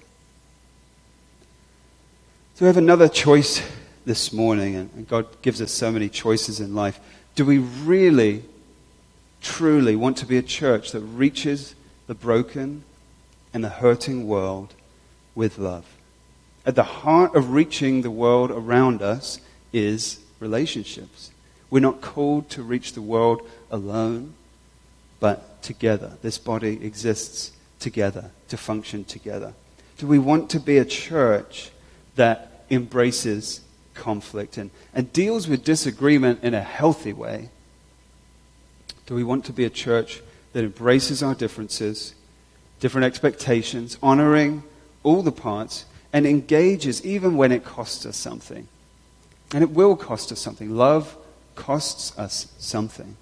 So 2.55 2.65
we 2.65 2.65
have 2.65 2.77
another 2.77 3.07
choice 3.07 3.61
this 4.05 4.33
morning, 4.33 4.75
and 4.75 5.07
God 5.07 5.27
gives 5.43 5.61
us 5.61 5.71
so 5.71 5.91
many 5.91 6.09
choices 6.09 6.59
in 6.59 6.73
life. 6.73 6.99
Do 7.35 7.45
we 7.45 7.59
really, 7.59 8.43
truly 9.39 9.95
want 9.95 10.17
to 10.17 10.25
be 10.25 10.37
a 10.37 10.41
church 10.41 10.91
that 10.91 11.01
reaches 11.01 11.75
the 12.07 12.15
broken 12.15 12.83
and 13.53 13.63
the 13.63 13.69
hurting 13.69 14.27
world 14.27 14.73
with 15.35 15.59
love? 15.59 15.85
At 16.65 16.73
the 16.73 16.81
heart 16.81 17.35
of 17.35 17.51
reaching 17.51 18.01
the 18.01 18.09
world 18.09 18.49
around 18.49 19.03
us 19.03 19.39
is 19.71 20.21
relationships. 20.39 21.29
We're 21.76 21.82
not 21.82 21.99
called 21.99 22.49
to 22.51 22.63
reach 22.63 22.93
the 22.93 23.01
world 23.01 23.45
alone, 23.69 24.36
but 25.19 25.61
together. 25.61 26.13
This 26.21 26.38
body 26.38 26.82
exists 26.82 27.51
together, 27.82 28.32
to 28.47 28.55
function 28.55 29.03
together. 29.03 29.53
Do 29.97 30.07
we 30.07 30.17
want 30.17 30.49
to 30.51 30.61
be 30.61 30.78
a 30.78 30.86
church 30.86 31.71
that 32.15 32.63
embraces 32.69 33.59
conflict 33.93 34.57
and, 34.57 34.71
and 34.93 35.11
deals 35.11 35.49
with 35.49 35.65
disagreement 35.65 36.45
in 36.45 36.53
a 36.53 36.61
healthy 36.61 37.11
way? 37.11 37.49
Do 39.05 39.13
we 39.13 39.26
want 39.26 39.43
to 39.43 39.51
be 39.51 39.65
a 39.65 39.69
church 39.69 40.21
that 40.53 40.63
embraces 40.63 41.21
our 41.21 41.36
differences, 41.36 42.15
different 42.80 43.03
expectations, 43.03 43.97
honoring 44.01 44.63
all 45.03 45.21
the 45.23 45.34
parts, 45.34 45.84
and 46.13 46.26
engages 46.26 47.05
even 47.05 47.36
when 47.36 47.51
it 47.51 47.65
costs 47.65 48.05
us 48.05 48.15
something? 48.15 48.65
And 49.53 49.61
it 49.61 49.71
will 49.71 49.97
cost 49.97 50.32
us 50.32 50.39
something. 50.39 50.73
Love 50.73 51.17
costs 51.55 52.17
us 52.17 52.47
something. 52.57 53.17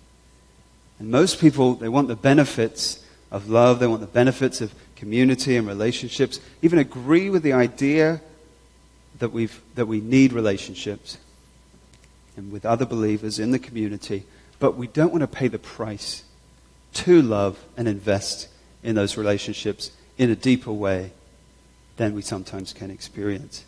And 1.00 1.10
most 1.10 1.40
people, 1.40 1.76
they 1.76 1.90
want 1.90 2.08
the 2.08 2.16
benefits 2.16 3.04
of 3.32 3.50
love, 3.50 3.80
they 3.80 3.88
want 3.88 4.02
the 4.02 4.08
benefits 4.08 4.62
of 4.62 4.74
community 4.96 5.58
and 5.58 5.68
relationships, 5.68 6.40
even 6.62 6.80
agree 6.80 7.30
with 7.30 7.44
the 7.44 7.54
idea 7.54 8.22
that, 9.20 9.30
we've, 9.30 9.62
that 9.76 9.86
we 9.86 10.00
need 10.00 10.34
relationships 10.34 11.18
and 12.36 12.52
with 12.52 12.66
other 12.66 12.86
believers 12.86 13.40
in 13.40 13.52
the 13.52 13.60
community, 13.60 14.24
but 14.60 14.76
we 14.76 14.88
don't 14.88 15.12
want 15.12 15.22
to 15.22 15.28
pay 15.28 15.48
the 15.48 15.60
price 15.60 16.24
to 16.94 17.22
love 17.22 17.60
and 17.76 17.88
invest 17.88 18.48
in 18.84 18.96
those 18.96 19.18
relationships 19.18 19.92
in 20.18 20.30
a 20.30 20.36
deeper 20.36 20.72
way 20.72 21.12
than 21.98 22.14
we 22.14 22.22
sometimes 22.22 22.74
can 22.74 22.92
experience. 22.92 23.66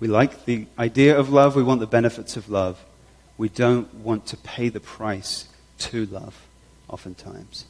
We 0.00 0.08
like 0.08 0.44
the 0.44 0.66
idea 0.78 1.18
of 1.18 1.30
love, 1.30 1.56
we 1.56 1.62
want 1.62 1.80
the 1.80 1.86
benefits 1.86 2.36
of 2.36 2.48
love. 2.48 2.82
We 3.36 3.48
don't 3.48 3.92
want 3.94 4.26
to 4.26 4.36
pay 4.36 4.68
the 4.68 4.80
price 4.80 5.48
to 5.78 6.06
love, 6.06 6.46
oftentimes. 6.88 7.64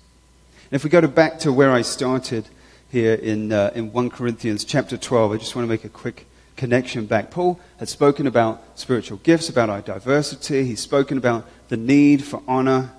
And 0.71 0.77
if 0.77 0.85
we 0.85 0.91
go 0.91 1.01
to 1.01 1.09
back 1.09 1.39
to 1.41 1.53
where 1.53 1.73
I 1.73 1.83
started 1.83 2.49
here 2.91 3.15
in, 3.15 3.53
uh, 3.53 3.73
in 3.75 3.93
1 3.93 4.11
Corinthians 4.11 4.65
chapter 4.65 4.97
12, 4.97 5.33
I 5.33 5.37
just 5.37 5.57
want 5.57 5.65
to 5.67 5.71
make 5.71 5.85
a 5.85 5.89
quick 5.89 6.27
connection 6.57 7.07
back. 7.07 7.31
Paul 7.31 7.59
had 7.79 7.89
spoken 7.89 8.27
about 8.27 8.63
spiritual 8.79 9.19
gifts, 9.19 9.49
about 9.49 9.71
our 9.71 9.81
diversity. 9.81 10.65
He's 10.65 10.81
spoken 10.81 11.19
about 11.19 11.47
the 11.69 11.77
need 11.77 12.23
for 12.25 12.43
honor, 12.47 12.93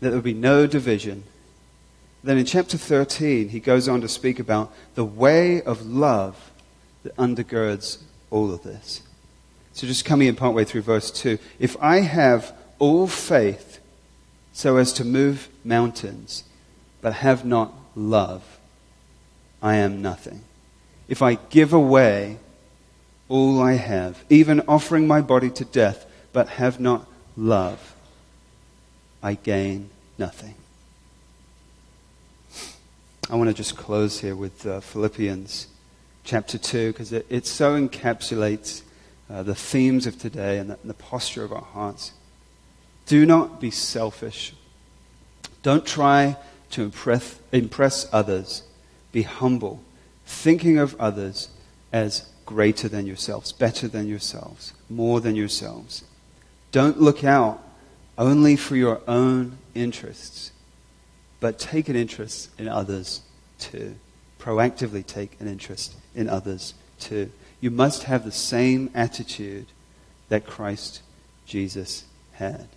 that 0.00 0.08
there 0.08 0.16
would 0.16 0.24
be 0.24 0.34
no 0.34 0.66
division. 0.66 1.24
Then 2.22 2.38
in 2.38 2.44
chapter 2.44 2.76
13, 2.76 3.50
he 3.50 3.60
goes 3.60 3.88
on 3.88 4.00
to 4.00 4.08
speak 4.08 4.38
about 4.38 4.72
the 4.94 5.04
way 5.04 5.62
of 5.62 5.86
love 5.86 6.50
that 7.02 7.16
undergirds 7.16 8.02
all 8.30 8.52
of 8.52 8.62
this. 8.62 9.02
So 9.76 9.86
just 9.86 10.06
coming 10.06 10.26
in 10.26 10.36
partway 10.36 10.64
through 10.64 10.80
verse 10.80 11.10
2. 11.10 11.38
If 11.58 11.76
I 11.82 12.00
have 12.00 12.56
all 12.78 13.06
faith 13.06 13.78
so 14.54 14.78
as 14.78 14.90
to 14.94 15.04
move 15.04 15.50
mountains, 15.64 16.44
but 17.02 17.12
have 17.12 17.44
not 17.44 17.74
love, 17.94 18.58
I 19.60 19.74
am 19.74 20.00
nothing. 20.00 20.40
If 21.08 21.20
I 21.20 21.34
give 21.34 21.74
away 21.74 22.38
all 23.28 23.60
I 23.60 23.74
have, 23.74 24.24
even 24.30 24.62
offering 24.66 25.06
my 25.06 25.20
body 25.20 25.50
to 25.50 25.64
death, 25.66 26.06
but 26.32 26.48
have 26.48 26.80
not 26.80 27.06
love, 27.36 27.94
I 29.22 29.34
gain 29.34 29.90
nothing. 30.16 30.54
I 33.28 33.34
want 33.34 33.50
to 33.50 33.54
just 33.54 33.76
close 33.76 34.20
here 34.20 34.36
with 34.36 34.66
uh, 34.66 34.80
Philippians 34.80 35.66
chapter 36.24 36.56
2 36.56 36.92
because 36.92 37.12
it, 37.12 37.26
it 37.28 37.46
so 37.46 37.78
encapsulates 37.78 38.80
uh, 39.28 39.42
the 39.42 39.54
themes 39.54 40.06
of 40.06 40.18
today 40.18 40.58
and 40.58 40.70
the, 40.70 40.78
and 40.80 40.90
the 40.90 40.94
posture 40.94 41.44
of 41.44 41.52
our 41.52 41.62
hearts. 41.62 42.12
Do 43.06 43.26
not 43.26 43.60
be 43.60 43.70
selfish. 43.70 44.54
Don't 45.62 45.86
try 45.86 46.36
to 46.70 46.82
impress, 46.82 47.38
impress 47.52 48.08
others. 48.12 48.62
Be 49.12 49.22
humble, 49.22 49.82
thinking 50.26 50.78
of 50.78 50.94
others 51.00 51.48
as 51.92 52.28
greater 52.44 52.88
than 52.88 53.06
yourselves, 53.06 53.52
better 53.52 53.88
than 53.88 54.06
yourselves, 54.06 54.72
more 54.88 55.20
than 55.20 55.34
yourselves. 55.34 56.04
Don't 56.70 57.00
look 57.00 57.24
out 57.24 57.62
only 58.18 58.56
for 58.56 58.76
your 58.76 59.00
own 59.08 59.58
interests, 59.74 60.52
but 61.40 61.58
take 61.58 61.88
an 61.88 61.96
interest 61.96 62.50
in 62.58 62.68
others 62.68 63.22
too. 63.58 63.96
Proactively 64.38 65.04
take 65.04 65.40
an 65.40 65.48
interest 65.48 65.94
in 66.14 66.28
others 66.28 66.74
too 66.98 67.30
you 67.60 67.70
must 67.70 68.04
have 68.04 68.24
the 68.24 68.32
same 68.32 68.90
attitude 68.94 69.66
that 70.28 70.46
Christ 70.46 71.02
Jesus 71.46 72.04
had. 72.32 72.68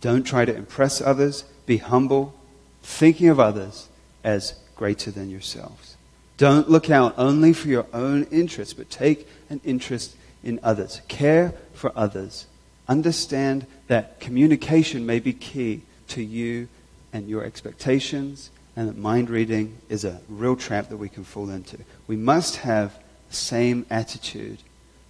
Don't 0.00 0.24
try 0.24 0.44
to 0.44 0.54
impress 0.54 1.00
others. 1.00 1.44
Be 1.66 1.78
humble, 1.78 2.34
thinking 2.82 3.28
of 3.28 3.40
others 3.40 3.88
as 4.24 4.54
greater 4.76 5.10
than 5.10 5.30
yourselves. 5.30 5.96
Don't 6.36 6.70
look 6.70 6.88
out 6.88 7.14
only 7.18 7.52
for 7.52 7.68
your 7.68 7.86
own 7.92 8.24
interests, 8.24 8.72
but 8.74 8.88
take 8.88 9.28
an 9.50 9.60
interest 9.64 10.16
in 10.42 10.58
others. 10.62 11.02
Care 11.08 11.52
for 11.74 11.92
others. 11.94 12.46
Understand 12.88 13.66
that 13.88 14.20
communication 14.20 15.04
may 15.04 15.18
be 15.18 15.32
key 15.32 15.82
to 16.08 16.22
you 16.22 16.68
and 17.12 17.28
your 17.28 17.44
expectations, 17.44 18.50
and 18.74 18.88
that 18.88 18.96
mind 18.96 19.28
reading 19.28 19.76
is 19.88 20.04
a 20.04 20.20
real 20.28 20.56
trap 20.56 20.88
that 20.88 20.96
we 20.96 21.08
can 21.08 21.24
fall 21.24 21.50
into. 21.50 21.78
We 22.06 22.16
must 22.16 22.56
have 22.56 22.98
same 23.30 23.86
attitude 23.88 24.58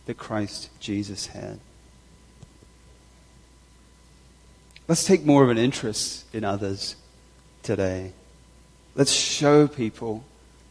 that 0.07 0.19
Christ 0.19 0.71
Jesus 0.81 1.27
had. 1.29 1.59
Let's 4.89 5.05
take 5.05 5.25
more 5.25 5.45
of 5.45 5.51
an 5.51 5.59
interest 5.59 6.25
in 6.35 6.45
others 6.45 6.97
today. 7.63 8.13
Let's 8.95 9.13
show 9.13 9.69
people 9.69 10.25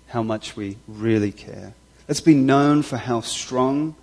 how 0.07 0.23
much 0.23 0.55
we 0.55 0.77
really 0.87 1.31
care. 1.31 1.73
Let's 2.07 2.21
be 2.21 2.35
known 2.35 2.81
for 2.81 2.97
how 2.97 3.21
strong 3.21 3.95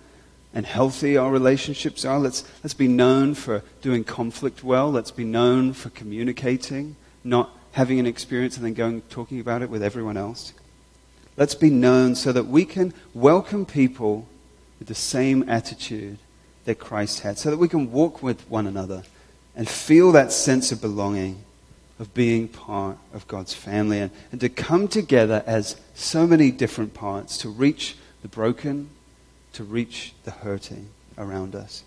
and 0.53 0.65
healthy 0.65 1.17
our 1.17 1.29
relationships 1.29 2.03
are. 2.03 2.17
Let's, 2.17 2.43
let's 2.63 2.73
be 2.73 2.87
known 2.87 3.35
for 3.35 3.61
doing 3.81 4.03
conflict 4.03 4.63
well. 4.63 4.91
Let's 4.91 5.11
be 5.11 5.25
known 5.25 5.73
for 5.73 5.89
communicating, 5.89 6.95
not 7.23 7.51
having 7.73 7.99
an 7.99 8.07
experience 8.07 8.57
and 8.57 8.65
then 8.65 8.73
going 8.73 9.01
talking 9.03 9.39
about 9.39 9.61
it 9.61 9.69
with 9.69 9.83
everyone 9.83 10.17
else. 10.17 10.53
Let's 11.37 11.53
be 11.53 11.69
known 11.69 12.15
so 12.15 12.31
that 12.31 12.47
we 12.47 12.65
can 12.65 12.95
welcome 13.13 13.67
people 13.67 14.27
with 14.79 14.87
the 14.87 14.95
same 14.95 15.47
attitude 15.47 16.17
that 16.65 16.79
Christ 16.79 17.19
had, 17.19 17.37
so 17.37 17.51
that 17.51 17.57
we 17.57 17.67
can 17.67 17.91
walk 17.91 18.23
with 18.23 18.41
one 18.49 18.65
another 18.65 19.03
and 19.55 19.69
feel 19.69 20.11
that 20.11 20.31
sense 20.31 20.71
of 20.71 20.81
belonging, 20.81 21.43
of 21.99 22.11
being 22.15 22.47
part 22.47 22.97
of 23.13 23.27
God's 23.27 23.53
family, 23.53 23.99
and, 23.99 24.11
and 24.31 24.41
to 24.41 24.49
come 24.49 24.87
together 24.87 25.43
as 25.45 25.79
so 25.93 26.25
many 26.25 26.49
different 26.49 26.95
parts 26.95 27.37
to 27.39 27.49
reach 27.49 27.95
the 28.23 28.27
broken, 28.27 28.89
to 29.53 29.63
reach 29.63 30.13
the 30.23 30.31
hurting 30.31 30.89
around 31.19 31.55
us. 31.55 31.83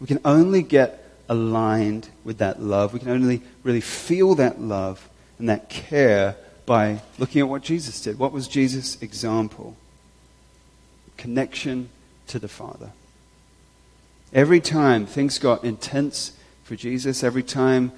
We 0.00 0.06
can 0.06 0.20
only 0.24 0.62
get 0.62 1.10
aligned 1.28 2.08
with 2.24 2.38
that 2.38 2.62
love. 2.62 2.92
We 2.92 3.00
can 3.00 3.10
only 3.10 3.42
really 3.64 3.80
feel 3.80 4.36
that 4.36 4.60
love 4.60 5.08
and 5.38 5.48
that 5.48 5.68
care 5.68 6.36
by 6.72 7.02
looking 7.18 7.38
at 7.38 7.50
what 7.50 7.60
Jesus 7.60 8.00
did. 8.00 8.18
What 8.18 8.32
was 8.32 8.48
Jesus' 8.48 8.96
example? 9.02 9.76
Connection 11.18 11.90
to 12.28 12.38
the 12.38 12.48
Father. 12.48 12.92
Every 14.32 14.58
time 14.58 15.04
things 15.04 15.38
got 15.38 15.64
intense 15.64 16.32
for 16.64 16.74
Jesus, 16.74 17.22
every 17.22 17.42
time 17.42 17.92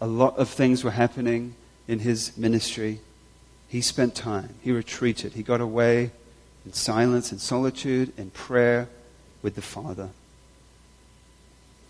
a 0.00 0.06
lot 0.06 0.38
of 0.38 0.48
things 0.48 0.84
were 0.84 0.92
happening 0.92 1.56
in 1.88 1.98
his 1.98 2.38
ministry, 2.38 3.00
he 3.66 3.80
spent 3.80 4.14
time, 4.14 4.54
he 4.62 4.70
retreated, 4.70 5.32
he 5.32 5.42
got 5.42 5.60
away 5.60 6.12
in 6.64 6.72
silence, 6.72 7.32
in 7.32 7.40
solitude, 7.40 8.12
in 8.16 8.30
prayer 8.30 8.88
with 9.42 9.56
the 9.56 9.62
Father. 9.62 10.10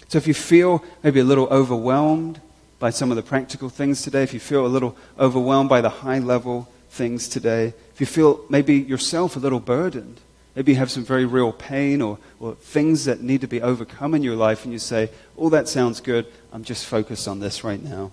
So 0.09 0.17
if 0.17 0.27
you 0.27 0.33
feel 0.33 0.83
maybe 1.03 1.21
a 1.21 1.25
little 1.25 1.49
overwhelmed 1.49 2.41
by 2.79 2.91
some 2.91 3.11
of 3.11 3.17
the 3.17 3.23
practical 3.23 3.69
things 3.69 4.03
today, 4.03 4.23
if 4.23 4.35
you 4.35 4.41
feel 4.41 4.67
a 4.67 4.69
little 4.69 4.97
overwhelmed 5.19 5.69
by 5.69 5.81
the 5.81 5.89
high 5.89 6.19
level 6.19 6.69
things 6.91 7.29
today, 7.29 7.73
if 7.93 8.01
you 8.01 8.07
feel 8.07 8.45
maybe 8.49 8.75
yourself 8.75 9.37
a 9.37 9.39
little 9.39 9.61
burdened, 9.61 10.21
maybe 10.55 10.73
you 10.73 10.79
have 10.79 10.91
some 10.91 11.05
very 11.05 11.25
real 11.25 11.53
pain 11.53 12.03
or, 12.03 12.19
or 12.39 12.55
things 12.55 13.05
that 13.07 13.23
need 13.23 13.41
to 13.41 13.47
be 13.47 13.63
overcome 13.63 14.15
in 14.15 14.23
your 14.23 14.37
life, 14.37 14.65
and 14.65 14.73
you 14.73 14.79
say, 14.79 15.11
Oh, 15.39 15.49
that 15.51 15.69
sounds 15.69 16.01
good, 16.01 16.27
I'm 16.53 16.65
just 16.65 16.87
focused 16.87 17.27
on 17.29 17.41
this 17.41 17.65
right 17.65 17.83
now. 17.83 18.13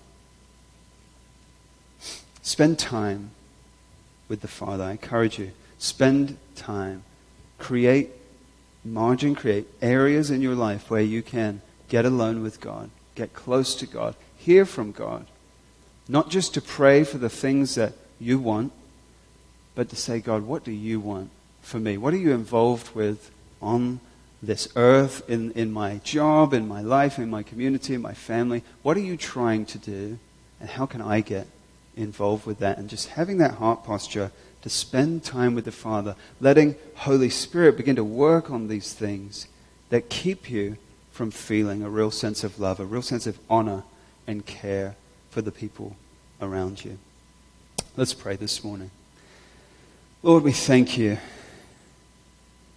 Spend 2.42 2.78
time 2.78 3.30
with 4.28 4.40
the 4.40 4.48
Father. 4.48 4.84
I 4.84 4.92
encourage 4.92 5.38
you. 5.38 5.52
Spend 5.78 6.36
time. 6.54 7.02
Create 7.58 8.10
margin, 8.84 9.34
create 9.34 9.66
areas 9.80 10.30
in 10.30 10.42
your 10.42 10.54
life 10.54 10.90
where 10.90 11.00
you 11.00 11.22
can 11.22 11.62
get 11.88 12.04
alone 12.04 12.42
with 12.42 12.60
God, 12.60 12.90
get 13.14 13.32
close 13.32 13.74
to 13.76 13.86
God, 13.86 14.14
hear 14.44 14.66
from 14.66 14.92
God. 14.92 15.26
Not 16.06 16.28
just 16.28 16.52
to 16.54 16.60
pray 16.60 17.02
for 17.02 17.16
the 17.16 17.30
things 17.30 17.76
that 17.76 17.94
you 18.20 18.38
want, 18.38 18.72
but 19.74 19.88
to 19.88 19.96
say, 19.96 20.20
God, 20.20 20.42
what 20.42 20.64
do 20.64 20.70
you 20.70 21.00
want 21.00 21.30
for 21.62 21.80
me? 21.80 21.96
What 21.96 22.12
are 22.12 22.18
you 22.18 22.32
involved 22.32 22.94
with 22.94 23.30
on 23.62 24.00
this 24.42 24.68
earth, 24.76 25.28
in, 25.30 25.50
in 25.52 25.72
my 25.72 25.96
job, 26.04 26.52
in 26.52 26.68
my 26.68 26.82
life, 26.82 27.18
in 27.18 27.30
my 27.30 27.42
community, 27.42 27.94
in 27.94 28.02
my 28.02 28.12
family? 28.12 28.62
What 28.82 28.98
are 28.98 29.00
you 29.00 29.16
trying 29.16 29.64
to 29.66 29.78
do? 29.78 30.18
And 30.60 30.68
how 30.68 30.84
can 30.84 31.00
I 31.00 31.22
get 31.22 31.46
involved 31.96 32.44
with 32.44 32.58
that? 32.58 32.76
And 32.76 32.90
just 32.90 33.08
having 33.08 33.38
that 33.38 33.54
heart 33.54 33.82
posture 33.82 34.30
to 34.60 34.68
spend 34.68 35.24
time 35.24 35.54
with 35.54 35.64
the 35.64 35.72
Father, 35.72 36.16
letting 36.38 36.76
Holy 36.96 37.30
Spirit 37.30 37.78
begin 37.78 37.96
to 37.96 38.04
work 38.04 38.50
on 38.50 38.68
these 38.68 38.92
things 38.92 39.48
that 39.88 40.10
keep 40.10 40.50
you 40.50 40.76
from 41.12 41.30
feeling 41.30 41.82
a 41.82 41.88
real 41.88 42.10
sense 42.10 42.44
of 42.44 42.60
love, 42.60 42.78
a 42.78 42.84
real 42.84 43.02
sense 43.02 43.26
of 43.26 43.38
honor 43.48 43.84
and 44.26 44.44
care 44.44 44.96
for 45.30 45.42
the 45.42 45.52
people 45.52 45.96
around 46.40 46.84
you. 46.84 46.98
Let's 47.96 48.14
pray 48.14 48.36
this 48.36 48.64
morning. 48.64 48.90
Lord, 50.22 50.42
we 50.42 50.52
thank 50.52 50.96
you 50.96 51.18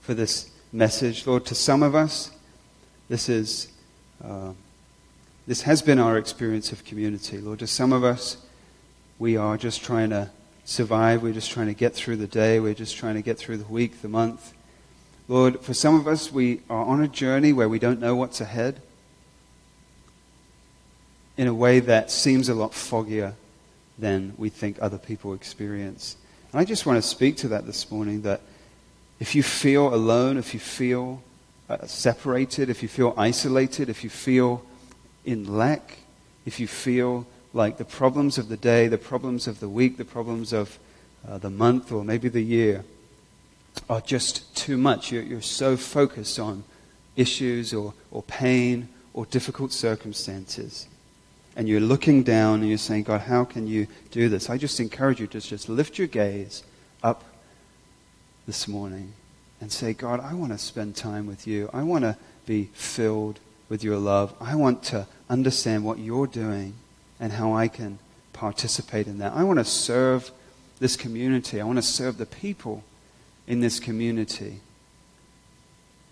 for 0.01 0.13
this 0.13 0.51
message. 0.71 1.25
Lord, 1.25 1.45
to 1.45 1.55
some 1.55 1.83
of 1.83 1.95
us, 1.95 2.31
this 3.09 3.29
is. 3.29 3.71
Uh, 4.23 4.53
this 5.47 5.61
has 5.61 5.81
been 5.81 5.97
our 5.97 6.17
experience 6.17 6.73
of 6.73 6.83
community. 6.83 7.37
Lord, 7.37 7.59
to 7.59 7.67
some 7.67 7.93
of 7.93 8.03
us, 8.03 8.35
we 9.17 9.37
are 9.37 9.55
just 9.55 9.81
trying 9.81 10.09
to 10.09 10.29
survive. 10.65 11.23
We're 11.23 11.31
just 11.31 11.51
trying 11.51 11.67
to 11.67 11.73
get 11.73 11.95
through 11.95 12.17
the 12.17 12.27
day. 12.27 12.59
We're 12.59 12.73
just 12.73 12.97
trying 12.97 13.15
to 13.15 13.21
get 13.21 13.37
through 13.37 13.55
the 13.55 13.71
week, 13.71 14.01
the 14.01 14.09
month. 14.09 14.53
Lord, 15.29 15.61
for 15.61 15.73
some 15.73 15.95
of 15.95 16.05
us, 16.05 16.33
we 16.33 16.59
are 16.69 16.83
on 16.83 17.01
a 17.01 17.07
journey 17.07 17.53
where 17.53 17.69
we 17.69 17.79
don't 17.79 18.01
know 18.01 18.13
what's 18.13 18.41
ahead 18.41 18.81
in 21.37 21.47
a 21.47 21.53
way 21.53 21.79
that 21.79 22.09
seems 22.09 22.49
a 22.49 22.55
lot 22.55 22.71
foggier 22.71 23.33
than 23.97 24.33
we 24.37 24.49
think 24.49 24.77
other 24.81 24.97
people 24.97 25.33
experience. 25.33 26.17
And 26.51 26.59
I 26.59 26.65
just 26.65 26.85
want 26.85 27.01
to 27.01 27.07
speak 27.07 27.37
to 27.37 27.49
that 27.49 27.65
this 27.65 27.91
morning 27.91 28.23
that 28.23 28.41
if 29.19 29.35
you 29.35 29.43
feel 29.43 29.93
alone, 29.93 30.37
if 30.37 30.53
you 30.53 30.59
feel 30.59 31.21
uh, 31.69 31.85
separated, 31.85 32.69
if 32.69 32.81
you 32.81 32.89
feel 32.89 33.13
isolated, 33.17 33.89
if 33.89 34.03
you 34.03 34.09
feel 34.09 34.63
in 35.25 35.57
lack, 35.57 35.99
if 36.45 36.59
you 36.59 36.67
feel 36.67 37.27
like 37.53 37.77
the 37.77 37.85
problems 37.85 38.37
of 38.37 38.49
the 38.49 38.57
day, 38.57 38.87
the 38.87 38.97
problems 38.97 39.47
of 39.47 39.59
the 39.59 39.69
week, 39.69 39.97
the 39.97 40.05
problems 40.05 40.53
of 40.53 40.79
uh, 41.27 41.37
the 41.37 41.49
month, 41.49 41.91
or 41.91 42.03
maybe 42.03 42.29
the 42.29 42.43
year 42.43 42.83
are 43.89 44.01
just 44.01 44.55
too 44.55 44.77
much. 44.77 45.11
You're, 45.11 45.23
you're 45.23 45.41
so 45.41 45.77
focused 45.77 46.39
on 46.39 46.63
issues 47.15 47.73
or, 47.73 47.93
or 48.11 48.23
pain 48.23 48.89
or 49.13 49.25
difficult 49.25 49.71
circumstances 49.71 50.87
and 51.57 51.67
you're 51.67 51.81
looking 51.81 52.21
down 52.21 52.59
and 52.59 52.69
you're 52.69 52.77
saying, 52.77 53.03
God, 53.03 53.21
how 53.21 53.43
can 53.43 53.65
you 53.65 53.87
do 54.11 54.29
this? 54.29 54.47
I 54.47 54.59
just 54.59 54.79
encourage 54.79 55.19
you 55.19 55.25
to 55.25 55.41
just 55.41 55.67
lift 55.67 55.97
your 55.97 56.05
gaze 56.05 56.61
up 57.01 57.23
this 58.45 58.67
morning 58.67 59.13
and 59.59 59.71
say, 59.71 59.93
God, 59.93 60.19
I 60.19 60.35
want 60.35 60.51
to 60.51 60.59
spend 60.59 60.95
time 60.95 61.25
with 61.25 61.47
you. 61.47 61.67
I 61.73 61.81
want 61.81 62.03
to 62.03 62.15
be 62.45 62.65
filled 62.73 63.39
with 63.69 63.83
your 63.83 63.97
love. 63.97 64.35
I 64.39 64.53
want 64.53 64.83
to 64.83 65.07
understand 65.31 65.83
what 65.83 65.97
you're 65.97 66.27
doing 66.27 66.75
and 67.19 67.33
how 67.33 67.53
I 67.53 67.69
can 67.69 67.97
participate 68.33 69.07
in 69.07 69.17
that. 69.17 69.33
I 69.33 69.43
want 69.43 69.57
to 69.57 69.65
serve 69.65 70.29
this 70.77 70.95
community. 70.95 71.59
I 71.59 71.63
want 71.63 71.79
to 71.79 71.81
serve 71.81 72.19
the 72.19 72.27
people 72.27 72.83
in 73.47 73.61
this 73.61 73.79
community. 73.79 74.59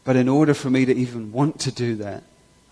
But 0.06 0.16
in 0.16 0.28
order 0.28 0.56
for 0.56 0.72
me 0.72 0.86
to 0.86 0.96
even 0.96 1.32
want 1.32 1.60
to 1.62 1.72
do 1.72 1.98
that, 1.98 2.24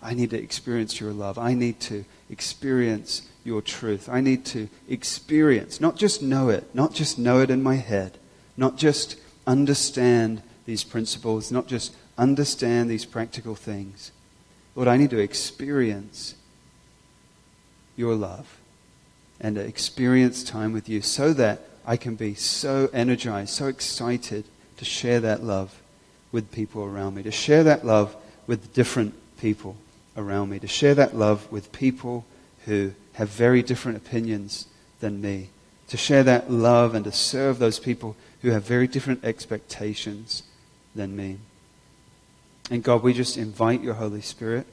I 0.04 0.12
need 0.12 0.30
to 0.30 0.38
experience 0.40 1.00
your 1.00 1.12
love. 1.12 1.38
I 1.38 1.54
need 1.54 1.80
to 1.80 2.04
experience 2.28 3.22
your 3.42 3.62
truth. 3.62 4.06
I 4.06 4.20
need 4.20 4.44
to 4.46 4.68
experience, 4.86 5.80
not 5.80 5.96
just 5.96 6.22
know 6.22 6.50
it, 6.50 6.74
not 6.74 6.92
just 6.92 7.18
know 7.18 7.40
it 7.40 7.50
in 7.50 7.62
my 7.62 7.76
head, 7.76 8.18
not 8.54 8.76
just 8.76 9.16
understand 9.46 10.42
these 10.66 10.84
principles, 10.84 11.50
not 11.50 11.66
just 11.66 11.96
understand 12.18 12.90
these 12.90 13.06
practical 13.06 13.54
things. 13.54 14.12
Lord, 14.74 14.88
I 14.88 14.98
need 14.98 15.10
to 15.10 15.18
experience 15.18 16.34
your 17.96 18.14
love 18.14 18.58
and 19.40 19.56
experience 19.56 20.44
time 20.44 20.72
with 20.72 20.86
you 20.86 21.00
so 21.00 21.32
that 21.32 21.60
I 21.86 21.96
can 21.96 22.14
be 22.14 22.34
so 22.34 22.90
energized, 22.92 23.54
so 23.54 23.68
excited 23.68 24.44
to 24.76 24.84
share 24.84 25.20
that 25.20 25.42
love 25.42 25.80
with 26.30 26.52
people 26.52 26.84
around 26.84 27.14
me, 27.14 27.22
to 27.22 27.30
share 27.30 27.64
that 27.64 27.86
love 27.86 28.14
with 28.46 28.74
different 28.74 29.14
people 29.38 29.76
around 30.16 30.50
me, 30.50 30.58
to 30.58 30.66
share 30.66 30.94
that 30.94 31.16
love 31.16 31.50
with 31.50 31.72
people 31.72 32.24
who 32.66 32.92
have 33.14 33.28
very 33.28 33.62
different 33.62 33.98
opinions 33.98 34.66
than 35.00 35.20
me, 35.20 35.50
to 35.88 35.96
share 35.96 36.22
that 36.24 36.50
love 36.50 36.94
and 36.94 37.04
to 37.04 37.12
serve 37.12 37.58
those 37.58 37.78
people 37.78 38.16
who 38.42 38.50
have 38.50 38.64
very 38.64 38.86
different 38.86 39.24
expectations 39.24 40.42
than 40.94 41.16
me. 41.16 41.38
And 42.70 42.82
God, 42.82 43.02
we 43.02 43.12
just 43.12 43.36
invite 43.36 43.82
your 43.82 43.94
Holy 43.94 44.22
Spirit. 44.22 44.66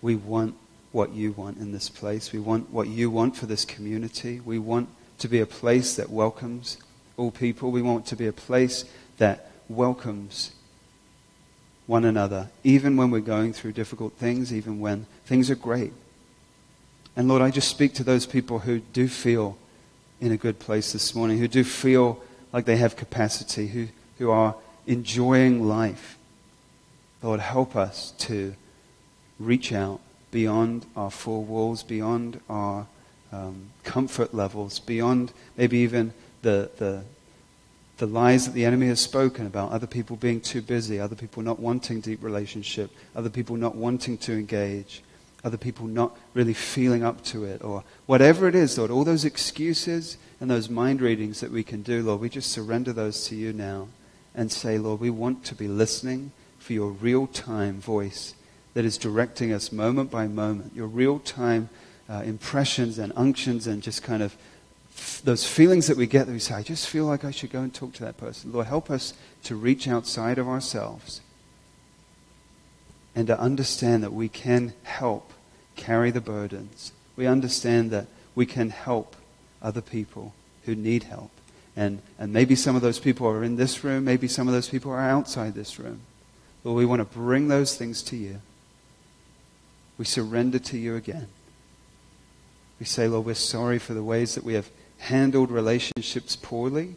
We 0.00 0.16
want 0.16 0.54
what 0.90 1.12
you 1.12 1.32
want 1.32 1.58
in 1.58 1.72
this 1.72 1.88
place. 1.88 2.32
We 2.32 2.38
want 2.38 2.70
what 2.70 2.88
you 2.88 3.10
want 3.10 3.36
for 3.36 3.46
this 3.46 3.64
community. 3.64 4.40
We 4.40 4.58
want 4.58 4.88
to 5.18 5.28
be 5.28 5.40
a 5.40 5.46
place 5.46 5.96
that 5.96 6.10
welcomes 6.10 6.78
all 7.16 7.30
people. 7.30 7.70
We 7.70 7.82
want 7.82 8.06
to 8.06 8.16
be 8.16 8.26
a 8.26 8.32
place 8.32 8.84
that 9.18 9.50
welcomes 9.68 10.52
one 11.86 12.04
another, 12.04 12.48
even 12.64 12.96
when 12.96 13.10
we're 13.10 13.20
going 13.20 13.52
through 13.52 13.72
difficult 13.72 14.12
things, 14.14 14.52
even 14.52 14.80
when 14.80 15.06
things 15.26 15.50
are 15.50 15.56
great. 15.56 15.92
And 17.16 17.28
Lord, 17.28 17.42
I 17.42 17.50
just 17.50 17.68
speak 17.68 17.94
to 17.94 18.04
those 18.04 18.26
people 18.26 18.60
who 18.60 18.78
do 18.78 19.08
feel 19.08 19.58
in 20.20 20.32
a 20.32 20.36
good 20.36 20.58
place 20.58 20.92
this 20.92 21.14
morning, 21.14 21.38
who 21.38 21.48
do 21.48 21.64
feel 21.64 22.22
like 22.52 22.64
they 22.64 22.76
have 22.76 22.96
capacity, 22.96 23.66
who, 23.66 23.88
who 24.18 24.30
are 24.30 24.54
enjoying 24.86 25.66
life. 25.66 26.16
Lord, 27.22 27.40
help 27.40 27.76
us 27.76 28.12
to 28.18 28.54
reach 29.38 29.72
out 29.72 30.00
beyond 30.30 30.86
our 30.96 31.10
four 31.10 31.44
walls, 31.44 31.82
beyond 31.82 32.40
our 32.48 32.86
um, 33.32 33.70
comfort 33.84 34.34
levels, 34.34 34.78
beyond 34.78 35.32
maybe 35.56 35.78
even 35.78 36.12
the, 36.42 36.70
the 36.78 37.04
the 38.02 38.06
lies 38.08 38.46
that 38.46 38.54
the 38.54 38.64
enemy 38.64 38.88
has 38.88 38.98
spoken 38.98 39.46
about 39.46 39.70
other 39.70 39.86
people 39.86 40.16
being 40.16 40.40
too 40.40 40.60
busy, 40.60 40.98
other 40.98 41.14
people 41.14 41.40
not 41.40 41.60
wanting 41.60 42.00
deep 42.00 42.20
relationship, 42.20 42.90
other 43.14 43.30
people 43.30 43.54
not 43.54 43.76
wanting 43.76 44.18
to 44.18 44.32
engage, 44.32 45.04
other 45.44 45.56
people 45.56 45.86
not 45.86 46.18
really 46.34 46.52
feeling 46.52 47.04
up 47.04 47.22
to 47.22 47.44
it, 47.44 47.62
or 47.62 47.84
whatever 48.06 48.48
it 48.48 48.56
is, 48.56 48.76
Lord, 48.76 48.90
all 48.90 49.04
those 49.04 49.24
excuses 49.24 50.16
and 50.40 50.50
those 50.50 50.68
mind 50.68 51.00
readings 51.00 51.38
that 51.38 51.52
we 51.52 51.62
can 51.62 51.82
do, 51.82 52.02
Lord, 52.02 52.20
we 52.20 52.28
just 52.28 52.50
surrender 52.50 52.92
those 52.92 53.28
to 53.28 53.36
you 53.36 53.52
now 53.52 53.86
and 54.34 54.50
say, 54.50 54.78
Lord, 54.78 54.98
we 54.98 55.08
want 55.08 55.44
to 55.44 55.54
be 55.54 55.68
listening 55.68 56.32
for 56.58 56.72
your 56.72 56.90
real 56.90 57.28
time 57.28 57.80
voice 57.80 58.34
that 58.74 58.84
is 58.84 58.98
directing 58.98 59.52
us 59.52 59.70
moment 59.70 60.10
by 60.10 60.26
moment, 60.26 60.74
your 60.74 60.88
real 60.88 61.20
time 61.20 61.68
uh, 62.10 62.22
impressions 62.24 62.98
and 62.98 63.12
unctions 63.14 63.68
and 63.68 63.80
just 63.80 64.02
kind 64.02 64.24
of 64.24 64.36
those 65.24 65.46
feelings 65.46 65.86
that 65.86 65.96
we 65.96 66.06
get 66.06 66.26
that 66.26 66.32
we 66.32 66.38
say, 66.38 66.54
I 66.54 66.62
just 66.62 66.88
feel 66.88 67.06
like 67.06 67.24
I 67.24 67.30
should 67.30 67.50
go 67.50 67.60
and 67.60 67.72
talk 67.72 67.92
to 67.94 68.04
that 68.04 68.16
person. 68.16 68.52
Lord, 68.52 68.66
help 68.66 68.90
us 68.90 69.14
to 69.44 69.56
reach 69.56 69.88
outside 69.88 70.38
of 70.38 70.48
ourselves 70.48 71.20
and 73.14 73.26
to 73.26 73.38
understand 73.38 74.02
that 74.02 74.12
we 74.12 74.28
can 74.28 74.72
help 74.82 75.32
carry 75.76 76.10
the 76.10 76.20
burdens. 76.20 76.92
We 77.16 77.26
understand 77.26 77.90
that 77.90 78.06
we 78.34 78.46
can 78.46 78.70
help 78.70 79.16
other 79.60 79.80
people 79.80 80.34
who 80.64 80.74
need 80.74 81.04
help. 81.04 81.30
And, 81.76 82.02
and 82.18 82.32
maybe 82.32 82.54
some 82.54 82.76
of 82.76 82.82
those 82.82 82.98
people 82.98 83.26
are 83.26 83.44
in 83.44 83.56
this 83.56 83.82
room, 83.84 84.04
maybe 84.04 84.28
some 84.28 84.48
of 84.48 84.54
those 84.54 84.68
people 84.68 84.90
are 84.90 85.00
outside 85.00 85.54
this 85.54 85.78
room. 85.78 86.00
Lord, 86.64 86.78
we 86.78 86.86
want 86.86 87.00
to 87.00 87.18
bring 87.18 87.48
those 87.48 87.76
things 87.76 88.02
to 88.04 88.16
you. 88.16 88.40
We 89.98 90.04
surrender 90.04 90.58
to 90.58 90.78
you 90.78 90.96
again. 90.96 91.28
We 92.78 92.86
say, 92.86 93.08
Lord, 93.08 93.26
we're 93.26 93.34
sorry 93.34 93.78
for 93.78 93.94
the 93.94 94.02
ways 94.02 94.34
that 94.34 94.44
we 94.44 94.54
have 94.54 94.68
handled 95.02 95.50
relationships 95.50 96.36
poorly. 96.36 96.94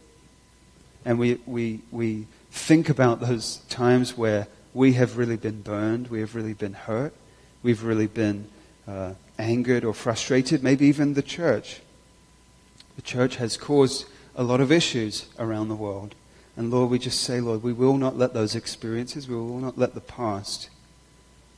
And 1.04 1.18
we, 1.18 1.40
we, 1.48 1.82
we 1.92 2.28
think 2.52 2.88
about 2.88 3.20
those 3.20 3.58
times 3.68 4.16
where 4.16 4.48
we 4.76 4.94
have 4.94 5.18
really 5.18 5.38
been 5.38 5.62
burned, 5.62 6.10
we 6.10 6.20
have 6.20 6.36
really 6.36 6.54
been 6.54 6.74
hurt, 6.74 7.14
we've 7.64 7.84
really 7.84 8.06
been 8.06 8.48
uh, 8.88 9.14
angered 9.40 9.84
or 9.84 9.94
frustrated, 9.94 10.62
maybe 10.62 10.86
even 10.86 11.16
the 11.16 11.24
church. 11.24 11.82
The 12.96 13.02
church 13.02 13.38
has 13.38 13.58
caused 13.58 14.06
a 14.36 14.44
lot 14.44 14.62
of 14.62 14.72
issues 14.72 15.26
around 15.40 15.70
the 15.70 15.76
world. 15.76 16.14
And 16.56 16.70
Lord, 16.70 16.92
we 16.92 17.00
just 17.00 17.22
say, 17.22 17.42
Lord, 17.42 17.64
we 17.64 17.74
will 17.74 17.98
not 17.98 18.18
let 18.18 18.34
those 18.34 18.56
experiences, 18.56 19.28
we 19.28 19.36
will 19.36 19.60
not 19.60 19.80
let 19.80 19.96
the 19.96 20.02
past 20.02 20.70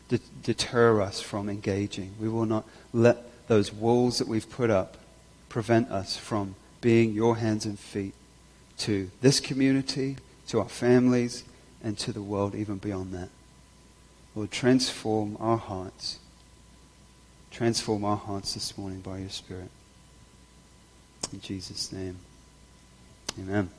de- 0.07 0.19
deter 0.43 1.01
us 1.01 1.19
from 1.19 1.49
engaging. 1.49 2.13
We 2.19 2.29
will 2.29 2.45
not 2.45 2.65
let 2.93 3.47
those 3.49 3.73
walls 3.73 4.19
that 4.19 4.29
we've 4.29 4.49
put 4.49 4.69
up 4.69 4.97
prevent 5.57 5.89
us 5.89 6.15
from 6.15 6.53
being 6.81 7.13
your 7.13 7.37
hands 7.37 7.65
and 7.65 7.79
feet 7.79 8.13
to 8.77 9.09
this 9.21 9.39
community, 9.39 10.15
to 10.47 10.59
our 10.59 10.69
families, 10.69 11.43
and 11.83 11.97
to 11.97 12.13
the 12.13 12.21
world 12.21 12.53
even 12.53 12.77
beyond 12.77 13.11
that. 13.11 13.29
Lord, 14.35 14.51
transform 14.51 15.35
our 15.39 15.57
hearts. 15.57 16.19
Transform 17.49 18.05
our 18.05 18.17
hearts 18.17 18.53
this 18.53 18.77
morning 18.77 18.99
by 18.99 19.17
your 19.17 19.29
Spirit. 19.29 19.71
In 21.33 21.41
Jesus' 21.41 21.91
name. 21.91 22.19
Amen. 23.39 23.71